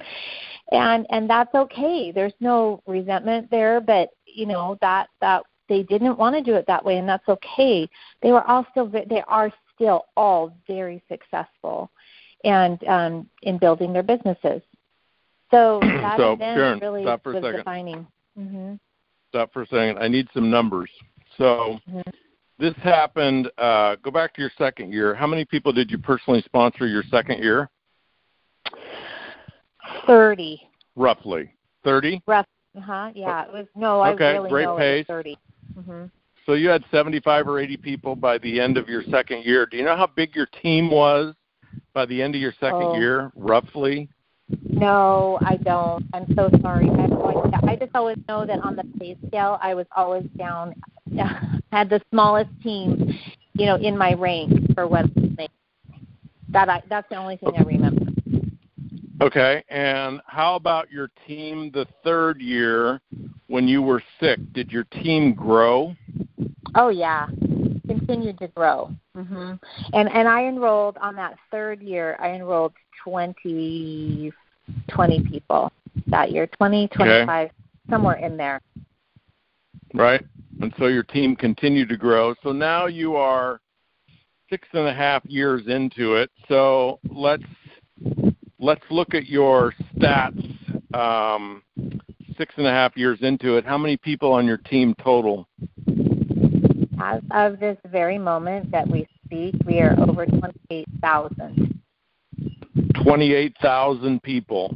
And 0.71 1.05
and 1.09 1.29
that's 1.29 1.53
okay. 1.53 2.11
There's 2.11 2.33
no 2.39 2.81
resentment 2.87 3.51
there, 3.51 3.81
but 3.81 4.09
you 4.25 4.45
know 4.45 4.77
that 4.81 5.09
that 5.21 5.43
they 5.69 5.83
didn't 5.83 6.17
want 6.17 6.35
to 6.35 6.41
do 6.41 6.55
it 6.55 6.65
that 6.67 6.83
way, 6.83 6.97
and 6.97 7.07
that's 7.07 7.27
okay. 7.27 7.89
They 8.21 8.31
were 8.31 8.43
all 8.47 8.65
still 8.71 8.87
they 8.87 9.23
are 9.27 9.51
still 9.75 10.05
all 10.15 10.55
very 10.67 11.03
successful 11.09 11.91
and 12.43 12.83
um, 12.87 13.29
in 13.43 13.57
building 13.57 13.93
their 13.93 14.03
businesses. 14.03 14.61
So 15.51 15.79
that 15.81 16.17
so, 16.17 16.33
event 16.33 16.57
Sharon, 16.57 16.79
really 16.79 17.03
stop 17.03 17.23
for 17.23 17.33
was 17.33 17.43
a 17.43 17.47
second. 17.47 17.57
defining. 17.57 18.07
Mm-hmm. 18.39 18.73
Stop 19.29 19.53
for 19.53 19.63
a 19.63 19.67
second. 19.67 19.97
I 19.99 20.07
need 20.07 20.27
some 20.33 20.49
numbers. 20.49 20.89
So 21.37 21.79
Mm-hmm. 21.89 22.09
This 22.63 22.73
happened. 22.81 23.51
Uh, 23.57 23.97
go 24.03 24.09
back 24.09 24.33
to 24.33 24.41
your 24.41 24.49
second 24.57 24.93
year. 24.93 25.13
How 25.13 25.27
many 25.27 25.43
people 25.43 25.73
did 25.73 25.91
you 25.91 25.97
personally 25.97 26.41
sponsor 26.45 26.87
your 26.87 27.03
second 27.11 27.43
year? 27.43 27.69
Thirty. 30.07 30.61
Roughly 30.95 31.53
thirty. 31.83 32.21
Rough. 32.25 32.45
Huh? 32.81 33.11
Yeah. 33.13 33.43
It 33.43 33.51
was 33.53 33.67
no. 33.75 34.03
Okay, 34.05 34.27
I 34.27 34.31
really 34.31 34.49
great 34.49 34.63
know 34.63 34.77
pace. 34.77 35.05
it 35.09 35.11
was 35.11 35.23
30 35.23 35.37
Mm-hmm. 35.77 36.03
So 36.45 36.53
you 36.53 36.69
had 36.69 36.83
75 36.91 37.47
or 37.47 37.59
80 37.59 37.77
people 37.77 38.15
by 38.15 38.37
the 38.37 38.59
end 38.59 38.77
of 38.77 38.87
your 38.87 39.01
second 39.09 39.43
year. 39.43 39.65
Do 39.65 39.77
you 39.77 39.83
know 39.83 39.95
how 39.97 40.05
big 40.07 40.35
your 40.35 40.45
team 40.61 40.91
was 40.91 41.33
by 41.95 42.05
the 42.05 42.21
end 42.21 42.35
of 42.35 42.41
your 42.41 42.51
second 42.59 42.83
Oh. 42.83 42.95
year, 42.99 43.31
roughly? 43.35 44.07
No, 44.49 45.39
I 45.41 45.57
don't. 45.57 46.05
I'm 46.13 46.25
so 46.35 46.49
sorry. 46.61 46.89
I 46.89 47.07
no. 47.07 47.51
I 47.67 47.75
just 47.75 47.95
always 47.95 48.17
know 48.27 48.45
that 48.45 48.59
on 48.59 48.75
the 48.75 48.83
pay 48.99 49.17
scale, 49.27 49.57
I 49.61 49.73
was 49.73 49.85
always 49.95 50.25
down. 50.37 50.73
Had 51.71 51.89
the 51.89 52.01
smallest 52.11 52.49
team, 52.61 53.17
you 53.53 53.65
know, 53.65 53.75
in 53.75 53.97
my 53.97 54.13
rank 54.13 54.73
for 54.73 54.87
what. 54.87 55.05
That 56.49 56.69
I. 56.69 56.83
That's 56.89 57.07
the 57.09 57.15
only 57.15 57.37
thing 57.37 57.53
I 57.57 57.63
remember. 57.63 58.05
Okay. 59.21 59.63
And 59.69 60.21
how 60.25 60.55
about 60.55 60.91
your 60.91 61.09
team 61.25 61.71
the 61.73 61.87
third 62.03 62.41
year 62.41 62.99
when 63.47 63.67
you 63.67 63.81
were 63.81 64.03
sick? 64.19 64.39
Did 64.53 64.71
your 64.71 64.83
team 64.83 65.33
grow? 65.33 65.95
Oh 66.75 66.89
yeah, 66.89 67.27
continued 67.87 68.37
to 68.39 68.47
grow. 68.49 68.91
hmm 69.15 69.53
And 69.93 70.09
and 70.09 70.27
I 70.27 70.45
enrolled 70.45 70.97
on 70.97 71.15
that 71.15 71.37
third 71.51 71.81
year. 71.81 72.17
I 72.19 72.29
enrolled 72.31 72.73
20, 73.03 74.31
20 74.89 75.23
people 75.23 75.71
that 76.07 76.31
year. 76.31 76.47
Twenty, 76.47 76.87
twenty-five, 76.87 77.51
somewhere 77.89 78.15
in 78.15 78.37
there. 78.37 78.61
right? 79.93 80.23
And 80.61 80.73
so 80.77 80.87
your 80.87 81.03
team 81.03 81.35
continued 81.35 81.89
to 81.89 81.97
grow. 81.97 82.35
So 82.43 82.51
now 82.51 82.85
you 82.85 83.15
are 83.15 83.59
six 84.49 84.67
and 84.73 84.87
a 84.87 84.93
half 84.93 85.23
years 85.25 85.63
into 85.67 86.15
it. 86.15 86.29
So 86.47 86.99
let's 87.09 87.43
let's 88.59 88.83
look 88.89 89.13
at 89.13 89.27
your 89.27 89.73
stats. 89.97 90.49
Um, 90.93 91.63
six 92.37 92.53
and 92.57 92.67
a 92.67 92.71
half 92.71 92.95
years 92.95 93.19
into 93.21 93.57
it, 93.57 93.65
how 93.65 93.77
many 93.77 93.97
people 93.97 94.31
on 94.31 94.45
your 94.45 94.57
team 94.57 94.95
total? 95.03 95.47
As 97.03 97.21
of 97.31 97.59
this 97.59 97.77
very 97.91 98.17
moment 98.17 98.71
that 98.71 98.87
we 98.87 99.05
speak, 99.25 99.55
we 99.65 99.81
are 99.81 99.93
over 99.99 100.25
28,000. 100.25 101.81
28,000 103.03 104.23
people. 104.23 104.73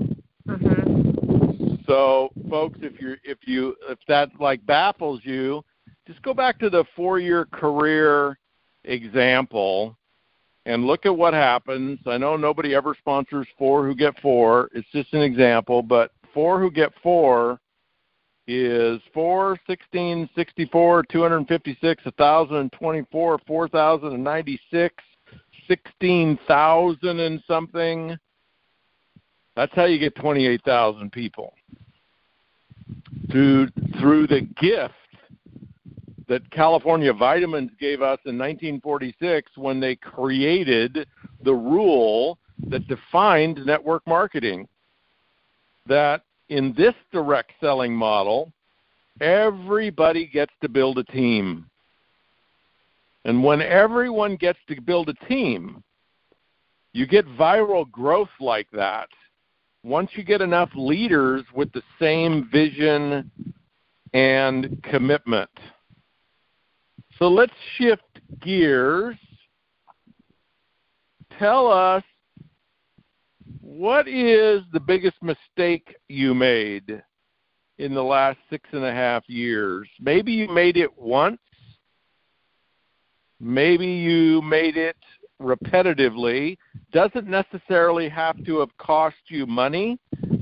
Mm-hmm. 0.47 1.75
So, 1.87 2.29
folks, 2.49 2.79
if 2.81 2.99
you 2.99 3.15
if 3.23 3.37
you 3.45 3.75
if 3.89 3.97
that 4.09 4.29
like 4.41 4.65
baffles 4.65 5.21
you, 5.23 5.63
just 6.05 6.21
go 6.21 6.33
back 6.33 6.59
to 6.59 6.69
the 6.69 6.83
four-year 6.97 7.45
career 7.45 8.37
example 8.83 9.97
and 10.65 10.85
look 10.85 11.05
at 11.05 11.15
what 11.15 11.33
happens. 11.33 11.97
I 12.05 12.17
know 12.17 12.35
nobody 12.35 12.75
ever 12.75 12.93
sponsors 12.99 13.47
four 13.57 13.85
who 13.85 13.95
get 13.95 14.19
four. 14.19 14.69
It's 14.73 14.87
just 14.91 15.13
an 15.13 15.21
example, 15.21 15.81
but 15.81 16.11
four 16.33 16.59
who 16.59 16.69
get 16.69 16.91
four 17.01 17.61
is 18.47 19.01
4, 19.13 19.57
16, 19.67 20.29
64, 20.35 21.03
256, 21.03 22.05
1,024, 22.05 23.39
4,096, 23.45 25.03
16,000 25.67 27.19
and 27.19 27.43
something. 27.47 28.17
That's 29.55 29.73
how 29.75 29.85
you 29.85 29.99
get 29.99 30.15
28,000 30.15 31.11
people. 31.11 31.53
Through, 33.29 33.67
through 33.99 34.27
the 34.27 34.47
gift 34.61 34.93
that 36.27 36.49
California 36.51 37.13
Vitamins 37.13 37.71
gave 37.79 38.01
us 38.01 38.19
in 38.25 38.37
1946 38.37 39.51
when 39.55 39.79
they 39.79 39.95
created 39.95 41.07
the 41.43 41.53
rule 41.53 42.37
that 42.67 42.87
defined 42.87 43.65
network 43.65 44.05
marketing. 44.07 44.67
That 45.85 46.23
in 46.49 46.73
this 46.77 46.93
direct 47.11 47.51
selling 47.59 47.93
model, 47.93 48.51
everybody 49.21 50.27
gets 50.27 50.53
to 50.61 50.69
build 50.69 50.97
a 50.97 51.03
team. 51.03 51.69
And 53.25 53.43
when 53.43 53.61
everyone 53.61 54.37
gets 54.37 54.59
to 54.69 54.81
build 54.81 55.09
a 55.09 55.25
team, 55.25 55.83
you 56.93 57.05
get 57.05 57.25
viral 57.27 57.89
growth 57.91 58.29
like 58.39 58.67
that. 58.71 59.09
Once 59.83 60.11
you 60.13 60.23
get 60.23 60.41
enough 60.41 60.69
leaders 60.75 61.43
with 61.53 61.71
the 61.73 61.83
same 61.99 62.49
vision 62.51 63.29
and 64.13 64.81
commitment. 64.83 65.49
So 67.19 67.27
let's 67.27 67.53
shift 67.77 68.03
gears. 68.41 69.15
Tell 71.37 71.67
us 71.67 72.03
what 73.61 74.07
is 74.07 74.61
the 74.73 74.79
biggest 74.79 75.17
mistake 75.21 75.95
you 76.07 76.33
made 76.33 77.01
in 77.77 77.93
the 77.93 78.03
last 78.03 78.37
six 78.49 78.67
and 78.71 78.83
a 78.83 78.91
half 78.91 79.27
years? 79.27 79.87
Maybe 79.99 80.31
you 80.31 80.47
made 80.47 80.77
it 80.77 80.97
once. 80.97 81.39
Maybe 83.39 83.85
you 83.85 84.41
made 84.41 84.77
it 84.77 84.97
repetitively. 85.41 86.57
Doesn't 86.91 87.27
necessarily 87.27 88.09
have 88.09 88.43
to 88.45 88.59
have 88.59 88.75
cost 88.77 89.17
you 89.27 89.45
money. 89.45 89.99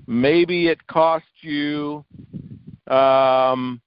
Maybe 0.07 0.67
it 0.67 0.85
cost 0.87 1.25
you 1.41 2.05
um, 2.87 3.81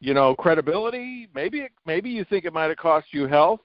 you 0.00 0.14
know, 0.14 0.34
credibility. 0.34 1.28
Maybe 1.34 1.60
it, 1.60 1.72
maybe 1.86 2.10
you 2.10 2.24
think 2.24 2.44
it 2.44 2.52
might 2.52 2.68
have 2.68 2.76
cost 2.76 3.08
you 3.10 3.26
health. 3.26 3.60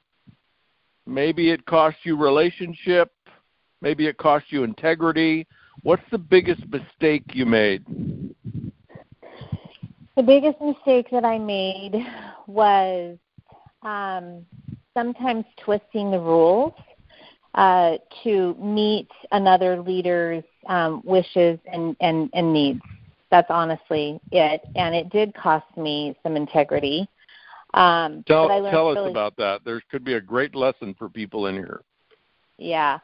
Maybe 1.05 1.51
it 1.51 1.65
cost 1.65 1.97
you 2.03 2.17
relationship. 2.17 3.11
Maybe 3.84 4.07
it 4.07 4.17
cost 4.17 4.45
you 4.47 4.63
integrity. 4.63 5.45
What's 5.84 6.03
the 6.09 6.17
biggest 6.17 6.63
mistake 6.69 7.23
you 7.34 7.45
made? 7.45 7.84
The 10.15 10.23
biggest 10.23 10.61
mistake 10.61 11.07
that 11.11 11.25
I 11.25 11.38
made 11.38 11.93
was 12.47 13.17
um, 13.81 14.45
sometimes 14.93 15.43
twisting 15.57 16.11
the 16.11 16.19
rules 16.19 16.71
uh, 17.55 17.97
to 18.23 18.55
meet 18.55 19.09
another 19.34 19.81
leader's 19.81 20.45
um, 20.67 21.01
wishes 21.03 21.59
and, 21.71 21.97
and, 21.99 22.29
and 22.34 22.53
needs. 22.53 22.79
That's 23.31 23.49
honestly 23.49 24.17
it, 24.31 24.61
and 24.77 24.95
it 24.95 25.09
did 25.09 25.36
cost 25.36 25.65
me 25.75 26.15
some 26.23 26.38
integrity. 26.38 27.05
Um, 27.73 28.23
tell 28.27 28.47
tell 28.47 28.89
us 28.89 28.95
really, 28.97 29.09
about 29.09 29.36
that. 29.38 29.65
There 29.65 29.81
could 29.91 30.05
be 30.05 30.13
a 30.13 30.21
great 30.21 30.55
lesson 30.55 30.95
for 30.97 31.09
people 31.09 31.47
in 31.47 31.55
here. 31.55 31.81
Yeah. 32.59 32.99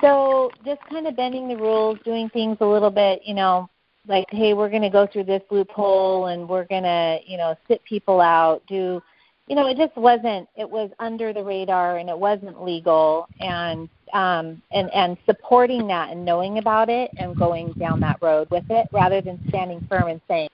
So 0.00 0.50
just 0.64 0.80
kind 0.90 1.06
of 1.06 1.16
bending 1.16 1.48
the 1.48 1.56
rules, 1.56 1.98
doing 2.04 2.28
things 2.30 2.58
a 2.60 2.66
little 2.66 2.90
bit, 2.90 3.22
you 3.24 3.34
know, 3.34 3.68
like 4.08 4.26
hey, 4.30 4.54
we're 4.54 4.70
going 4.70 4.82
to 4.82 4.90
go 4.90 5.06
through 5.06 5.24
this 5.24 5.42
loophole 5.50 6.26
and 6.26 6.48
we're 6.48 6.66
going 6.66 6.84
to, 6.84 7.18
you 7.26 7.36
know, 7.36 7.56
sit 7.68 7.82
people 7.84 8.20
out, 8.20 8.62
do 8.68 9.02
you 9.48 9.54
know, 9.54 9.68
it 9.68 9.76
just 9.76 9.96
wasn't 9.96 10.48
it 10.56 10.68
was 10.68 10.90
under 10.98 11.32
the 11.32 11.42
radar 11.42 11.98
and 11.98 12.08
it 12.08 12.18
wasn't 12.18 12.62
legal 12.62 13.28
and 13.40 13.88
um, 14.12 14.60
and 14.72 14.90
and 14.92 15.16
supporting 15.24 15.86
that 15.86 16.10
and 16.10 16.24
knowing 16.24 16.58
about 16.58 16.88
it 16.88 17.12
and 17.16 17.36
going 17.36 17.72
down 17.74 18.00
that 18.00 18.18
road 18.20 18.48
with 18.50 18.64
it 18.70 18.88
rather 18.92 19.20
than 19.20 19.40
standing 19.48 19.84
firm 19.88 20.08
and 20.08 20.20
saying 20.26 20.48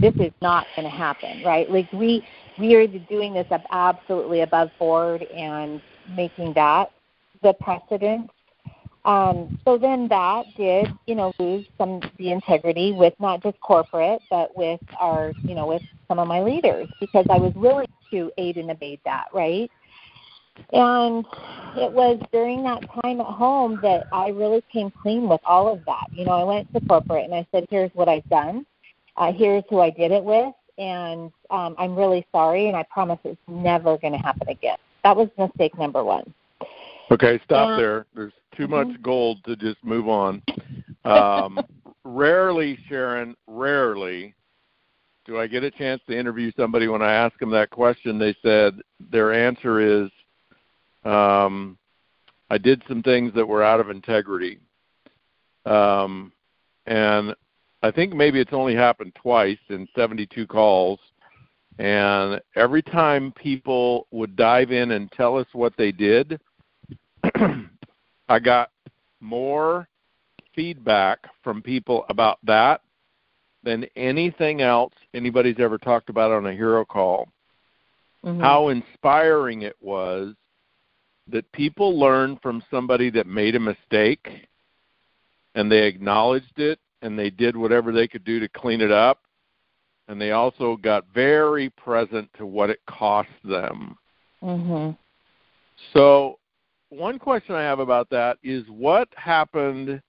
this 0.00 0.14
is 0.18 0.32
not 0.40 0.66
going 0.76 0.90
to 0.90 0.96
happen, 0.96 1.42
right? 1.44 1.70
Like 1.70 1.92
we 1.92 2.26
we 2.58 2.74
are 2.74 2.86
doing 2.86 3.34
this 3.34 3.46
absolutely 3.70 4.40
above 4.40 4.70
board 4.78 5.22
and 5.22 5.82
making 6.16 6.54
that 6.54 6.90
the 7.42 7.52
precedent. 7.52 8.30
Um, 9.04 9.58
so 9.64 9.78
then 9.78 10.08
that 10.08 10.54
did, 10.56 10.88
you 11.06 11.14
know, 11.14 11.32
lose 11.38 11.64
some 11.78 12.00
the 12.18 12.32
integrity 12.32 12.92
with 12.92 13.14
not 13.20 13.42
just 13.42 13.58
corporate, 13.60 14.22
but 14.28 14.56
with 14.56 14.80
our, 15.00 15.32
you 15.44 15.54
know, 15.54 15.66
with 15.66 15.82
some 16.08 16.18
of 16.18 16.26
my 16.26 16.40
leaders 16.40 16.88
because 17.00 17.26
I 17.30 17.38
was 17.38 17.54
willing 17.54 17.88
to 18.10 18.30
aid 18.38 18.56
and 18.56 18.70
abate 18.70 19.00
that, 19.04 19.26
right? 19.32 19.70
And 20.72 21.24
it 21.76 21.90
was 21.92 22.20
during 22.32 22.62
that 22.64 22.82
time 23.02 23.20
at 23.20 23.26
home 23.26 23.78
that 23.82 24.08
I 24.12 24.28
really 24.28 24.62
came 24.72 24.90
clean 24.90 25.28
with 25.28 25.40
all 25.44 25.72
of 25.72 25.84
that. 25.86 26.06
You 26.12 26.24
know, 26.24 26.32
I 26.32 26.44
went 26.44 26.72
to 26.74 26.80
corporate 26.80 27.24
and 27.24 27.34
I 27.34 27.46
said, 27.52 27.66
here's 27.70 27.90
what 27.94 28.08
I've 28.08 28.28
done, 28.28 28.66
uh, 29.16 29.32
here's 29.32 29.62
who 29.70 29.80
I 29.80 29.90
did 29.90 30.10
it 30.10 30.24
with, 30.24 30.52
and 30.76 31.32
um, 31.50 31.74
I'm 31.78 31.94
really 31.94 32.26
sorry, 32.32 32.68
and 32.68 32.76
I 32.76 32.82
promise 32.84 33.18
it's 33.24 33.40
never 33.46 33.96
going 33.98 34.12
to 34.12 34.18
happen 34.18 34.48
again. 34.48 34.78
That 35.04 35.16
was 35.16 35.28
mistake 35.38 35.78
number 35.78 36.02
one. 36.02 36.34
Okay, 37.10 37.40
stop 37.44 37.78
there. 37.78 38.06
There's 38.14 38.32
too 38.56 38.66
mm-hmm. 38.66 38.90
much 38.90 39.02
gold 39.02 39.38
to 39.44 39.56
just 39.56 39.82
move 39.84 40.08
on. 40.08 40.42
Um, 41.04 41.58
rarely, 42.04 42.78
Sharon, 42.86 43.34
rarely 43.46 44.34
do 45.28 45.38
I 45.38 45.46
get 45.46 45.62
a 45.62 45.70
chance 45.70 46.02
to 46.08 46.18
interview 46.18 46.50
somebody 46.56 46.88
when 46.88 47.02
I 47.02 47.12
ask 47.12 47.38
them 47.38 47.50
that 47.50 47.70
question. 47.70 48.18
They 48.18 48.34
said 48.42 48.74
their 49.10 49.32
answer 49.32 50.04
is 50.04 50.10
um, 51.04 51.78
I 52.50 52.58
did 52.58 52.82
some 52.88 53.02
things 53.02 53.32
that 53.34 53.46
were 53.46 53.62
out 53.62 53.78
of 53.78 53.90
integrity. 53.90 54.58
Um, 55.66 56.32
and 56.86 57.34
I 57.82 57.90
think 57.90 58.14
maybe 58.14 58.40
it's 58.40 58.54
only 58.54 58.74
happened 58.74 59.14
twice 59.14 59.58
in 59.68 59.86
72 59.94 60.46
calls. 60.46 60.98
And 61.78 62.40
every 62.56 62.82
time 62.82 63.32
people 63.32 64.06
would 64.10 64.34
dive 64.34 64.72
in 64.72 64.92
and 64.92 65.12
tell 65.12 65.36
us 65.36 65.46
what 65.52 65.74
they 65.76 65.92
did, 65.92 66.40
I 68.28 68.38
got 68.38 68.70
more 69.20 69.88
feedback 70.54 71.20
from 71.42 71.62
people 71.62 72.04
about 72.08 72.38
that 72.44 72.82
than 73.62 73.86
anything 73.96 74.60
else 74.60 74.92
anybody's 75.14 75.58
ever 75.58 75.78
talked 75.78 76.08
about 76.08 76.30
on 76.30 76.46
a 76.46 76.52
hero 76.52 76.84
call. 76.84 77.28
Mm-hmm. 78.24 78.40
How 78.40 78.68
inspiring 78.68 79.62
it 79.62 79.76
was 79.80 80.34
that 81.28 81.50
people 81.52 81.98
learned 81.98 82.40
from 82.42 82.62
somebody 82.70 83.10
that 83.10 83.26
made 83.26 83.54
a 83.54 83.60
mistake 83.60 84.48
and 85.54 85.70
they 85.70 85.86
acknowledged 85.86 86.58
it 86.58 86.78
and 87.02 87.18
they 87.18 87.30
did 87.30 87.56
whatever 87.56 87.92
they 87.92 88.08
could 88.08 88.24
do 88.24 88.40
to 88.40 88.48
clean 88.48 88.80
it 88.80 88.90
up 88.90 89.20
and 90.08 90.20
they 90.20 90.32
also 90.32 90.76
got 90.76 91.04
very 91.14 91.70
present 91.70 92.28
to 92.38 92.46
what 92.46 92.70
it 92.70 92.80
cost 92.86 93.28
them. 93.44 93.96
Mhm. 94.42 94.96
So, 95.92 96.38
one 96.90 97.18
question 97.18 97.54
I 97.54 97.62
have 97.62 97.78
about 97.78 98.08
that 98.10 98.38
is 98.42 98.64
what 98.68 99.08
happened 99.16 100.00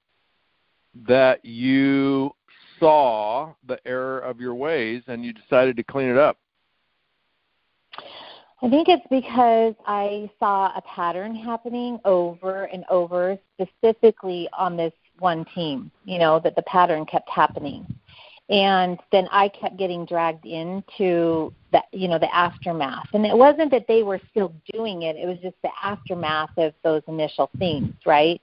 that 1.07 1.43
you 1.43 2.31
saw 2.79 3.53
the 3.67 3.79
error 3.85 4.19
of 4.19 4.39
your 4.39 4.55
ways 4.55 5.03
and 5.07 5.23
you 5.23 5.33
decided 5.33 5.75
to 5.77 5.83
clean 5.83 6.09
it 6.09 6.17
up? 6.17 6.37
I 8.61 8.69
think 8.69 8.89
it's 8.89 9.05
because 9.09 9.73
I 9.87 10.29
saw 10.37 10.67
a 10.75 10.81
pattern 10.81 11.33
happening 11.33 11.97
over 12.03 12.65
and 12.65 12.83
over, 12.89 13.37
specifically 13.55 14.49
on 14.57 14.75
this 14.75 14.93
one 15.19 15.45
team, 15.55 15.91
you 16.03 16.19
know, 16.19 16.39
that 16.43 16.55
the 16.55 16.61
pattern 16.63 17.05
kept 17.05 17.29
happening. 17.29 17.85
And 18.49 18.99
then 19.11 19.27
I 19.31 19.49
kept 19.49 19.77
getting 19.77 20.05
dragged 20.05 20.45
into 20.45 21.53
the, 21.71 21.83
you 21.91 22.07
know, 22.07 22.17
the 22.17 22.33
aftermath. 22.35 23.07
And 23.13 23.25
it 23.25 23.37
wasn't 23.37 23.69
that 23.71 23.85
they 23.87 24.01
were 24.01 24.19
still 24.31 24.53
doing 24.73 25.03
it, 25.03 25.15
it 25.15 25.27
was 25.27 25.37
just 25.41 25.55
the 25.61 25.69
aftermath 25.83 26.57
of 26.57 26.73
those 26.83 27.03
initial 27.07 27.49
things, 27.59 27.93
right? 28.05 28.41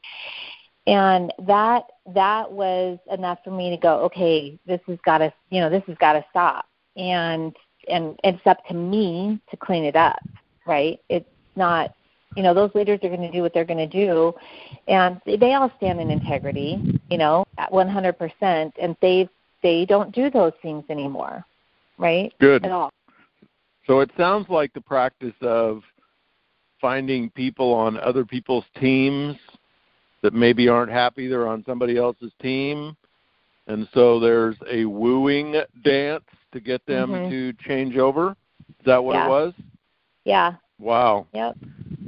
and 0.86 1.32
that 1.46 1.84
that 2.14 2.50
was 2.50 2.98
enough 3.10 3.38
for 3.44 3.50
me 3.50 3.70
to 3.70 3.76
go 3.76 4.00
okay 4.02 4.58
this 4.66 4.80
has 4.86 4.98
got 5.04 5.18
to 5.18 5.32
you 5.50 5.60
know 5.60 5.68
this 5.68 5.82
has 5.86 5.96
got 5.98 6.12
to 6.12 6.24
stop. 6.30 6.66
And 6.96 7.54
and 7.88 8.18
it's 8.24 8.44
up 8.46 8.66
to 8.68 8.74
me 8.74 9.40
to 9.50 9.56
clean 9.56 9.84
it 9.84 9.96
up 9.96 10.18
right? 10.66 11.00
It's 11.08 11.28
not 11.56 11.94
you 12.36 12.42
know 12.42 12.54
those 12.54 12.70
leaders 12.74 13.00
are 13.02 13.08
going 13.08 13.20
to 13.20 13.30
do 13.30 13.42
what 13.42 13.54
they're 13.54 13.64
going 13.64 13.78
to 13.78 13.86
do. 13.86 14.34
And 14.88 15.20
they 15.26 15.54
all 15.54 15.70
stand 15.76 16.00
in 16.00 16.10
integrity 16.10 17.00
you 17.10 17.18
know 17.18 17.44
at 17.58 17.70
100% 17.70 18.72
and 18.80 18.96
they 19.00 19.28
they 19.66 19.84
don't 19.84 20.14
do 20.14 20.30
those 20.30 20.52
things 20.62 20.84
anymore 20.88 21.44
right? 21.98 22.32
Good. 22.40 22.64
At 22.64 22.72
all. 22.72 22.90
So 23.86 24.00
it 24.00 24.10
sounds 24.16 24.48
like 24.48 24.72
the 24.72 24.80
practice 24.80 25.34
of 25.42 25.82
finding 26.80 27.30
people 27.30 27.72
on 27.72 27.98
other 27.98 28.24
people's 28.24 28.64
teams 28.78 29.36
that 30.22 30.34
maybe 30.34 30.68
aren't 30.68 30.90
happy 30.90 31.28
they're 31.28 31.46
on 31.46 31.64
somebody 31.66 31.96
else's 31.96 32.32
team 32.42 32.96
and 33.68 33.88
so 33.94 34.20
there's 34.20 34.56
a 34.70 34.84
wooing 34.84 35.60
dance 35.82 36.24
to 36.52 36.60
get 36.60 36.84
them 36.86 37.10
mm-hmm. 37.10 37.30
to 37.30 37.52
change 37.66 37.96
over? 37.96 38.36
Is 38.68 38.86
that 38.86 39.02
what 39.02 39.14
yeah. 39.14 39.26
it 39.26 39.28
was? 39.28 39.54
Yeah. 40.24 40.54
Wow. 40.78 41.26
Yep. 41.32 41.56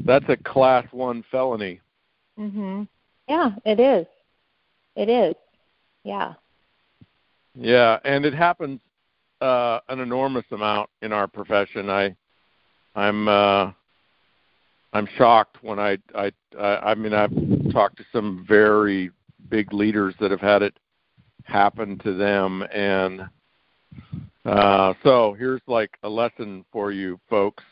That's 0.04 0.24
a 0.28 0.36
class 0.36 0.86
1 0.92 1.24
felony. 1.30 1.80
Mhm 2.38 2.88
yeah 3.28 3.50
it 3.64 3.78
is. 3.78 4.06
It 4.96 5.08
is. 5.08 5.34
Yeah 6.04 6.34
yeah 7.58 7.98
and 8.04 8.24
it 8.24 8.34
happens 8.34 8.80
uh 9.40 9.80
an 9.88 10.00
enormous 10.00 10.44
amount 10.52 10.88
in 11.02 11.12
our 11.12 11.26
profession. 11.26 11.90
I 11.90 12.14
i'm 12.94 13.28
uh 13.28 13.72
I'm 14.92 15.08
shocked 15.16 15.58
when 15.62 15.78
I 15.78 15.98
I 16.14 16.32
I 16.58 16.94
mean 16.94 17.12
I've 17.12 17.32
talked 17.72 17.98
to 17.98 18.04
some 18.12 18.44
very 18.48 19.10
big 19.50 19.72
leaders 19.72 20.14
that 20.20 20.30
have 20.30 20.40
had 20.40 20.62
it 20.62 20.78
happen 21.44 21.98
to 21.98 22.14
them 22.14 22.64
and 22.72 23.22
uh 24.44 24.94
so 25.02 25.34
here's 25.38 25.62
like 25.66 25.90
a 26.02 26.08
lesson 26.08 26.64
for 26.72 26.92
you 26.92 27.18
folks. 27.28 27.64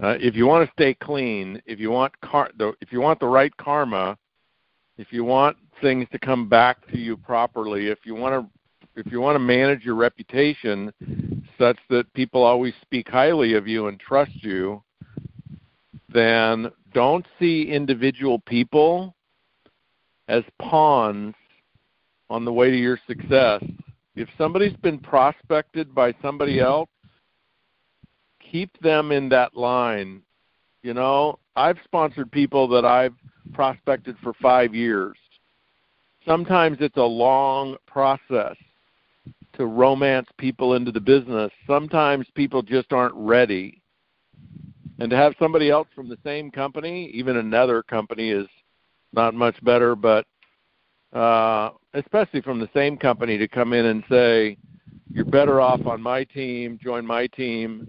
Uh, 0.00 0.16
if 0.20 0.36
you 0.36 0.46
want 0.46 0.64
to 0.66 0.72
stay 0.72 0.94
clean 0.94 1.60
if 1.66 1.80
you 1.80 1.90
want 1.90 2.12
car 2.20 2.50
if 2.80 2.92
you 2.92 3.00
want 3.00 3.18
the 3.18 3.26
right 3.26 3.56
karma 3.56 4.16
if 4.96 5.12
you 5.12 5.24
want 5.24 5.56
things 5.80 6.06
to 6.12 6.18
come 6.18 6.48
back 6.48 6.86
to 6.88 6.98
you 6.98 7.16
properly 7.16 7.88
if 7.88 7.98
you 8.04 8.14
want 8.14 8.34
to 8.34 9.00
if 9.00 9.12
you 9.12 9.20
want 9.20 9.36
to 9.36 9.40
manage 9.40 9.84
your 9.84 9.94
reputation 9.94 10.92
such 11.56 11.78
that 11.88 12.12
people 12.14 12.42
always 12.42 12.74
speak 12.82 13.08
highly 13.08 13.54
of 13.54 13.68
you 13.68 13.86
and 13.86 14.00
trust 14.00 14.32
you 14.42 14.82
then 16.12 16.70
don't 16.94 17.26
see 17.38 17.64
individual 17.70 18.38
people 18.40 19.14
as 20.28 20.42
pawns 20.60 21.34
on 22.30 22.44
the 22.44 22.52
way 22.52 22.70
to 22.70 22.76
your 22.76 22.98
success. 23.06 23.62
If 24.14 24.28
somebody's 24.36 24.76
been 24.76 24.98
prospected 24.98 25.94
by 25.94 26.14
somebody 26.20 26.60
else, 26.60 26.88
keep 28.40 28.70
them 28.80 29.12
in 29.12 29.28
that 29.30 29.56
line. 29.56 30.22
You 30.82 30.94
know, 30.94 31.38
I've 31.56 31.78
sponsored 31.84 32.30
people 32.30 32.68
that 32.68 32.84
I've 32.84 33.14
prospected 33.52 34.16
for 34.22 34.32
five 34.34 34.74
years. 34.74 35.16
Sometimes 36.28 36.76
it's 36.80 36.98
a 36.98 37.02
long 37.02 37.76
process 37.86 38.54
to 39.54 39.64
romance 39.64 40.28
people 40.36 40.74
into 40.74 40.92
the 40.92 41.00
business. 41.00 41.50
Sometimes 41.66 42.26
people 42.34 42.60
just 42.62 42.92
aren't 42.92 43.14
ready 43.14 43.82
and 44.98 45.10
to 45.10 45.16
have 45.16 45.34
somebody 45.38 45.70
else 45.70 45.88
from 45.94 46.08
the 46.08 46.18
same 46.24 46.50
company, 46.50 47.10
even 47.14 47.36
another 47.36 47.82
company, 47.82 48.30
is 48.30 48.46
not 49.12 49.34
much 49.34 49.62
better. 49.64 49.94
But 49.94 50.26
uh, 51.12 51.70
especially 51.94 52.42
from 52.42 52.60
the 52.60 52.68
same 52.74 52.96
company 52.96 53.38
to 53.38 53.48
come 53.48 53.72
in 53.72 53.86
and 53.86 54.04
say, 54.10 54.56
"You're 55.10 55.24
better 55.24 55.60
off 55.60 55.86
on 55.86 56.02
my 56.02 56.24
team. 56.24 56.78
Join 56.82 57.06
my 57.06 57.26
team." 57.28 57.86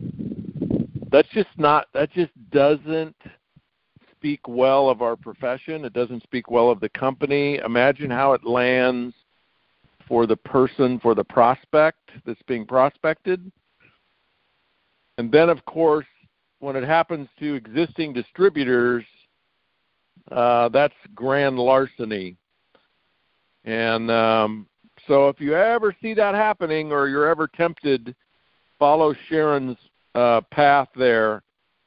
That's 1.12 1.30
just 1.30 1.50
not. 1.58 1.88
That 1.94 2.12
just 2.12 2.32
doesn't 2.52 3.16
speak 4.20 4.42
well 4.50 4.90
of 4.90 5.02
our 5.02 5.16
profession. 5.16 5.86
It 5.86 5.94
doesn't 5.94 6.24
speak 6.24 6.52
well 6.52 6.70
of 6.70 6.82
the 6.82 6.90
company. 6.90 7.60
Imagine 7.64 8.12
how 8.12 8.34
it 8.34 8.46
lands 8.46 9.16
for 10.10 10.26
the 10.26 10.36
person, 10.36 11.00
for 11.00 11.16
the 11.16 11.24
prospect 11.24 12.12
that's 12.26 12.42
being 12.46 12.66
prospected. 12.66 13.50
And 15.18 15.32
then, 15.32 15.48
of 15.48 15.64
course, 15.66 16.06
when 16.60 16.76
it 16.76 16.84
happens 16.84 17.30
to 17.40 17.54
existing 17.54 18.12
distributors, 18.12 19.06
uh, 20.32 20.68
that's 20.70 20.94
grand 21.16 21.58
larceny. 21.58 22.36
And 23.64 24.12
um, 24.12 24.68
so 25.08 25.30
if 25.30 25.40
you 25.40 25.56
ever 25.56 25.96
see 26.02 26.14
that 26.16 26.36
happening 26.36 26.92
or 26.92 27.08
you're 27.08 27.30
ever 27.30 27.48
tempted, 27.48 28.14
follow 28.80 29.16
Sharon's 29.30 29.78
uh, 30.14 30.42
path 30.52 30.90
there 30.96 31.42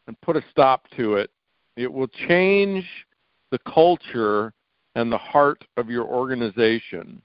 and 0.06 0.18
put 0.22 0.36
a 0.36 0.44
stop 0.50 0.88
to 0.96 1.16
it. 1.16 1.30
It 1.76 1.92
will 1.92 2.08
change 2.28 2.84
the 3.50 3.58
culture 3.60 4.52
and 4.94 5.10
the 5.10 5.18
heart 5.18 5.64
of 5.76 5.88
your 5.88 6.04
organization. 6.04 7.22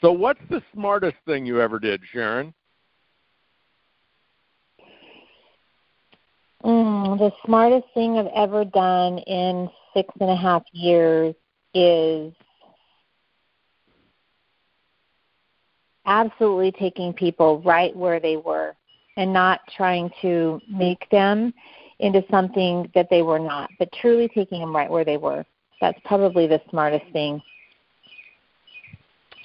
So, 0.00 0.12
what's 0.12 0.40
the 0.48 0.62
smartest 0.72 1.16
thing 1.26 1.44
you 1.44 1.60
ever 1.60 1.78
did, 1.78 2.00
Sharon? 2.10 2.54
Mm, 6.64 7.18
the 7.18 7.32
smartest 7.44 7.86
thing 7.94 8.18
I've 8.18 8.26
ever 8.34 8.64
done 8.64 9.18
in 9.18 9.68
six 9.94 10.08
and 10.20 10.30
a 10.30 10.36
half 10.36 10.62
years 10.72 11.34
is 11.74 12.32
absolutely 16.06 16.72
taking 16.72 17.12
people 17.12 17.62
right 17.62 17.94
where 17.94 18.20
they 18.20 18.36
were 18.36 18.74
and 19.16 19.32
not 19.32 19.60
trying 19.76 20.10
to 20.22 20.60
make 20.70 21.08
them 21.10 21.52
into 22.00 22.24
something 22.30 22.90
that 22.94 23.08
they 23.10 23.22
were 23.22 23.38
not, 23.38 23.70
but 23.78 23.88
truly 24.00 24.28
taking 24.28 24.60
them 24.60 24.74
right 24.74 24.90
where 24.90 25.04
they 25.04 25.16
were. 25.16 25.44
That's 25.80 25.98
probably 26.04 26.46
the 26.46 26.60
smartest 26.70 27.04
thing. 27.12 27.40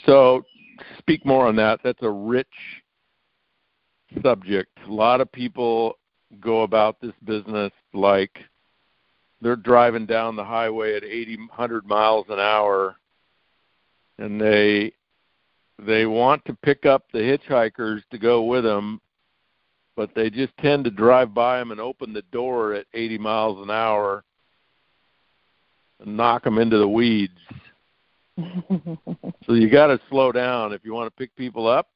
So, 0.05 0.45
speak 0.97 1.25
more 1.25 1.47
on 1.47 1.55
that. 1.57 1.79
That's 1.83 2.01
a 2.01 2.09
rich 2.09 2.47
subject. 4.21 4.77
A 4.87 4.91
lot 4.91 5.21
of 5.21 5.31
people 5.31 5.97
go 6.39 6.63
about 6.63 6.99
this 7.01 7.13
business 7.23 7.71
like 7.93 8.39
they're 9.41 9.55
driving 9.55 10.05
down 10.05 10.35
the 10.35 10.43
highway 10.43 10.95
at 10.95 11.03
80 11.03 11.37
100 11.37 11.85
miles 11.85 12.25
an 12.29 12.39
hour 12.39 12.95
and 14.17 14.39
they 14.39 14.91
they 15.85 16.05
want 16.05 16.43
to 16.45 16.53
pick 16.53 16.85
up 16.85 17.05
the 17.11 17.19
hitchhikers 17.19 18.01
to 18.11 18.17
go 18.17 18.43
with 18.43 18.63
them 18.63 19.01
but 19.95 20.09
they 20.15 20.29
just 20.29 20.55
tend 20.57 20.83
to 20.85 20.91
drive 20.91 21.33
by 21.33 21.59
them 21.59 21.71
and 21.71 21.79
open 21.79 22.13
the 22.13 22.23
door 22.31 22.73
at 22.73 22.85
80 22.93 23.17
miles 23.17 23.63
an 23.63 23.71
hour 23.71 24.23
and 25.99 26.17
knock 26.17 26.43
them 26.43 26.57
into 26.57 26.77
the 26.77 26.87
weeds. 26.87 27.39
So 29.45 29.53
you 29.53 29.69
got 29.69 29.87
to 29.87 29.99
slow 30.09 30.31
down. 30.31 30.73
If 30.73 30.83
you 30.83 30.91
want 30.91 31.05
to 31.05 31.15
pick 31.15 31.35
people 31.35 31.67
up 31.67 31.87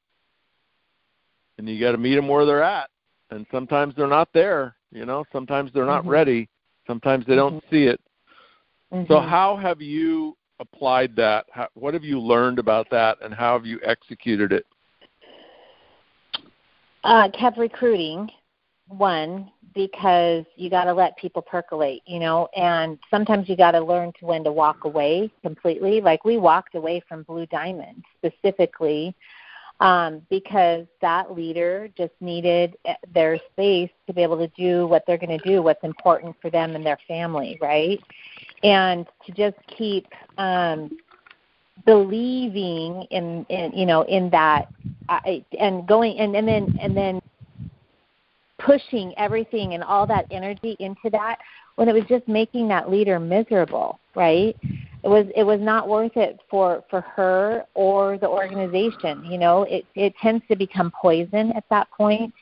and 1.58 1.68
you 1.68 1.80
got 1.80 1.92
to 1.92 1.98
meet 1.98 2.14
them 2.14 2.28
where 2.28 2.46
they're 2.46 2.62
at. 2.62 2.88
And 3.30 3.44
sometimes 3.50 3.94
they're 3.96 4.06
not 4.06 4.28
there 4.32 4.76
you 4.92 5.06
know? 5.06 5.24
Sometimes 5.32 5.70
they're 5.72 5.86
not 5.86 6.02
mm-hmm. 6.02 6.10
ready. 6.10 6.48
Sometimes 6.86 7.26
they 7.26 7.34
don't 7.34 7.56
mm-hmm. 7.56 7.74
see 7.74 7.84
it. 7.84 8.00
Mm-hmm. 8.92 9.12
so 9.12 9.20
how 9.20 9.56
have 9.56 9.80
you 9.80 10.36
applied 10.58 11.14
that? 11.14 11.46
How, 11.52 11.68
what 11.74 11.94
have 11.94 12.02
you 12.02 12.20
learned 12.20 12.58
about 12.58 12.90
that 12.90 13.18
and 13.22 13.32
how 13.32 13.52
have 13.52 13.64
you 13.64 13.78
executed 13.84 14.50
it 14.50 14.66
uh, 17.04 17.28
kept 17.30 17.58
recruiting 17.58 18.30
one 18.88 19.50
because 19.74 20.44
you 20.56 20.68
got 20.68 20.84
to 20.84 20.92
let 20.92 21.16
people 21.16 21.42
percolate 21.42 22.02
you 22.06 22.18
know 22.18 22.48
and 22.56 22.98
sometimes 23.08 23.48
you 23.48 23.56
got 23.56 23.70
to 23.70 23.80
learn 23.80 24.12
to 24.18 24.26
when 24.26 24.42
to 24.42 24.50
walk 24.50 24.84
away 24.84 25.30
completely 25.42 26.00
like 26.00 26.24
we 26.24 26.36
walked 26.38 26.74
away 26.74 27.00
from 27.08 27.22
blue 27.22 27.46
diamond 27.46 28.04
specifically 28.16 29.14
um, 29.80 30.22
because 30.28 30.86
that 31.00 31.34
leader 31.34 31.88
just 31.96 32.12
needed 32.20 32.76
eh, 32.84 32.94
their 33.12 33.38
space 33.52 33.90
to 34.06 34.12
be 34.12 34.22
able 34.22 34.36
to 34.36 34.48
do 34.48 34.86
what 34.86 35.04
they're 35.06 35.18
going 35.18 35.38
to 35.38 35.48
do, 35.48 35.62
what's 35.62 35.82
important 35.82 36.36
for 36.40 36.50
them 36.50 36.76
and 36.76 36.84
their 36.84 36.98
family, 37.08 37.58
right? 37.62 37.98
And 38.62 39.06
to 39.26 39.32
just 39.32 39.56
keep 39.66 40.06
um, 40.36 40.90
believing 41.86 43.06
in, 43.10 43.44
in, 43.48 43.72
you 43.72 43.86
know, 43.86 44.02
in 44.02 44.30
that, 44.30 44.68
I, 45.08 45.44
and 45.58 45.86
going, 45.86 46.18
and, 46.18 46.34
and 46.36 46.46
then, 46.46 46.78
and 46.80 46.96
then 46.96 47.20
pushing 48.58 49.14
everything 49.16 49.74
and 49.74 49.82
all 49.82 50.06
that 50.06 50.26
energy 50.30 50.76
into 50.80 51.10
that 51.12 51.38
when 51.76 51.88
it 51.88 51.94
was 51.94 52.04
just 52.08 52.26
making 52.28 52.68
that 52.68 52.90
leader 52.90 53.18
miserable, 53.18 53.98
right? 54.14 54.56
it 55.02 55.08
was 55.08 55.26
it 55.34 55.44
was 55.44 55.60
not 55.60 55.88
worth 55.88 56.16
it 56.16 56.40
for 56.50 56.84
for 56.90 57.00
her 57.00 57.64
or 57.74 58.18
the 58.18 58.28
organization 58.28 59.24
you 59.24 59.38
know 59.38 59.62
it 59.64 59.84
it 59.94 60.14
tends 60.20 60.44
to 60.48 60.56
become 60.56 60.92
poison 61.00 61.52
at 61.52 61.64
that 61.70 61.90
point 61.90 62.32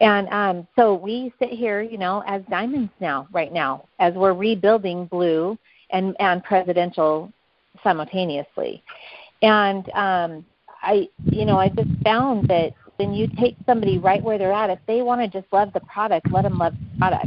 and 0.00 0.28
um 0.28 0.66
so 0.76 0.94
we 0.94 1.32
sit 1.38 1.50
here 1.50 1.82
you 1.82 1.98
know 1.98 2.22
as 2.26 2.42
diamonds 2.50 2.92
now 3.00 3.26
right 3.32 3.52
now 3.52 3.84
as 3.98 4.14
we're 4.14 4.34
rebuilding 4.34 5.06
blue 5.06 5.58
and 5.90 6.14
and 6.20 6.42
presidential 6.44 7.32
simultaneously. 7.82 8.82
And 9.42 9.88
um, 9.90 10.44
I, 10.82 11.08
you 11.24 11.44
know, 11.44 11.58
I 11.58 11.68
just 11.68 11.90
found 12.02 12.48
that 12.48 12.72
when 12.96 13.14
you 13.14 13.28
take 13.38 13.56
somebody 13.66 13.98
right 13.98 14.22
where 14.22 14.38
they're 14.38 14.52
at, 14.52 14.70
if 14.70 14.80
they 14.86 15.02
want 15.02 15.20
to 15.20 15.28
just 15.28 15.52
love 15.52 15.72
the 15.72 15.80
product, 15.80 16.30
let 16.32 16.42
them 16.42 16.58
love 16.58 16.74
the 16.74 16.98
product. 16.98 17.26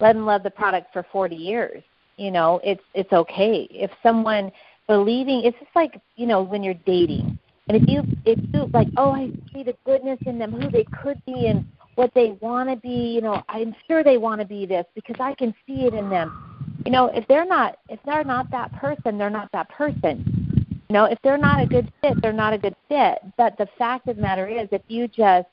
Let 0.00 0.14
them 0.14 0.26
love 0.26 0.42
the 0.42 0.50
product 0.50 0.92
for 0.92 1.06
40 1.12 1.36
years. 1.36 1.82
You 2.16 2.32
know, 2.32 2.60
it's 2.64 2.82
it's 2.94 3.12
okay. 3.12 3.68
If 3.70 3.92
someone 4.02 4.50
believing, 4.88 5.42
it's 5.44 5.56
just 5.58 5.70
like 5.76 6.00
you 6.16 6.26
know 6.26 6.42
when 6.42 6.64
you're 6.64 6.74
dating, 6.74 7.38
and 7.68 7.80
if 7.80 7.88
you 7.88 8.02
if 8.24 8.38
you 8.52 8.68
like, 8.74 8.88
oh, 8.96 9.12
I 9.12 9.30
see 9.52 9.62
the 9.62 9.76
goodness 9.86 10.18
in 10.26 10.36
them, 10.36 10.50
who 10.50 10.68
they 10.68 10.84
could 11.00 11.24
be, 11.26 11.46
and 11.46 11.64
what 11.94 12.12
they 12.14 12.36
want 12.40 12.70
to 12.70 12.76
be. 12.76 13.12
You 13.14 13.20
know, 13.20 13.42
I'm 13.48 13.72
sure 13.86 14.02
they 14.02 14.18
want 14.18 14.40
to 14.40 14.46
be 14.46 14.66
this 14.66 14.84
because 14.96 15.16
I 15.20 15.34
can 15.34 15.54
see 15.64 15.84
it 15.84 15.94
in 15.94 16.10
them. 16.10 16.57
You 16.84 16.92
know, 16.92 17.06
if 17.06 17.26
they're 17.28 17.46
not 17.46 17.78
if 17.88 18.00
they're 18.04 18.24
not 18.24 18.50
that 18.50 18.72
person, 18.72 19.18
they're 19.18 19.30
not 19.30 19.50
that 19.52 19.68
person 19.70 20.48
you 20.88 20.94
know, 20.94 21.04
if 21.04 21.18
they're 21.22 21.36
not 21.36 21.62
a 21.62 21.66
good 21.66 21.92
fit, 22.00 22.14
they're 22.22 22.32
not 22.32 22.54
a 22.54 22.58
good 22.58 22.74
fit. 22.88 23.18
But 23.36 23.58
the 23.58 23.68
fact 23.76 24.08
of 24.08 24.16
the 24.16 24.22
matter 24.22 24.46
is, 24.46 24.68
if 24.72 24.80
you 24.88 25.06
just 25.06 25.48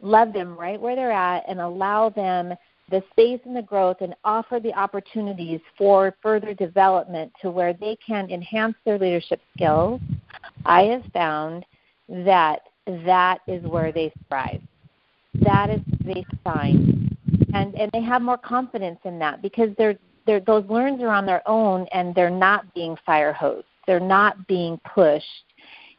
love 0.00 0.32
them 0.32 0.56
right 0.56 0.80
where 0.80 0.94
they're 0.94 1.10
at 1.10 1.42
and 1.48 1.60
allow 1.60 2.10
them 2.10 2.54
the 2.88 3.02
space 3.10 3.40
and 3.44 3.56
the 3.56 3.62
growth 3.62 3.98
and 4.00 4.14
offer 4.24 4.60
the 4.60 4.72
opportunities 4.74 5.60
for 5.76 6.14
further 6.22 6.54
development 6.54 7.32
to 7.42 7.50
where 7.50 7.72
they 7.72 7.96
can 8.06 8.30
enhance 8.30 8.76
their 8.84 8.98
leadership 8.98 9.40
skills, 9.54 10.00
I 10.64 10.82
have 10.84 11.04
found 11.12 11.66
that 12.08 12.60
that 12.86 13.40
is 13.48 13.62
where 13.64 13.90
they 13.90 14.12
thrive. 14.28 14.62
That 15.40 15.70
is 15.70 15.80
they 16.04 16.24
shine. 16.44 17.16
And 17.52 17.74
and 17.74 17.90
they 17.92 18.02
have 18.02 18.22
more 18.22 18.38
confidence 18.38 19.00
in 19.04 19.18
that 19.18 19.42
because 19.42 19.70
they're 19.76 19.98
those 20.46 20.64
learns 20.68 21.02
are 21.02 21.08
on 21.08 21.26
their 21.26 21.46
own 21.48 21.86
and 21.92 22.14
they're 22.14 22.30
not 22.30 22.72
being 22.74 22.96
fire 23.06 23.32
hosed. 23.32 23.66
They're 23.86 24.00
not 24.00 24.46
being 24.46 24.78
pushed 24.94 25.26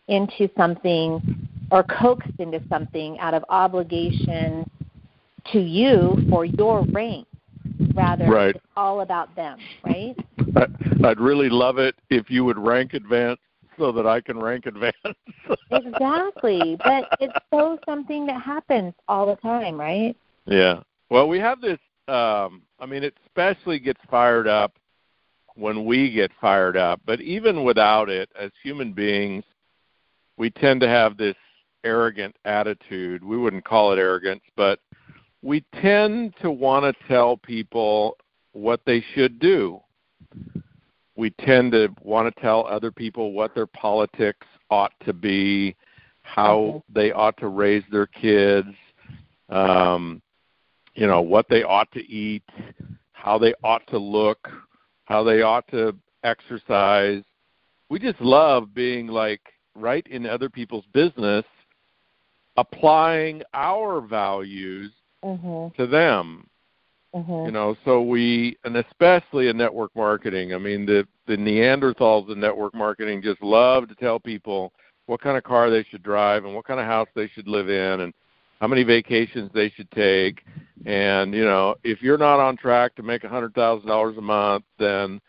into 0.08 0.50
something 0.58 1.48
or 1.72 1.84
coaxed 1.84 2.40
into 2.40 2.62
something 2.70 3.20
out 3.20 3.34
of 3.34 3.44
obligation 3.50 4.70
to 5.52 5.60
you 5.60 6.18
for 6.30 6.46
your 6.46 6.86
rank. 6.92 7.28
Rather, 7.94 8.26
right. 8.26 8.56
it's 8.56 8.66
all 8.76 9.02
about 9.02 9.36
them, 9.36 9.58
right? 9.84 10.16
I'd 11.04 11.20
really 11.20 11.50
love 11.50 11.78
it 11.78 11.96
if 12.10 12.30
you 12.30 12.44
would 12.46 12.58
rank 12.58 12.94
advance 12.94 13.40
so 13.78 13.92
that 13.92 14.06
I 14.06 14.22
can 14.22 14.38
rank 14.38 14.66
advance. 14.66 14.96
exactly. 15.72 16.78
But 16.84 17.08
it's 17.20 17.34
so 17.54 17.80
something 17.86 18.26
that 18.28 18.42
happens 18.42 18.94
all 19.08 19.26
the 19.26 19.36
time, 19.38 19.80
right? 19.80 20.16
Yeah. 20.46 20.82
Well, 21.10 21.28
we 21.28 21.40
have 21.40 21.62
this 21.62 21.80
um 22.10 22.64
I 22.80 22.86
mean 22.86 23.03
it 23.03 23.16
especially 23.26 23.80
gets 23.80 24.01
fired 24.10 24.47
up 24.47 24.74
when 25.55 25.86
we 25.86 26.12
get 26.12 26.32
fired 26.39 26.78
up. 26.78 27.01
But 27.05 27.22
even 27.22 27.64
without 27.64 28.10
it, 28.10 28.30
as 28.39 28.51
human 28.64 28.93
beings, 28.93 29.43
we 30.38 30.49
tend 30.49 30.82
to 30.82 30.88
have 30.88 31.18
this 31.18 31.36
arrogant 31.84 32.36
attitude. 32.45 33.24
We 33.24 33.38
wouldn't 33.38 33.66
call 33.66 33.91
it 33.91 33.99
arrogance, 33.99 34.43
but 34.55 34.80
we 35.41 35.64
tend 35.82 36.34
to 36.41 36.51
want 36.51 36.86
to 36.86 37.07
tell 37.07 37.38
people 37.38 38.18
what 38.53 38.82
they 38.86 39.03
should 39.14 39.39
do. 39.39 39.80
We 41.16 41.32
tend 41.32 41.74
to 41.74 41.89
want 42.01 42.34
to 42.34 42.41
tell 42.41 42.66
other 42.66 42.91
people 42.91 43.34
what 43.34 43.53
their 43.53 43.68
politics 43.68 44.47
ought 44.70 44.93
to 45.05 45.14
be, 45.14 45.76
how 46.22 46.84
they 46.93 47.12
ought 47.12 47.38
to 47.38 47.47
raise 47.47 47.84
their 47.91 48.07
kids, 48.07 48.70
um, 49.49 50.22
you 51.00 51.08
know, 51.08 51.22
what 51.22 51.47
they 51.50 51.64
ought 51.64 51.89
to 51.93 52.06
eat, 52.12 52.43
how 53.14 53.38
they 53.38 53.54
ought 53.64 53.88
to 53.88 53.97
look, 53.97 54.50
how 55.06 55.24
they 55.24 55.41
ought 55.41 55.66
to 55.70 55.95
exercise. 56.24 57.24
We 57.89 58.00
just 58.00 58.20
love 58.20 58.74
being 58.74 59.08
like 59.08 59.41
right 59.76 60.06
in 60.08 60.26
other 60.26 60.50
people's 60.50 60.84
business, 60.93 61.45
applying 62.58 63.41
our 63.54 64.02
values 64.02 64.91
mm-hmm. 65.24 65.82
to 65.82 65.88
them. 65.88 66.45
Mm-hmm. 67.16 67.45
You 67.45 67.52
know, 67.52 67.78
so 67.86 68.02
we, 68.02 68.58
and 68.66 68.76
especially 68.76 69.47
in 69.47 69.58
network 69.58 69.95
marketing. 69.95 70.54
I 70.54 70.60
mean, 70.60 70.86
the 70.86 71.08
the 71.26 71.38
Neanderthals 71.38 72.32
in 72.32 72.39
network 72.39 72.76
marketing 72.76 73.22
just 73.24 73.41
love 73.41 73.88
to 73.88 73.95
tell 73.95 74.20
people 74.20 74.74
what 75.06 75.22
kind 75.22 75.38
of 75.38 75.43
car 75.43 75.72
they 75.72 75.84
should 75.89 76.04
drive 76.04 76.45
and 76.45 76.54
what 76.54 76.66
kind 76.66 76.80
of 76.80 76.86
house 76.86 77.08
they 77.16 77.28
should 77.30 77.47
live 77.47 77.70
in 77.70 78.02
and 78.02 78.14
how 78.60 78.68
many 78.68 78.84
vacations 78.84 79.49
they 79.53 79.70
should 79.70 79.89
take. 79.91 80.43
And 80.86 81.34
you 81.34 81.43
know 81.43 81.76
if 81.84 82.01
you're 82.01 82.18
not 82.18 82.39
on 82.39 82.57
track 82.57 82.95
to 82.95 83.03
make 83.03 83.24
a 83.24 83.30
hundred 83.30 83.53
thousand 83.53 83.88
dollars 83.88 84.18
a 84.18 84.22
month 84.22 84.64
then 84.78 85.20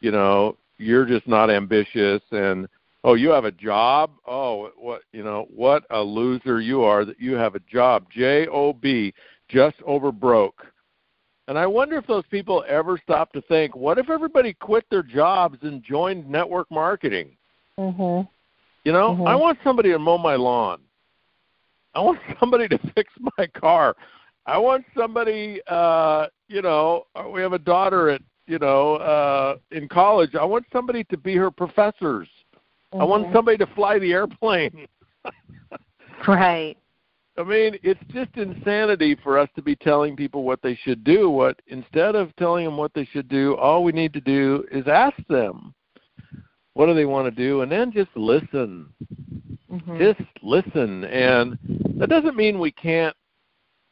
you 0.00 0.12
know 0.12 0.56
you're 0.78 1.06
just 1.06 1.26
not 1.26 1.50
ambitious. 1.50 2.22
And 2.30 2.68
oh 3.02 3.14
you 3.14 3.30
have 3.30 3.44
a 3.44 3.50
job? 3.50 4.12
Oh 4.26 4.70
what 4.76 5.02
you 5.12 5.24
know 5.24 5.46
what 5.54 5.84
a 5.90 6.00
loser 6.00 6.60
you 6.60 6.82
are 6.82 7.04
that 7.04 7.20
you 7.20 7.34
have 7.34 7.54
a 7.54 7.60
job. 7.60 8.06
J 8.10 8.46
o 8.48 8.72
b 8.72 9.12
just 9.48 9.76
over 9.84 10.12
broke. 10.12 10.64
And 11.48 11.58
i 11.58 11.66
wonder 11.66 11.98
if 11.98 12.06
those 12.06 12.24
people 12.30 12.64
ever 12.68 13.00
stop 13.02 13.32
to 13.32 13.40
think 13.42 13.74
what 13.74 13.98
if 13.98 14.08
everybody 14.08 14.52
quit 14.52 14.84
their 14.90 15.02
jobs 15.02 15.58
and 15.62 15.82
joined 15.82 16.28
network 16.28 16.70
marketing? 16.70 17.36
Mhm 17.76 18.28
you 18.84 18.92
know 18.92 19.10
mm-hmm. 19.10 19.26
i 19.26 19.34
want 19.34 19.58
somebody 19.62 19.90
to 19.90 19.98
mow 19.98 20.18
my 20.18 20.36
lawn 20.36 20.80
I 21.94 22.00
want 22.00 22.18
somebody 22.40 22.68
to 22.68 22.78
fix 22.94 23.12
my 23.38 23.46
car. 23.48 23.96
I 24.46 24.58
want 24.58 24.84
somebody, 24.96 25.60
uh, 25.66 26.26
you 26.48 26.62
know, 26.62 27.04
uh, 27.14 27.28
we 27.28 27.40
have 27.42 27.52
a 27.52 27.58
daughter 27.58 28.10
at, 28.10 28.22
you 28.46 28.58
know, 28.58 28.96
uh, 28.96 29.56
in 29.70 29.88
college. 29.88 30.34
I 30.34 30.44
want 30.44 30.64
somebody 30.72 31.04
to 31.04 31.16
be 31.16 31.36
her 31.36 31.50
professors. 31.50 32.28
Mm-hmm. 32.92 33.00
I 33.00 33.04
want 33.04 33.24
mm-hmm. 33.24 33.34
somebody 33.34 33.58
to 33.58 33.66
fly 33.74 33.98
the 33.98 34.12
airplane. 34.12 34.86
right. 36.26 36.76
I 37.38 37.42
mean, 37.42 37.78
it's 37.82 38.00
just 38.12 38.36
insanity 38.36 39.16
for 39.22 39.38
us 39.38 39.48
to 39.54 39.62
be 39.62 39.76
telling 39.76 40.16
people 40.16 40.42
what 40.42 40.60
they 40.62 40.78
should 40.82 41.04
do. 41.04 41.30
What 41.30 41.60
instead 41.68 42.14
of 42.14 42.34
telling 42.36 42.64
them 42.64 42.76
what 42.76 42.92
they 42.92 43.06
should 43.06 43.28
do, 43.28 43.56
all 43.56 43.84
we 43.84 43.92
need 43.92 44.12
to 44.14 44.20
do 44.20 44.64
is 44.70 44.86
ask 44.88 45.16
them 45.28 45.74
what 46.74 46.86
do 46.86 46.94
they 46.94 47.04
want 47.04 47.26
to 47.26 47.30
do, 47.30 47.62
and 47.62 47.70
then 47.70 47.92
just 47.92 48.10
listen. 48.14 48.88
Mm-hmm. 49.70 49.98
Just 49.98 50.20
listen, 50.42 51.04
and 51.04 51.56
that 52.00 52.08
doesn't 52.08 52.34
mean 52.34 52.58
we 52.58 52.72
can't, 52.72 53.14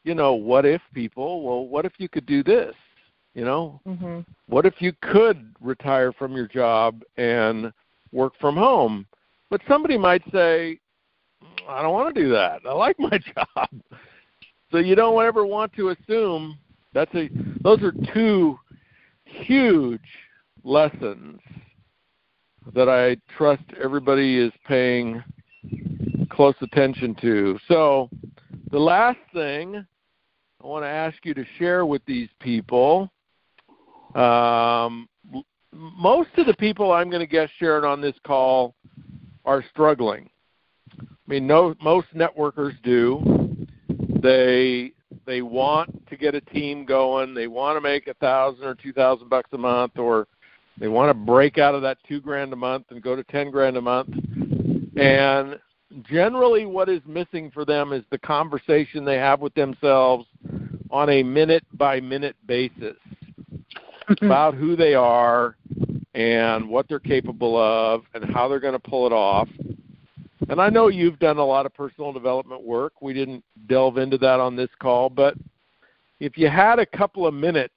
you 0.03 0.15
know, 0.15 0.33
what 0.33 0.65
if 0.65 0.81
people? 0.93 1.43
Well, 1.43 1.67
what 1.67 1.85
if 1.85 1.93
you 1.99 2.09
could 2.09 2.25
do 2.25 2.43
this? 2.43 2.73
You 3.35 3.45
know, 3.45 3.79
mm-hmm. 3.87 4.21
what 4.47 4.65
if 4.65 4.73
you 4.79 4.93
could 5.03 5.53
retire 5.61 6.11
from 6.11 6.33
your 6.35 6.47
job 6.47 7.03
and 7.17 7.71
work 8.11 8.33
from 8.41 8.55
home? 8.57 9.05
But 9.51 9.61
somebody 9.67 9.95
might 9.97 10.23
say, 10.33 10.79
I 11.67 11.83
don't 11.83 11.93
want 11.93 12.13
to 12.13 12.21
do 12.21 12.29
that. 12.31 12.61
I 12.67 12.73
like 12.73 12.95
my 12.99 13.19
job. 13.19 13.69
So 14.71 14.79
you 14.79 14.95
don't 14.95 15.23
ever 15.23 15.45
want 15.45 15.71
to 15.73 15.89
assume 15.89 16.57
that's 16.93 17.13
a 17.13 17.29
those 17.61 17.81
are 17.83 17.93
two 18.13 18.57
huge 19.23 20.01
lessons 20.63 21.39
that 22.73 22.89
I 22.89 23.17
trust 23.37 23.63
everybody 23.81 24.39
is 24.39 24.51
paying 24.67 25.23
close 26.29 26.55
attention 26.61 27.15
to. 27.21 27.59
So, 27.67 28.09
the 28.71 28.79
last 28.79 29.19
thing 29.33 29.85
I 30.63 30.67
want 30.67 30.83
to 30.83 30.89
ask 30.89 31.17
you 31.23 31.33
to 31.33 31.45
share 31.57 31.85
with 31.85 32.01
these 32.05 32.29
people 32.39 33.11
um, 34.15 35.07
most 35.71 36.29
of 36.37 36.45
the 36.45 36.55
people 36.55 36.91
I'm 36.91 37.09
going 37.09 37.21
to 37.21 37.27
guest 37.27 37.51
sharing 37.59 37.85
on 37.85 38.01
this 38.01 38.15
call 38.25 38.75
are 39.45 39.63
struggling. 39.71 40.29
I 40.99 41.05
mean, 41.27 41.45
no, 41.45 41.75
most 41.81 42.07
networkers 42.15 42.73
do. 42.83 43.67
They 44.21 44.93
they 45.25 45.41
want 45.41 46.07
to 46.07 46.17
get 46.17 46.33
a 46.33 46.41
team 46.41 46.85
going. 46.85 47.33
They 47.33 47.47
want 47.47 47.77
to 47.77 47.81
make 47.81 48.07
a 48.07 48.15
thousand 48.15 48.65
or 48.65 48.75
two 48.75 48.93
thousand 48.93 49.29
bucks 49.29 49.49
a 49.53 49.57
month, 49.57 49.97
or 49.97 50.27
they 50.79 50.87
want 50.87 51.09
to 51.09 51.13
break 51.13 51.57
out 51.57 51.75
of 51.75 51.81
that 51.83 51.97
two 52.07 52.19
grand 52.19 52.51
a 52.51 52.55
month 52.55 52.85
and 52.89 53.01
go 53.01 53.15
to 53.15 53.23
ten 53.25 53.51
grand 53.51 53.77
a 53.77 53.81
month. 53.81 54.09
And 54.97 55.59
generally 56.03 56.65
what 56.65 56.89
is 56.89 57.01
missing 57.05 57.51
for 57.51 57.65
them 57.65 57.93
is 57.93 58.03
the 58.11 58.17
conversation 58.19 59.05
they 59.05 59.17
have 59.17 59.39
with 59.39 59.53
themselves 59.55 60.25
on 60.91 61.09
a 61.09 61.23
minute 61.23 61.63
by 61.73 61.99
minute 61.99 62.35
basis 62.45 62.95
about 64.21 64.55
who 64.55 64.75
they 64.75 64.93
are 64.93 65.55
and 66.13 66.67
what 66.67 66.87
they're 66.87 66.99
capable 66.99 67.57
of 67.57 68.03
and 68.13 68.25
how 68.33 68.47
they're 68.47 68.59
going 68.59 68.73
to 68.73 68.79
pull 68.79 69.05
it 69.05 69.13
off. 69.13 69.47
And 70.47 70.59
I 70.59 70.69
know 70.69 70.87
you've 70.87 71.19
done 71.19 71.37
a 71.37 71.45
lot 71.45 71.65
of 71.65 71.73
personal 71.73 72.11
development 72.11 72.63
work. 72.63 73.01
We 73.01 73.13
didn't 73.13 73.43
delve 73.67 73.97
into 73.97 74.17
that 74.19 74.39
on 74.39 74.55
this 74.55 74.69
call, 74.79 75.09
but 75.09 75.35
if 76.19 76.37
you 76.37 76.49
had 76.49 76.79
a 76.79 76.85
couple 76.85 77.27
of 77.27 77.33
minutes 77.33 77.75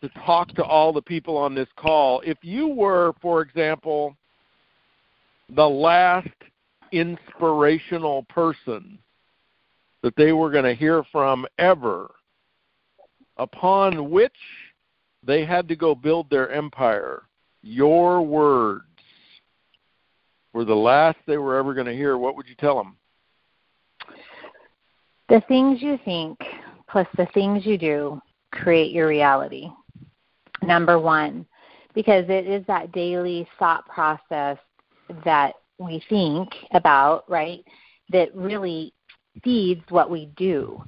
to 0.00 0.08
talk 0.24 0.48
to 0.54 0.64
all 0.64 0.92
the 0.92 1.02
people 1.02 1.36
on 1.36 1.54
this 1.54 1.68
call, 1.76 2.20
if 2.24 2.38
you 2.42 2.68
were, 2.68 3.14
for 3.20 3.40
example, 3.40 4.16
the 5.54 5.68
last 5.68 6.28
inspirational 6.92 8.24
person 8.24 8.98
that 10.02 10.16
they 10.16 10.32
were 10.32 10.50
going 10.50 10.64
to 10.64 10.74
hear 10.74 11.02
from 11.10 11.46
ever, 11.58 12.10
upon 13.36 14.10
which 14.10 14.32
they 15.24 15.44
had 15.44 15.68
to 15.68 15.76
go 15.76 15.94
build 15.94 16.30
their 16.30 16.50
empire, 16.50 17.22
your 17.62 18.22
words 18.22 18.84
were 20.52 20.64
the 20.64 20.74
last 20.74 21.18
they 21.26 21.38
were 21.38 21.56
ever 21.56 21.74
going 21.74 21.86
to 21.86 21.94
hear, 21.94 22.16
what 22.16 22.36
would 22.36 22.48
you 22.48 22.54
tell 22.54 22.76
them? 22.76 22.96
The 25.28 25.42
things 25.48 25.82
you 25.82 25.98
think 26.04 26.38
plus 26.88 27.06
the 27.16 27.26
things 27.34 27.66
you 27.66 27.76
do 27.76 28.20
create 28.52 28.92
your 28.92 29.08
reality. 29.08 29.68
Number 30.62 30.98
one, 30.98 31.46
because 31.94 32.24
it 32.28 32.46
is 32.46 32.64
that 32.66 32.92
daily 32.92 33.46
thought 33.58 33.86
process 33.86 34.56
that 35.24 35.54
we 35.78 36.02
think 36.08 36.48
about, 36.72 37.28
right, 37.28 37.64
that 38.10 38.34
really 38.34 38.92
feeds 39.44 39.82
what 39.90 40.10
we 40.10 40.26
do. 40.36 40.82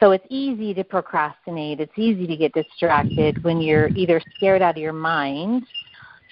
So 0.00 0.10
it's 0.10 0.26
easy 0.28 0.74
to 0.74 0.84
procrastinate. 0.84 1.80
It's 1.80 1.96
easy 1.96 2.26
to 2.26 2.36
get 2.36 2.52
distracted 2.52 3.42
when 3.42 3.60
you're 3.60 3.88
either 3.96 4.20
scared 4.36 4.60
out 4.60 4.76
of 4.76 4.82
your 4.82 4.92
mind 4.92 5.64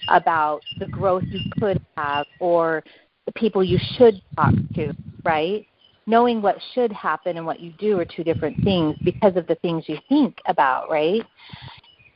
about 0.09 0.61
the 0.79 0.87
growth 0.87 1.25
you 1.29 1.41
could 1.59 1.81
have 1.97 2.27
or 2.41 2.85
the 3.25 3.33
people 3.33 3.65
you 3.65 3.79
should 3.97 4.21
talk 4.37 4.53
to, 4.75 4.93
right? 5.25 5.67
Knowing 6.07 6.43
what 6.43 6.59
should 6.75 6.93
happen 6.93 7.39
and 7.39 7.47
what 7.47 7.61
you 7.61 7.73
do 7.79 7.99
are 7.99 8.05
two 8.05 8.23
different 8.23 8.63
things 8.63 8.97
because 9.03 9.35
of 9.37 9.47
the 9.47 9.55
things 9.57 9.85
you 9.87 9.97
think 10.11 10.37
about, 10.47 10.91
right? 10.91 11.23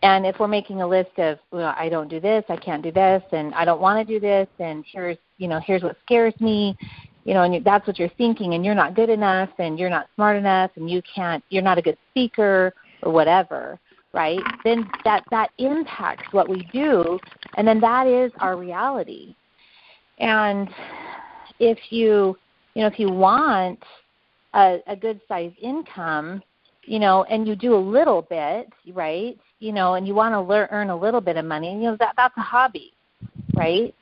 And 0.03 0.27
if 0.27 0.39
we're 0.39 0.49
making 0.49 0.83
a 0.83 0.87
list 0.87 1.19
of, 1.19 1.39
well, 1.51 1.75
I 1.77 1.89
don't 1.89 2.09
do 2.09 2.21
this, 2.21 2.45
I 2.51 2.57
can't 2.57 2.83
do 2.83 2.93
this, 2.93 3.23
and 3.33 3.55
I 3.55 3.65
don't 3.65 3.81
want 3.81 4.07
to 4.07 4.15
do 4.15 4.21
this, 4.21 4.47
and 4.59 4.85
here's, 4.93 5.17
you 5.39 5.49
know, 5.49 5.61
here's 5.65 5.83
what 5.83 5.97
scares 6.05 6.35
me, 6.41 6.77
you 7.25 7.35
know, 7.35 7.43
and 7.43 7.65
that's 7.65 7.87
what 7.87 7.99
you're 7.99 8.11
thinking, 8.19 8.55
and 8.55 8.65
you're 8.65 8.75
not 8.75 8.95
good 8.95 9.11
enough, 9.11 9.51
and 9.59 9.79
you're 9.79 9.91
not 9.91 10.09
smart 10.15 10.37
enough, 10.37 10.71
and 10.77 10.91
you 10.91 11.03
can't, 11.03 11.43
you're 11.49 11.63
not 11.63 11.79
a 11.79 11.83
good 11.83 11.99
speaker, 12.11 12.75
or 13.03 13.13
whatever, 13.13 13.79
right? 14.13 14.41
Then 14.65 14.89
that 15.05 15.25
that 15.31 15.51
impacts 15.59 16.33
what 16.33 16.49
we 16.49 16.69
do, 16.73 17.19
and 17.55 17.67
then 17.67 17.81
that 17.81 18.07
is 18.07 18.33
our 18.39 18.57
reality. 18.57 19.35
And 20.19 20.69
if 21.61 21.79
you, 21.91 22.37
you 22.75 22.83
know, 22.83 22.87
if 22.87 22.99
you 22.99 23.11
want 23.11 23.83
a, 24.55 24.79
a 24.87 24.97
good 24.97 25.21
size 25.29 25.53
income, 25.61 26.43
you 26.85 26.99
know, 26.99 27.25
and 27.25 27.47
you 27.47 27.55
do 27.55 27.75
a 27.75 27.77
little 27.77 28.23
bit, 28.23 28.73
right? 28.93 29.39
You 29.61 29.73
know, 29.73 29.95
and 29.95 30.07
you 30.07 30.15
want 30.15 30.33
to 30.33 30.41
learn, 30.41 30.69
earn 30.71 30.91
a 30.91 30.97
little 30.97 31.21
bit 31.21 31.37
of 31.37 31.45
money, 31.45 31.73
you 31.73 31.83
know, 31.83 31.97
that 32.01 32.15
that's 32.17 32.37
a 32.37 32.43
hobby, 32.43 32.93
right? 33.55 33.95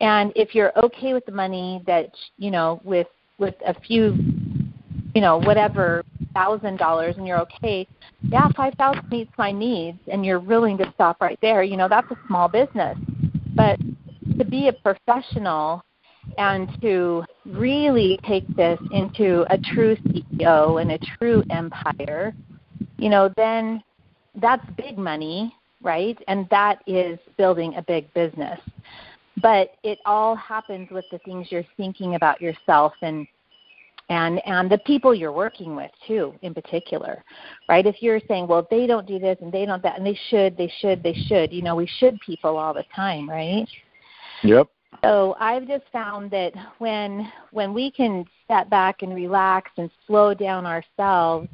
And 0.00 0.32
if 0.36 0.54
you're 0.54 0.72
okay 0.78 1.12
with 1.14 1.26
the 1.26 1.32
money 1.32 1.82
that 1.86 2.10
you 2.36 2.50
know, 2.50 2.80
with 2.84 3.08
with 3.38 3.54
a 3.66 3.78
few, 3.80 4.16
you 5.14 5.20
know, 5.20 5.38
whatever 5.38 6.04
thousand 6.34 6.78
dollars, 6.78 7.16
and 7.16 7.26
you're 7.26 7.40
okay, 7.40 7.86
yeah, 8.22 8.48
five 8.56 8.74
thousand 8.74 9.08
meets 9.10 9.32
my 9.38 9.52
needs, 9.52 9.98
and 10.10 10.24
you're 10.24 10.40
willing 10.40 10.78
to 10.78 10.92
stop 10.94 11.20
right 11.20 11.38
there. 11.42 11.62
You 11.62 11.76
know, 11.76 11.88
that's 11.88 12.10
a 12.10 12.18
small 12.26 12.48
business. 12.48 12.96
But 13.54 13.78
to 14.38 14.44
be 14.44 14.68
a 14.68 14.72
professional 14.72 15.82
and 16.36 16.68
to 16.82 17.24
really 17.46 18.18
take 18.26 18.46
this 18.54 18.78
into 18.92 19.44
a 19.52 19.58
true 19.58 19.96
CEO 19.96 20.80
and 20.80 20.92
a 20.92 20.98
true 20.98 21.42
empire, 21.50 22.34
you 22.98 23.08
know, 23.08 23.32
then 23.36 23.82
that's 24.36 24.64
big 24.76 24.98
money, 24.98 25.54
right? 25.82 26.18
And 26.28 26.46
that 26.50 26.82
is 26.86 27.18
building 27.36 27.74
a 27.76 27.82
big 27.82 28.12
business. 28.14 28.60
But 29.42 29.70
it 29.82 29.98
all 30.06 30.34
happens 30.34 30.90
with 30.90 31.04
the 31.10 31.18
things 31.18 31.48
you're 31.50 31.64
thinking 31.76 32.14
about 32.14 32.40
yourself 32.40 32.92
and 33.02 33.26
and 34.10 34.40
and 34.46 34.70
the 34.70 34.78
people 34.78 35.14
you're 35.14 35.32
working 35.32 35.76
with 35.76 35.90
too 36.06 36.34
in 36.42 36.54
particular 36.54 37.22
right? 37.68 37.86
If 37.86 37.96
you're 38.00 38.20
saying 38.26 38.46
well 38.46 38.66
they 38.70 38.86
don't 38.86 39.06
do 39.06 39.18
this 39.18 39.36
and 39.42 39.52
they 39.52 39.66
don't 39.66 39.82
that 39.82 39.98
and 39.98 40.06
they 40.06 40.18
should 40.30 40.56
they 40.56 40.72
should 40.80 41.02
they 41.02 41.14
should 41.26 41.52
you 41.52 41.62
know 41.62 41.76
we 41.76 41.88
should 41.98 42.18
people 42.24 42.56
all 42.56 42.72
the 42.72 42.84
time 42.94 43.28
right? 43.28 43.68
Yep. 44.42 44.68
So 45.02 45.36
I've 45.38 45.68
just 45.68 45.84
found 45.92 46.30
that 46.30 46.52
when 46.78 47.30
when 47.50 47.74
we 47.74 47.90
can 47.90 48.24
step 48.44 48.70
back 48.70 49.02
and 49.02 49.14
relax 49.14 49.70
and 49.76 49.90
slow 50.06 50.34
down 50.34 50.66
ourselves 50.66 51.48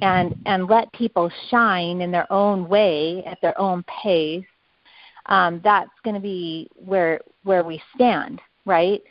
and 0.00 0.34
and 0.46 0.66
let 0.66 0.92
people 0.92 1.30
shine 1.50 2.00
in 2.00 2.10
their 2.10 2.30
own 2.32 2.68
way 2.68 3.22
at 3.26 3.38
their 3.42 3.58
own 3.60 3.84
pace, 3.84 4.44
um, 5.26 5.60
that's 5.64 5.90
going 6.04 6.14
to 6.14 6.20
be 6.20 6.68
where 6.74 7.20
where 7.44 7.64
we 7.64 7.82
stand, 7.94 8.40
right? 8.64 9.02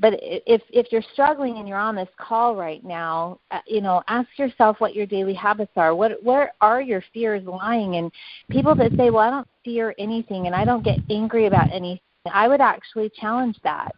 But 0.00 0.14
if 0.22 0.62
if 0.70 0.92
you're 0.92 1.02
struggling 1.12 1.58
and 1.58 1.66
you're 1.66 1.78
on 1.78 1.96
this 1.96 2.08
call 2.18 2.54
right 2.54 2.84
now, 2.84 3.40
uh, 3.50 3.60
you 3.66 3.80
know, 3.80 4.02
ask 4.06 4.28
yourself 4.36 4.80
what 4.80 4.94
your 4.94 5.06
daily 5.06 5.34
habits 5.34 5.72
are. 5.76 5.94
What 5.94 6.22
where 6.22 6.52
are 6.60 6.80
your 6.80 7.02
fears 7.12 7.44
lying? 7.44 7.96
And 7.96 8.12
people 8.48 8.74
that 8.76 8.92
say, 8.96 9.10
"Well, 9.10 9.26
I 9.26 9.30
don't 9.30 9.48
fear 9.64 9.94
anything, 9.98 10.46
and 10.46 10.54
I 10.54 10.64
don't 10.64 10.84
get 10.84 11.00
angry 11.10 11.46
about 11.46 11.72
anything." 11.72 12.00
I 12.32 12.46
would 12.46 12.60
actually 12.60 13.10
challenge 13.10 13.58
that. 13.64 13.92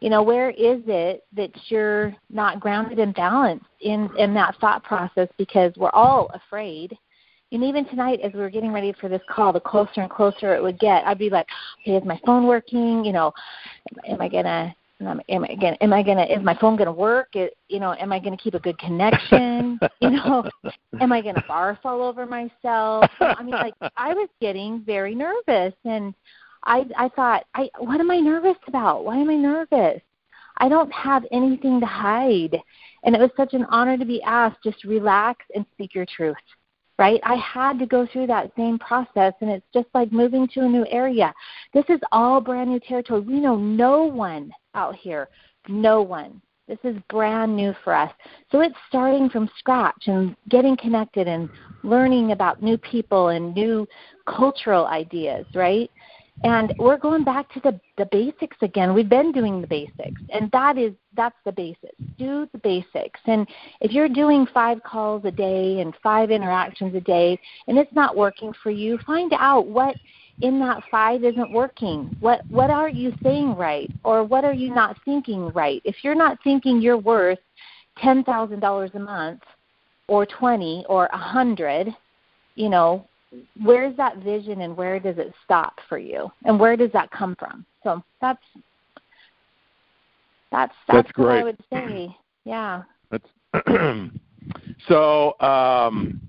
You 0.00 0.08
know, 0.08 0.22
where 0.22 0.50
is 0.50 0.82
it 0.86 1.24
that 1.34 1.50
you're 1.68 2.14
not 2.30 2.60
grounded 2.60 2.98
and 2.98 3.14
balanced 3.14 3.66
in 3.80 4.08
in 4.16 4.32
that 4.34 4.56
thought 4.60 4.84
process? 4.84 5.28
Because 5.36 5.72
we're 5.76 5.90
all 5.90 6.30
afraid. 6.32 6.96
And 7.52 7.64
even 7.64 7.84
tonight, 7.86 8.20
as 8.20 8.32
we 8.32 8.40
were 8.40 8.50
getting 8.50 8.72
ready 8.72 8.92
for 9.00 9.08
this 9.08 9.22
call, 9.28 9.52
the 9.52 9.60
closer 9.60 10.02
and 10.02 10.10
closer 10.10 10.54
it 10.54 10.62
would 10.62 10.78
get, 10.78 11.04
I'd 11.06 11.18
be 11.18 11.30
like, 11.30 11.48
"Okay, 11.82 11.96
is 11.96 12.04
my 12.04 12.20
phone 12.24 12.46
working? 12.46 13.04
You 13.04 13.12
know, 13.12 13.32
am 14.06 14.20
I 14.20 14.28
gonna 14.28 14.74
am 15.00 15.44
I 15.44 15.54
gonna 15.56 15.76
am 15.80 15.92
I 15.92 16.02
gonna 16.02 16.24
is 16.24 16.42
my 16.42 16.54
phone 16.54 16.76
gonna 16.76 16.92
work? 16.92 17.34
It, 17.34 17.56
you 17.68 17.80
know, 17.80 17.94
am 17.94 18.12
I 18.12 18.20
gonna 18.20 18.36
keep 18.36 18.54
a 18.54 18.60
good 18.60 18.78
connection? 18.78 19.80
you 20.00 20.10
know, 20.10 20.48
am 21.00 21.12
I 21.12 21.20
gonna 21.20 21.42
barf 21.48 21.78
all 21.84 22.02
over 22.02 22.24
myself? 22.24 23.10
I 23.20 23.42
mean, 23.42 23.54
like 23.54 23.74
I 23.96 24.14
was 24.14 24.28
getting 24.40 24.84
very 24.84 25.16
nervous, 25.16 25.74
and 25.84 26.14
I 26.64 26.86
I 26.96 27.08
thought, 27.08 27.46
I 27.54 27.68
what 27.78 27.98
am 28.00 28.12
I 28.12 28.18
nervous 28.18 28.58
about? 28.68 29.04
Why 29.04 29.16
am 29.16 29.28
I 29.28 29.36
nervous? 29.36 30.00
I 30.58 30.68
don't 30.68 30.92
have 30.92 31.24
anything 31.32 31.80
to 31.80 31.86
hide. 31.86 32.56
And 33.02 33.16
it 33.16 33.20
was 33.20 33.30
such 33.36 33.54
an 33.54 33.64
honor 33.70 33.96
to 33.96 34.04
be 34.04 34.22
asked, 34.22 34.62
just 34.62 34.84
relax 34.84 35.46
and 35.54 35.64
speak 35.72 35.94
your 35.94 36.04
truth. 36.04 36.36
Right? 37.00 37.18
I 37.24 37.36
had 37.36 37.78
to 37.78 37.86
go 37.86 38.06
through 38.06 38.26
that 38.26 38.52
same 38.58 38.78
process 38.78 39.32
and 39.40 39.48
it's 39.50 39.64
just 39.72 39.88
like 39.94 40.12
moving 40.12 40.46
to 40.48 40.60
a 40.60 40.68
new 40.68 40.86
area. 40.90 41.32
This 41.72 41.86
is 41.88 41.98
all 42.12 42.42
brand 42.42 42.68
new 42.68 42.78
territory. 42.78 43.20
We 43.22 43.40
know 43.40 43.56
no 43.56 44.04
one 44.04 44.52
out 44.74 44.94
here. 44.94 45.30
No 45.66 46.02
one. 46.02 46.42
This 46.68 46.78
is 46.84 46.96
brand 47.08 47.56
new 47.56 47.74
for 47.82 47.94
us. 47.94 48.12
So 48.52 48.60
it's 48.60 48.76
starting 48.88 49.30
from 49.30 49.48
scratch 49.58 50.08
and 50.08 50.36
getting 50.50 50.76
connected 50.76 51.26
and 51.26 51.48
learning 51.82 52.32
about 52.32 52.62
new 52.62 52.76
people 52.76 53.28
and 53.28 53.54
new 53.54 53.88
cultural 54.26 54.86
ideas, 54.86 55.46
right? 55.54 55.90
And 56.42 56.74
we're 56.78 56.96
going 56.96 57.24
back 57.24 57.52
to 57.52 57.60
the 57.60 57.78
the 57.98 58.06
basics 58.10 58.56
again. 58.62 58.94
We've 58.94 59.08
been 59.08 59.32
doing 59.32 59.60
the 59.60 59.66
basics 59.66 60.20
and 60.30 60.50
that 60.52 60.78
is 60.78 60.92
that's 61.14 61.36
the 61.44 61.52
basics 61.52 61.94
do 62.18 62.48
the 62.52 62.58
basics. 62.58 63.20
And 63.26 63.46
if 63.80 63.92
you're 63.92 64.08
doing 64.08 64.46
five 64.52 64.82
calls 64.82 65.24
a 65.24 65.30
day 65.30 65.80
and 65.80 65.94
five 66.02 66.30
interactions 66.30 66.94
a 66.94 67.00
day 67.00 67.38
and 67.66 67.78
it's 67.78 67.92
not 67.92 68.16
working 68.16 68.52
for 68.62 68.70
you 68.70 68.98
find 69.06 69.32
out 69.32 69.66
what 69.66 69.96
in 70.42 70.58
that 70.60 70.82
five 70.90 71.24
isn't 71.24 71.52
working. 71.52 72.16
What 72.20 72.42
what 72.48 72.70
are 72.70 72.88
you 72.88 73.12
saying 73.22 73.56
right 73.56 73.90
or 74.04 74.24
what 74.24 74.44
are 74.44 74.54
you 74.54 74.74
not 74.74 74.96
thinking 75.04 75.50
right? 75.50 75.82
If 75.84 75.96
you're 76.02 76.14
not 76.14 76.38
thinking 76.42 76.80
you're 76.80 76.98
worth 76.98 77.38
ten 77.98 78.24
thousand 78.24 78.60
dollars 78.60 78.90
a 78.94 79.00
month 79.00 79.42
or 80.08 80.24
twenty 80.24 80.84
or 80.88 81.06
a 81.06 81.18
hundred 81.18 81.94
you 82.54 82.68
know 82.68 83.06
where's 83.62 83.96
that 83.96 84.18
vision 84.18 84.62
and 84.62 84.76
where 84.76 84.98
does 84.98 85.18
it 85.18 85.32
stop 85.44 85.78
for 85.88 85.98
you? 85.98 86.30
And 86.44 86.58
where 86.58 86.76
does 86.76 86.90
that 86.92 87.10
come 87.10 87.36
from? 87.36 87.64
So 87.82 88.02
that's 88.20 88.42
that's 90.50 90.74
that's, 90.88 91.06
that's 91.06 91.12
great. 91.12 91.40
i 91.40 91.44
would 91.44 91.58
say. 91.72 92.16
Yeah. 92.44 92.82
That's 93.10 93.28
so 94.88 95.38
um 95.40 96.20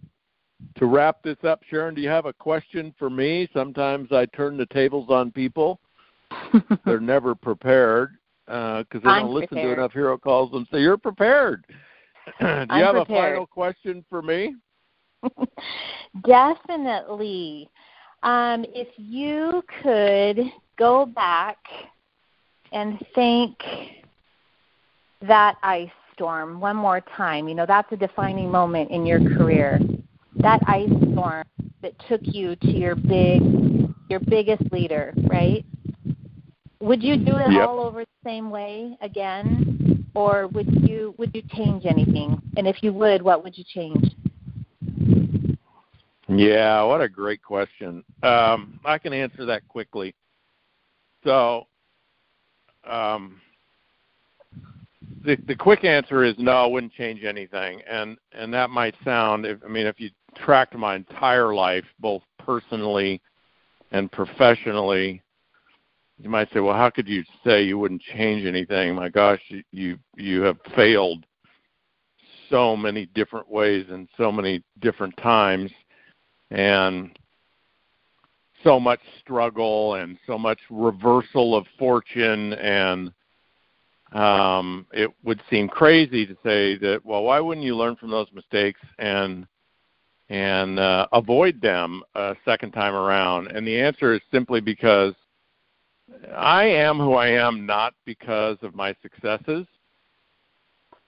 to 0.76 0.86
wrap 0.86 1.24
this 1.24 1.38
up 1.44 1.62
sharon 1.70 1.96
do 1.96 2.02
you 2.02 2.10
have 2.10 2.26
a 2.26 2.34
question 2.34 2.94
for 2.98 3.10
me? 3.10 3.50
Sometimes 3.54 4.12
i 4.12 4.26
turn 4.28 4.58
the 4.58 4.68
tables 4.68 5.10
on 5.10 5.32
people. 5.32 5.80
They're 6.86 7.00
never 7.00 7.36
prepared 7.36 8.18
because 8.46 8.86
uh, 8.96 9.00
they 9.04 9.10
I'm 9.10 9.24
don't 9.24 9.34
listen 9.34 9.48
prepared. 9.50 9.76
to 9.78 9.82
enough 9.82 9.94
hero 9.94 10.18
calls 10.18 10.52
and 10.54 10.68
say 10.72 10.82
you're 10.82 10.98
prepared. 10.98 11.66
Do 12.40 12.46
you 12.46 12.48
I'm 12.50 12.70
have 12.70 12.96
prepared. 12.96 13.34
a 13.34 13.34
final 13.34 13.48
question 13.48 14.06
for 14.10 14.22
me 14.22 14.56
Definitely. 16.26 17.70
Um, 18.24 18.66
if 18.76 18.88
you 18.98 19.64
could 19.82 20.40
go 20.78 21.06
back 21.06 21.58
and 22.72 23.00
thank 23.16 23.58
that 25.22 25.58
ice 25.64 25.90
storm 26.14 26.60
one 26.60 26.76
more 26.76 27.02
time, 27.18 27.48
you 27.48 27.56
know, 27.56 27.66
that's 27.66 27.92
a 27.92 27.98
defining 27.98 28.52
moment 28.52 28.92
in 28.92 29.06
your 29.06 29.20
career. 29.38 29.80
That 30.38 30.62
ice 30.68 30.90
storm 31.12 31.44
that 31.82 31.94
took 32.08 32.22
you 32.24 32.56
to 32.58 32.72
your 32.72 32.96
big 32.96 33.42
your 34.10 34.20
biggest 34.20 34.64
leader, 34.72 35.14
right? 35.30 35.64
Would 36.82 37.02
you 37.02 37.16
do 37.16 37.38
it 37.38 37.52
Yep. 37.52 37.70
all 37.70 37.80
over 37.80 38.02
the 38.02 38.30
same 38.30 38.50
way 38.50 38.98
again? 39.02 40.10
Or 40.16 40.48
would 40.48 40.68
you 40.88 41.16
would 41.18 41.32
you 41.34 41.42
change 41.56 41.86
anything? 41.86 42.42
And 42.58 42.68
if 42.68 42.84
you 42.84 42.92
would, 42.94 43.22
what 43.22 43.44
would 43.44 43.58
you 43.58 43.64
change? 43.64 44.14
Yeah, 46.34 46.84
what 46.84 47.02
a 47.02 47.10
great 47.10 47.44
question. 47.44 48.04
Um, 48.24 48.80
I 48.86 48.98
can 48.98 49.12
answer 49.12 49.46
that 49.46 49.68
quickly. 49.68 50.16
So, 51.26 51.68
um, 52.90 53.42
the 55.26 55.36
the 55.46 55.56
quick 55.56 55.84
answer 55.84 56.24
is 56.24 56.36
no. 56.38 56.52
I 56.52 56.66
wouldn't 56.68 56.94
change 56.94 57.24
anything, 57.24 57.82
and 57.90 58.18
and 58.32 58.54
that 58.54 58.70
might 58.70 58.96
sound. 59.04 59.46
If, 59.46 59.60
I 59.64 59.68
mean, 59.68 59.86
if 59.86 60.00
you 60.00 60.10
tracked 60.38 60.76
my 60.76 60.96
entire 60.96 61.54
life, 61.54 61.86
both 62.00 62.24
personally 62.40 63.22
and 63.92 64.10
professionally, 64.10 65.22
you 66.18 66.30
might 66.30 66.52
say, 66.54 66.62
well, 66.62 66.76
how 66.76 66.90
could 66.90 67.10
you 67.10 67.24
say 67.44 67.62
you 67.62 67.78
wouldn't 67.78 68.02
change 68.02 68.46
anything? 68.46 68.96
My 68.96 69.10
gosh, 69.10 69.42
you 69.72 69.98
you 70.16 70.42
have 70.44 70.58
failed 70.78 71.26
so 72.50 72.78
many 72.78 73.06
different 73.08 73.50
ways 73.50 73.86
and 73.90 74.08
so 74.18 74.32
many 74.32 74.64
different 74.80 75.16
times, 75.18 75.72
and 76.52 77.18
so 78.64 78.80
much 78.80 79.00
struggle 79.20 79.96
and 79.96 80.18
so 80.28 80.38
much 80.38 80.60
reversal 80.70 81.56
of 81.56 81.66
fortune. 81.80 82.54
And 82.54 83.12
um, 84.12 84.86
it 84.92 85.10
would 85.24 85.42
seem 85.50 85.68
crazy 85.68 86.26
to 86.26 86.34
say 86.44 86.78
that 86.78 87.02
well 87.04 87.24
why 87.24 87.40
wouldn't 87.40 87.66
you 87.66 87.76
learn 87.76 87.96
from 87.96 88.12
those 88.12 88.28
mistakes 88.34 88.82
and 89.00 89.48
and 90.30 90.80
uh, 90.80 91.08
avoid 91.12 91.62
them 91.62 92.04
a 92.16 92.36
second 92.46 92.72
time 92.72 92.94
around? 92.94 93.48
And 93.48 93.66
the 93.66 93.80
answer 93.80 94.14
is 94.14 94.22
simply 94.32 94.62
because 94.62 95.14
I 96.36 96.66
am 96.66 96.98
who 96.98 97.14
I 97.14 97.30
am 97.30 97.66
not 97.66 97.94
because 98.06 98.58
of 98.62 98.76
my 98.76 98.96
successes 99.02 99.66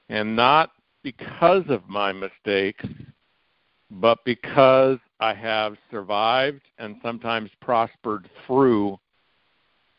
and 0.09 0.35
not 0.35 0.71
because 1.03 1.63
of 1.69 1.87
my 1.89 2.13
mistakes, 2.13 2.85
but 3.91 4.19
because 4.25 4.97
I 5.23 5.33
have 5.35 5.77
survived 5.89 6.63
and 6.79 6.97
sometimes 7.01 7.49
prospered 7.61 8.29
through 8.45 8.99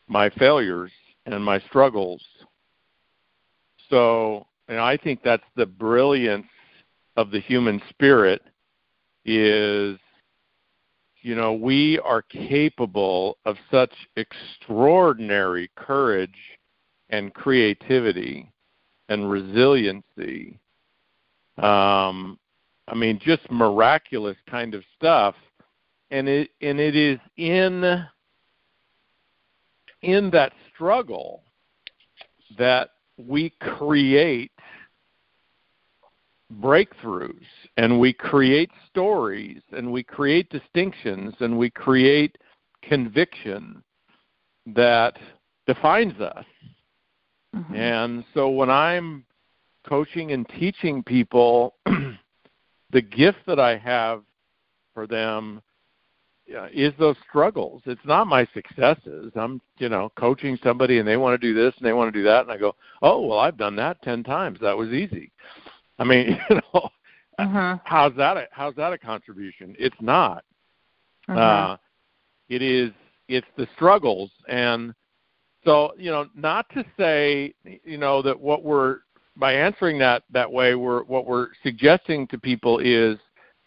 my 0.07 0.29
failures 0.29 0.91
and 1.25 1.43
my 1.43 1.59
struggles. 1.61 2.21
So, 3.89 4.45
and 4.67 4.79
I 4.79 4.97
think 4.97 5.21
that's 5.23 5.43
the 5.55 5.65
brilliance 5.65 6.45
of 7.17 7.31
the 7.31 7.39
human 7.39 7.81
spirit 7.89 8.43
is 9.25 9.97
you 11.23 11.33
know, 11.33 11.53
we 11.53 11.97
are 12.05 12.21
capable 12.21 13.39
of 13.45 13.57
such 13.71 13.93
extraordinary 14.15 15.71
courage 15.75 16.29
and 17.09 17.33
creativity 17.33 18.51
and 19.09 19.31
resiliency. 19.31 20.59
Um, 21.57 22.37
I 22.87 22.95
mean, 22.95 23.19
just 23.23 23.49
miraculous 23.49 24.37
kind 24.49 24.75
of 24.75 24.83
stuff, 24.95 25.35
and 26.11 26.27
it 26.27 26.49
and 26.61 26.79
it 26.79 26.95
is 26.95 27.19
in 27.37 28.05
in 30.01 30.29
that 30.31 30.53
struggle 30.73 31.43
that 32.57 32.91
we 33.17 33.51
create 33.59 34.51
breakthroughs 36.61 37.45
and 37.77 37.99
we 37.99 38.13
create 38.13 38.69
stories 38.89 39.61
and 39.71 39.91
we 39.91 40.03
create 40.03 40.49
distinctions 40.49 41.33
and 41.39 41.57
we 41.57 41.69
create 41.69 42.37
conviction 42.83 43.83
that 44.67 45.17
defines 45.65 46.19
us. 46.21 46.45
Mm-hmm. 47.55 47.75
And 47.75 48.23
so 48.33 48.49
when 48.49 48.69
I'm 48.69 49.25
coaching 49.87 50.31
and 50.31 50.47
teaching 50.49 51.03
people, 51.03 51.75
the 52.95 53.01
gift 53.01 53.39
that 53.45 53.59
I 53.59 53.75
have 53.77 54.23
for 54.93 55.05
them 55.05 55.61
uh, 56.57 56.67
is 56.73 56.93
those 56.97 57.17
struggles. 57.27 57.81
It's 57.85 58.05
not 58.05 58.25
my 58.25 58.47
successes. 58.53 59.33
I'm, 59.35 59.59
you 59.79 59.89
know, 59.89 60.13
coaching 60.17 60.57
somebody 60.63 60.99
and 60.99 61.07
they 61.07 61.17
want 61.17 61.39
to 61.39 61.45
do 61.45 61.53
this 61.53 61.73
and 61.77 61.85
they 61.85 61.91
want 61.91 62.13
to 62.13 62.17
do 62.17 62.23
that, 62.23 62.43
and 62.43 62.51
I 62.51 62.57
go, 62.57 62.73
oh 63.01 63.19
well, 63.19 63.39
I've 63.39 63.57
done 63.57 63.75
that 63.75 64.01
ten 64.01 64.23
times. 64.23 64.59
That 64.61 64.77
was 64.77 64.91
easy. 64.91 65.33
I 65.99 66.05
mean, 66.05 66.39
you 66.49 66.55
know, 66.55 66.89
uh-huh. 67.37 67.79
how's 67.83 68.15
that? 68.15 68.37
A, 68.37 68.47
how's 68.51 68.75
that 68.75 68.93
a 68.93 68.97
contribution? 68.97 69.75
It's 69.77 69.95
not. 69.99 70.45
Uh-huh. 71.27 71.37
Uh, 71.37 71.77
it 72.47 72.61
is. 72.61 72.91
It's 73.27 73.47
the 73.57 73.67
struggles, 73.75 74.31
and 74.47 74.93
so 75.65 75.91
you 75.97 76.11
know, 76.11 76.27
not 76.33 76.69
to 76.69 76.85
say 76.97 77.53
you 77.83 77.97
know 77.97 78.21
that 78.21 78.39
what 78.39 78.63
we're 78.63 78.99
by 79.37 79.53
answering 79.53 79.99
that 79.99 80.23
that 80.31 80.51
way, 80.51 80.75
we're 80.75 81.03
what 81.03 81.25
we're 81.25 81.49
suggesting 81.63 82.27
to 82.27 82.37
people 82.37 82.79
is 82.79 83.17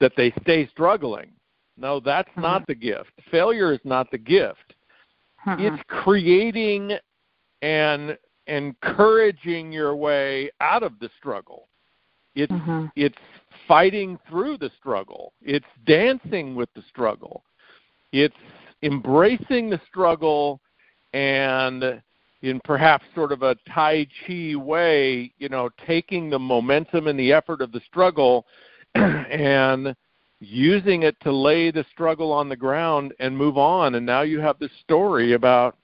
that 0.00 0.12
they 0.16 0.32
stay 0.42 0.68
struggling. 0.68 1.32
No, 1.76 2.00
that's 2.00 2.28
uh-huh. 2.30 2.40
not 2.40 2.66
the 2.66 2.74
gift. 2.74 3.10
Failure 3.30 3.72
is 3.72 3.80
not 3.84 4.10
the 4.10 4.18
gift. 4.18 4.74
Uh-huh. 5.46 5.56
It's 5.58 5.82
creating 5.88 6.92
and 7.62 8.16
encouraging 8.46 9.72
your 9.72 9.94
way 9.94 10.50
out 10.60 10.82
of 10.82 10.98
the 11.00 11.10
struggle. 11.18 11.68
It's 12.34 12.52
mm-hmm. 12.52 12.86
it's 12.96 13.18
fighting 13.66 14.18
through 14.28 14.58
the 14.58 14.70
struggle. 14.78 15.32
It's 15.42 15.66
dancing 15.86 16.54
with 16.54 16.68
the 16.74 16.82
struggle. 16.88 17.44
It's 18.12 18.34
embracing 18.82 19.70
the 19.70 19.80
struggle 19.88 20.60
and 21.12 22.00
in 22.42 22.60
perhaps 22.64 23.04
sort 23.14 23.32
of 23.32 23.42
a 23.42 23.56
tai 23.68 24.06
chi 24.26 24.54
way, 24.54 25.32
you 25.38 25.48
know, 25.48 25.68
taking 25.86 26.30
the 26.30 26.38
momentum 26.38 27.06
and 27.06 27.18
the 27.18 27.32
effort 27.32 27.60
of 27.60 27.72
the 27.72 27.80
struggle 27.86 28.46
and 28.94 29.94
using 30.40 31.02
it 31.02 31.16
to 31.20 31.32
lay 31.32 31.70
the 31.70 31.84
struggle 31.90 32.32
on 32.32 32.48
the 32.48 32.56
ground 32.56 33.12
and 33.18 33.36
move 33.36 33.58
on 33.58 33.96
and 33.96 34.06
now 34.06 34.22
you 34.22 34.38
have 34.38 34.56
this 34.60 34.70
story 34.84 35.32
about 35.32 35.76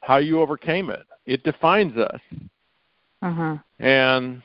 how 0.00 0.18
you 0.18 0.40
overcame 0.40 0.90
it. 0.90 1.06
It 1.26 1.42
defines 1.44 1.96
us. 1.96 2.20
Uh-huh. 3.22 3.56
And 3.78 4.42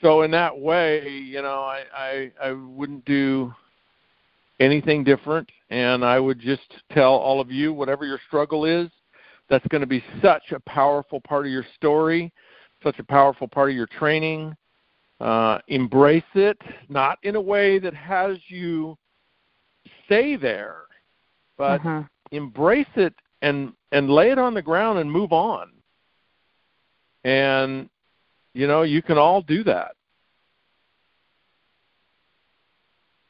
so 0.00 0.22
in 0.22 0.30
that 0.30 0.58
way, 0.58 1.08
you 1.08 1.42
know, 1.42 1.60
I, 1.60 1.82
I 1.94 2.30
I 2.42 2.52
wouldn't 2.52 3.04
do 3.04 3.52
anything 4.58 5.04
different, 5.04 5.50
and 5.68 6.04
I 6.04 6.18
would 6.18 6.40
just 6.40 6.62
tell 6.92 7.12
all 7.12 7.40
of 7.40 7.50
you 7.50 7.72
whatever 7.72 8.06
your 8.06 8.20
struggle 8.26 8.64
is. 8.64 8.88
That's 9.48 9.66
going 9.68 9.80
to 9.80 9.86
be 9.86 10.02
such 10.22 10.52
a 10.52 10.60
powerful 10.60 11.20
part 11.20 11.46
of 11.46 11.52
your 11.52 11.66
story, 11.76 12.32
such 12.82 12.98
a 12.98 13.04
powerful 13.04 13.46
part 13.46 13.70
of 13.70 13.76
your 13.76 13.86
training. 13.86 14.56
Uh, 15.20 15.58
embrace 15.68 16.22
it, 16.34 16.60
not 16.90 17.18
in 17.22 17.36
a 17.36 17.40
way 17.40 17.78
that 17.78 17.94
has 17.94 18.36
you 18.48 18.98
stay 20.04 20.36
there, 20.36 20.82
but 21.56 21.80
uh-huh. 21.80 22.02
embrace 22.32 22.86
it 22.96 23.14
and 23.40 23.72
and 23.92 24.10
lay 24.10 24.30
it 24.30 24.38
on 24.38 24.52
the 24.52 24.60
ground 24.60 24.98
and 24.98 25.10
move 25.10 25.32
on. 25.32 25.70
And 27.24 27.88
you 28.52 28.66
know, 28.66 28.82
you 28.82 29.00
can 29.00 29.16
all 29.16 29.40
do 29.40 29.64
that. 29.64 29.92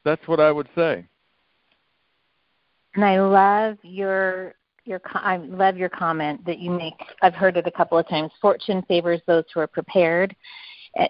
That's 0.04 0.26
what 0.26 0.40
I 0.40 0.52
would 0.52 0.68
say. 0.74 1.04
And 2.94 3.04
I 3.04 3.20
love 3.20 3.76
your 3.82 4.54
your 4.86 5.00
I 5.14 5.36
love 5.36 5.76
your 5.76 5.88
comment 5.88 6.44
that 6.46 6.58
you 6.58 6.70
make. 6.70 6.94
I've 7.22 7.34
heard 7.34 7.56
it 7.56 7.66
a 7.66 7.70
couple 7.70 7.98
of 7.98 8.08
times. 8.08 8.30
Fortune 8.40 8.82
favors 8.88 9.20
those 9.26 9.44
who 9.52 9.60
are 9.60 9.66
prepared, 9.66 10.34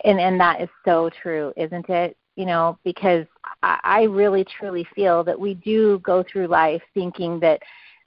and 0.04 0.20
and 0.20 0.40
that 0.40 0.60
is 0.60 0.68
so 0.84 1.10
true, 1.22 1.52
isn't 1.56 1.88
it? 1.88 2.16
You 2.36 2.46
know, 2.46 2.78
because 2.84 3.26
I, 3.62 3.78
I 3.82 4.02
really 4.02 4.44
truly 4.44 4.86
feel 4.94 5.24
that 5.24 5.38
we 5.38 5.54
do 5.54 5.98
go 6.00 6.24
through 6.30 6.48
life 6.48 6.82
thinking 6.94 7.40
that 7.40 7.60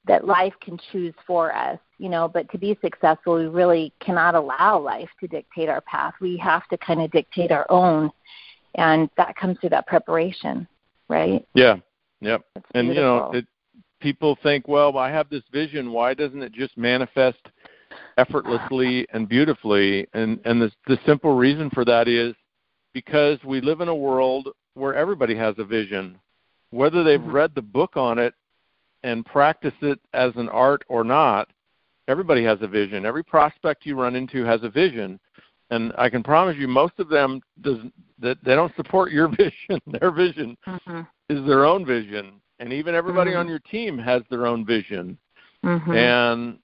that 0.06 0.26
life 0.26 0.54
can 0.62 0.80
choose 0.92 1.14
for 1.28 1.54
us, 1.54 1.78
you 1.98 2.10
know, 2.10 2.28
but 2.28 2.50
to 2.52 2.58
be 2.58 2.78
successful, 2.82 3.36
we 3.36 3.48
really 3.48 3.94
cannot 4.00 4.34
allow 4.34 4.80
life 4.80 5.10
to 5.20 5.28
dictate 5.28 5.70
our 5.70 5.82
path. 5.82 6.14
We 6.20 6.38
have 6.38 6.68
to 6.70 6.78
kind 6.78 7.02
of 7.02 7.12
dictate 7.12 7.52
our 7.52 7.66
own, 7.70 8.12
and 8.76 9.10
that 9.18 9.36
comes 9.36 9.58
through 9.60 9.70
that 9.72 9.88
preparation, 9.88 10.68
right? 11.10 11.46
Yeah, 11.54 11.78
yep. 12.22 12.44
And 12.74 12.88
you 12.88 12.96
know, 12.96 13.32
it, 13.34 13.46
people 14.00 14.38
think, 14.42 14.68
well, 14.68 14.98
I 14.98 15.10
have 15.12 15.30
this 15.30 15.44
vision. 15.52 15.92
Why 15.92 16.14
doesn't 16.14 16.42
it 16.42 16.54
just 16.54 16.78
manifest 16.78 17.40
effortlessly 18.18 19.08
and 19.14 19.28
beautifully? 19.28 20.08
And 20.14 20.40
and 20.46 20.62
the 20.62 20.72
the 20.88 21.00
simple 21.06 21.36
reason 21.36 21.70
for 21.70 21.86
that 21.86 22.08
is 22.08 22.34
because 22.94 23.38
we 23.44 23.62
live 23.62 23.82
in 23.82 23.88
a 23.88 23.96
world 23.96 24.50
where 24.74 24.96
everybody 24.96 25.36
has 25.36 25.56
a 25.58 25.64
vision, 25.64 26.18
whether 26.72 27.04
they've 27.04 27.20
mm-hmm. 27.20 27.32
read 27.32 27.56
the 27.56 27.62
book 27.62 27.98
on 27.98 28.18
it 28.18 28.34
and 29.04 29.26
practice 29.26 29.74
it 29.82 30.00
as 30.14 30.32
an 30.36 30.50
art 30.50 30.84
or 30.88 31.04
not, 31.04 31.50
everybody 32.08 32.44
has 32.44 32.58
a 32.62 32.68
vision. 32.68 33.06
Every 33.06 33.24
prospect 33.24 33.86
you 33.86 33.96
run 33.96 34.16
into 34.16 34.44
has 34.44 34.62
a 34.64 34.70
vision. 34.70 35.20
And 35.72 35.94
I 35.98 36.10
can 36.10 36.24
promise 36.24 36.58
you, 36.58 36.68
most 36.68 36.94
of 36.98 37.10
them 37.10 37.42
does 37.62 37.78
that 38.20 38.38
they 38.44 38.56
don't 38.56 38.76
support 38.76 39.12
your 39.12 39.28
vision. 39.38 39.80
Their 40.00 40.12
vision 40.12 40.58
mm-hmm. 40.68 41.02
is 41.30 41.46
their 41.48 41.66
own 41.66 41.86
vision, 41.86 42.42
and 42.60 42.74
even 42.74 42.96
everybody 42.96 43.32
mm-hmm. 43.32 43.40
on 43.40 43.48
your 43.48 43.60
team 43.60 43.98
has 43.98 44.22
their 44.30 44.46
own 44.46 44.66
vision. 44.66 45.18
Mm-hmm. 45.64 45.92
And 45.92 46.60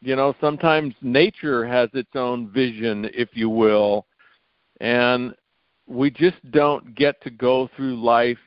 you 0.00 0.16
know, 0.16 0.34
sometimes 0.40 0.94
nature 1.00 1.66
has 1.66 1.88
its 1.94 2.10
own 2.14 2.50
vision, 2.50 3.08
if 3.14 3.30
you 3.32 3.48
will, 3.48 4.06
and 4.80 5.34
we 5.86 6.10
just 6.10 6.36
don't 6.50 6.94
get 6.94 7.22
to 7.22 7.30
go 7.30 7.70
through 7.74 8.02
life 8.02 8.38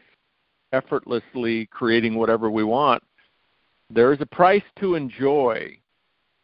effortlessly 0.72 1.66
creating 1.68 2.16
whatever 2.16 2.52
we 2.52 2.64
want. 2.64 3.02
There 3.90 4.14
is 4.14 4.22
a 4.22 4.26
price 4.26 4.64
to 4.80 4.96
enjoy 4.96 5.78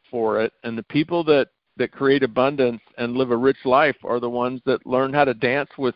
for 0.10 0.42
it, 0.42 0.54
and 0.64 0.78
the 0.78 0.84
people 0.84 1.24
that 1.26 1.50
that 1.78 1.92
create 1.92 2.24
abundance 2.24 2.82
and 2.98 3.16
live 3.16 3.32
a 3.32 3.38
rich 3.38 3.58
life 3.66 3.96
are 4.04 4.20
the 4.20 4.30
ones 4.30 4.62
that 4.66 4.86
learn 4.86 5.14
how 5.14 5.26
to 5.26 5.34
dance 5.34 5.70
with 5.78 5.96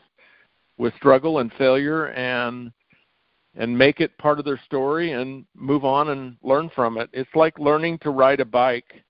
with 0.78 0.94
struggle 0.96 1.40
and 1.40 1.52
failure 1.54 2.08
and 2.08 2.72
and 3.58 3.76
make 3.76 4.00
it 4.00 4.18
part 4.20 4.40
of 4.40 4.46
their 4.46 4.60
story 4.66 5.14
and 5.14 5.46
move 5.56 5.84
on 5.84 6.10
and 6.10 6.38
learn 6.44 6.70
from 6.74 6.98
it. 6.98 7.10
It's 7.12 7.30
like 7.36 7.58
learning 7.60 7.98
to 8.00 8.12
ride 8.12 8.40
a 8.40 8.46
bike. 8.46 9.04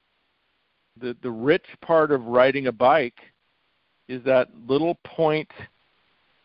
The 1.00 1.16
the 1.22 1.30
rich 1.30 1.66
part 1.82 2.12
of 2.12 2.24
riding 2.24 2.68
a 2.68 2.72
bike 2.72 3.20
is 4.08 4.24
that 4.24 4.48
little 4.68 4.96
point 5.04 5.52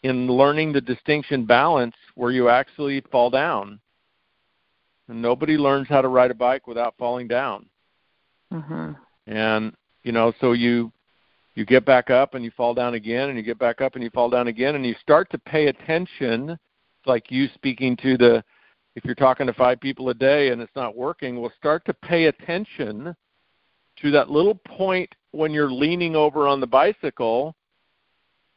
in 0.03 0.27
learning 0.27 0.73
the 0.73 0.81
distinction 0.81 1.47
balance 1.47 1.95
where 2.17 2.33
you 2.33 2.49
actually 2.49 3.01
fall 3.13 3.31
down. 3.31 3.79
And 5.09 5.23
nobody 5.23 5.57
learns 5.57 5.89
how 5.89 6.03
to 6.03 6.09
ride 6.09 6.33
a 6.33 6.35
bike 6.35 6.67
without 6.67 6.97
falling 6.99 7.29
down. 7.29 7.67
Mhm. 8.53 8.97
And 9.29 9.75
you 10.03 10.11
know, 10.11 10.33
so 10.41 10.53
you 10.53 10.93
you 11.55 11.65
get 11.65 11.85
back 11.85 12.11
up 12.11 12.35
and 12.35 12.45
you 12.45 12.51
fall 12.51 12.75
down 12.75 12.95
again 12.95 13.29
and 13.29 13.39
you 13.39 13.45
get 13.45 13.59
back 13.59 13.81
up 13.81 13.95
and 13.95 14.03
you 14.03 14.11
fall 14.11 14.29
down 14.29 14.49
again 14.49 14.75
and 14.75 14.85
you 14.85 14.95
start 14.95 15.31
to 15.31 15.39
pay 15.39 15.69
attention 15.69 16.59
like 17.07 17.31
you 17.31 17.49
speaking 17.55 17.97
to 17.99 18.17
the 18.17 18.45
if 18.95 19.05
you're 19.05 19.15
talking 19.15 19.47
to 19.47 19.55
five 19.55 19.81
people 19.81 20.11
a 20.11 20.15
day 20.15 20.51
and 20.51 20.61
it's 20.61 20.77
not 20.77 20.97
working, 20.97 21.41
well 21.41 21.53
start 21.57 21.85
to 21.87 21.95
pay 21.95 22.27
attention 22.27 23.15
to 24.01 24.11
that 24.11 24.31
little 24.31 24.55
point 24.55 25.09
when 25.31 25.51
you're 25.51 25.71
leaning 25.71 26.15
over 26.15 26.47
on 26.47 26.61
the 26.61 26.67
bicycle 26.67 27.55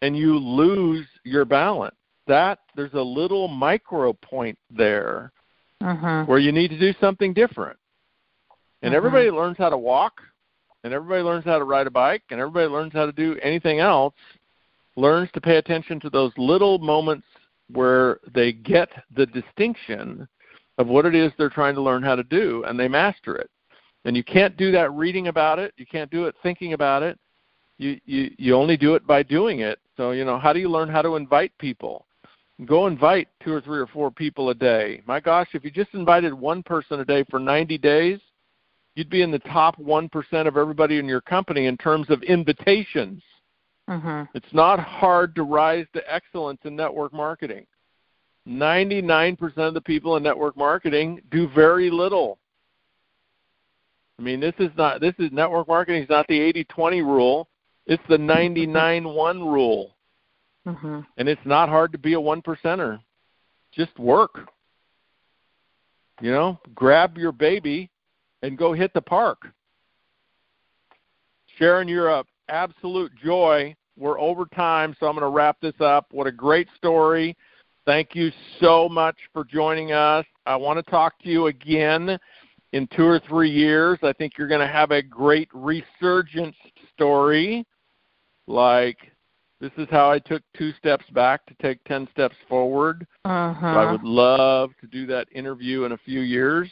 and 0.02 0.18
you 0.18 0.38
lose 0.38 1.06
your 1.24 1.46
balance. 1.46 1.96
That 2.28 2.60
there's 2.76 2.94
a 2.94 3.02
little 3.02 3.48
micro 3.48 4.14
point 4.14 4.58
there 4.70 5.32
Mhm. 5.82 6.28
where 6.28 6.40
you 6.40 6.52
need 6.52 6.70
to 6.70 6.80
do 6.80 6.94
something 7.00 7.34
different. 7.34 7.78
And 8.82 8.94
Mhm. 8.94 8.98
everybody 8.98 9.32
learns 9.32 9.58
how 9.58 9.70
to 9.70 9.78
walk, 9.78 10.22
and 10.84 10.94
everybody 10.94 11.24
learns 11.24 11.46
how 11.46 11.58
to 11.58 11.64
ride 11.64 11.88
a 11.88 11.92
bike, 11.92 12.24
and 12.30 12.40
everybody 12.40 12.68
learns 12.68 12.94
how 12.94 13.06
to 13.06 13.12
do 13.12 13.38
anything 13.42 13.80
else, 13.80 14.16
learns 14.96 15.32
to 15.32 15.42
pay 15.42 15.58
attention 15.58 16.00
to 16.02 16.10
those 16.10 16.38
little 16.38 16.78
moments 16.80 17.28
where 17.72 18.20
they 18.34 18.52
get 18.52 18.90
the 19.16 19.26
distinction 19.28 20.28
of 20.78 20.88
what 20.88 21.06
it 21.06 21.16
is 21.16 21.32
they're 21.38 21.50
trying 21.50 21.76
to 21.76 21.82
learn 21.82 22.04
how 22.04 22.16
to 22.16 22.24
do, 22.24 22.64
and 22.68 22.80
they 22.80 22.88
master 22.88 23.36
it. 23.36 23.50
And 24.04 24.16
you 24.16 24.24
can't 24.24 24.56
do 24.56 24.72
that 24.72 24.92
reading 24.94 25.28
about 25.28 25.58
it. 25.58 25.74
You 25.78 25.86
can't 25.86 26.12
do 26.12 26.26
it 26.26 26.36
thinking 26.44 26.74
about 26.74 27.02
it. 27.02 27.18
You 27.78 28.00
you 28.06 28.32
you 28.38 28.56
only 28.56 28.78
do 28.78 28.96
it 28.96 29.06
by 29.06 29.24
doing 29.24 29.60
it. 29.60 29.80
So 29.98 30.12
you 30.12 30.26
know 30.26 30.38
how 30.38 30.54
do 30.54 30.60
you 30.60 30.70
learn 30.70 30.90
how 30.90 31.02
to 31.02 31.16
invite 31.16 31.58
people? 31.58 32.06
Go 32.66 32.88
invite 32.88 33.28
two 33.44 33.52
or 33.52 33.60
three 33.60 33.80
or 33.80 33.88
four 33.88 34.12
people 34.12 34.50
a 34.50 34.56
day. 34.56 35.02
My 35.06 35.20
gosh, 35.20 35.50
if 35.54 35.66
you 35.66 35.72
just 35.72 35.94
invited 35.94 36.34
one 36.34 36.64
person 36.64 37.02
a 37.02 37.06
day 37.06 37.26
for 37.30 37.38
90 37.38 37.78
days, 37.80 38.20
you'd 38.96 39.10
be 39.10 39.24
in 39.24 39.32
the 39.32 39.40
top 39.40 39.76
1% 39.78 40.48
of 40.48 40.56
everybody 40.56 40.98
in 40.98 41.06
your 41.06 41.20
company 41.20 41.66
in 41.66 41.76
terms 41.76 42.10
of 42.10 42.24
invitations. 42.24 43.22
Mhm. 43.88 44.30
It's 44.34 44.54
not 44.54 44.80
hard 44.80 45.36
to 45.36 45.44
rise 45.44 45.86
to 45.94 46.14
excellence 46.14 46.60
in 46.64 46.76
network 46.76 47.14
marketing. 47.14 47.68
99% 48.48 49.68
of 49.68 49.74
the 49.74 49.82
people 49.82 50.18
in 50.18 50.24
network 50.24 50.56
marketing 50.56 51.22
do 51.30 51.48
very 51.48 51.90
little. 51.90 52.40
I 54.18 54.22
mean, 54.22 54.40
this 54.40 54.56
is 54.60 54.72
not 54.78 55.02
this 55.02 55.16
is 55.20 55.32
network 55.32 55.68
marketing 55.68 56.04
is 56.04 56.10
not 56.10 56.28
the 56.28 56.40
80/20 56.40 57.02
rule. 57.02 57.50
It's 57.86 58.04
the 58.08 58.18
99/1 58.18 59.44
rule. 59.44 59.96
Mhm. 60.66 61.06
And 61.18 61.30
it's 61.30 61.46
not 61.46 61.70
hard 61.70 61.92
to 61.92 61.98
be 61.98 62.14
a 62.14 62.20
one 62.20 62.42
percenter. 62.42 63.00
Just 63.72 63.98
work. 64.00 64.50
You 66.22 66.32
know, 66.32 66.60
grab 66.74 67.18
your 67.18 67.34
baby 67.34 67.90
and 68.42 68.58
go 68.58 68.74
hit 68.74 68.94
the 68.94 69.02
park. 69.02 69.52
Sharon, 71.58 71.88
you're 71.88 72.10
a 72.10 72.24
absolute 72.50 73.12
joy. 73.16 73.76
We're 73.98 74.20
over 74.20 74.46
time, 74.46 74.96
so 75.00 75.08
I'm 75.08 75.14
going 75.14 75.24
to 75.24 75.30
wrap 75.30 75.58
this 75.62 75.80
up. 75.80 76.08
What 76.12 76.28
a 76.28 76.32
great 76.32 76.68
story. 76.76 77.36
Thank 77.86 78.16
you 78.16 78.32
so 78.60 78.90
much 78.90 79.16
for 79.32 79.44
joining 79.44 79.92
us. 79.92 80.26
I 80.46 80.56
want 80.56 80.84
to 80.84 80.92
talk 80.92 81.20
to 81.20 81.30
you 81.30 81.48
again 81.48 82.18
in 82.74 82.88
two 82.96 83.06
or 83.06 83.20
three 83.20 83.50
years. 83.52 84.00
I 84.04 84.12
think 84.14 84.34
you're 84.38 84.48
going 84.48 84.66
to 84.66 84.68
have 84.68 84.92
a 84.92 85.02
great 85.02 85.50
resurgence 85.54 86.56
story 86.94 87.66
like 88.48 88.98
this 89.62 89.72
is 89.78 89.88
how 89.90 90.12
I 90.12 90.20
took 90.20 90.42
two 90.58 90.72
steps 90.74 91.06
back 91.12 91.46
to 91.46 91.56
take 91.62 91.84
10 91.86 92.08
steps 92.12 92.36
forward. 92.50 93.08
So 93.24 93.78
I 93.78 93.86
Mhm. 93.86 93.92
would 93.92 94.04
love 94.04 94.76
to 94.82 94.88
do 94.88 95.06
that 95.08 95.28
interview 95.32 95.86
in 95.86 95.94
a 95.94 95.98
few 95.98 96.20
years. 96.20 96.72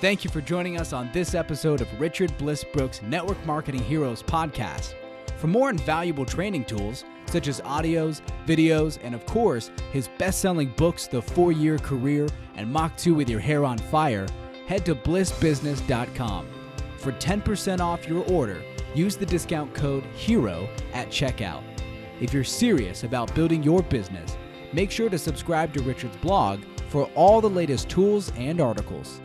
Thank 0.00 0.24
you 0.24 0.30
for 0.30 0.40
joining 0.40 0.78
us 0.78 0.94
on 0.94 1.10
this 1.12 1.34
episode 1.34 1.82
of 1.82 2.00
Richard 2.00 2.34
Bliss 2.38 2.64
Brooke's 2.64 3.02
Network 3.02 3.44
Marketing 3.44 3.82
Heroes 3.82 4.22
podcast. 4.22 4.94
For 5.36 5.46
more 5.46 5.68
invaluable 5.68 6.24
training 6.24 6.64
tools, 6.64 7.04
such 7.26 7.48
as 7.48 7.60
audios, 7.60 8.22
videos, 8.46 8.98
and 9.02 9.14
of 9.14 9.26
course, 9.26 9.70
his 9.92 10.08
best 10.16 10.40
selling 10.40 10.72
books, 10.78 11.06
The 11.06 11.20
Four 11.20 11.52
Year 11.52 11.76
Career 11.76 12.28
and 12.56 12.72
Mach 12.72 12.96
2 12.96 13.12
with 13.12 13.28
Your 13.28 13.40
Hair 13.40 13.66
on 13.66 13.76
Fire, 13.76 14.26
head 14.66 14.86
to 14.86 14.94
blissbusiness.com. 14.94 16.48
For 16.96 17.12
10% 17.12 17.80
off 17.80 18.08
your 18.08 18.24
order, 18.32 18.62
use 18.94 19.16
the 19.16 19.26
discount 19.26 19.74
code 19.74 20.04
HERO 20.16 20.66
at 20.94 21.08
checkout. 21.08 21.62
If 22.22 22.32
you're 22.32 22.42
serious 22.42 23.04
about 23.04 23.34
building 23.34 23.62
your 23.62 23.82
business, 23.82 24.38
make 24.72 24.90
sure 24.90 25.10
to 25.10 25.18
subscribe 25.18 25.74
to 25.74 25.82
Richard's 25.82 26.16
blog 26.16 26.62
for 26.88 27.04
all 27.14 27.42
the 27.42 27.50
latest 27.50 27.90
tools 27.90 28.32
and 28.38 28.62
articles. 28.62 29.20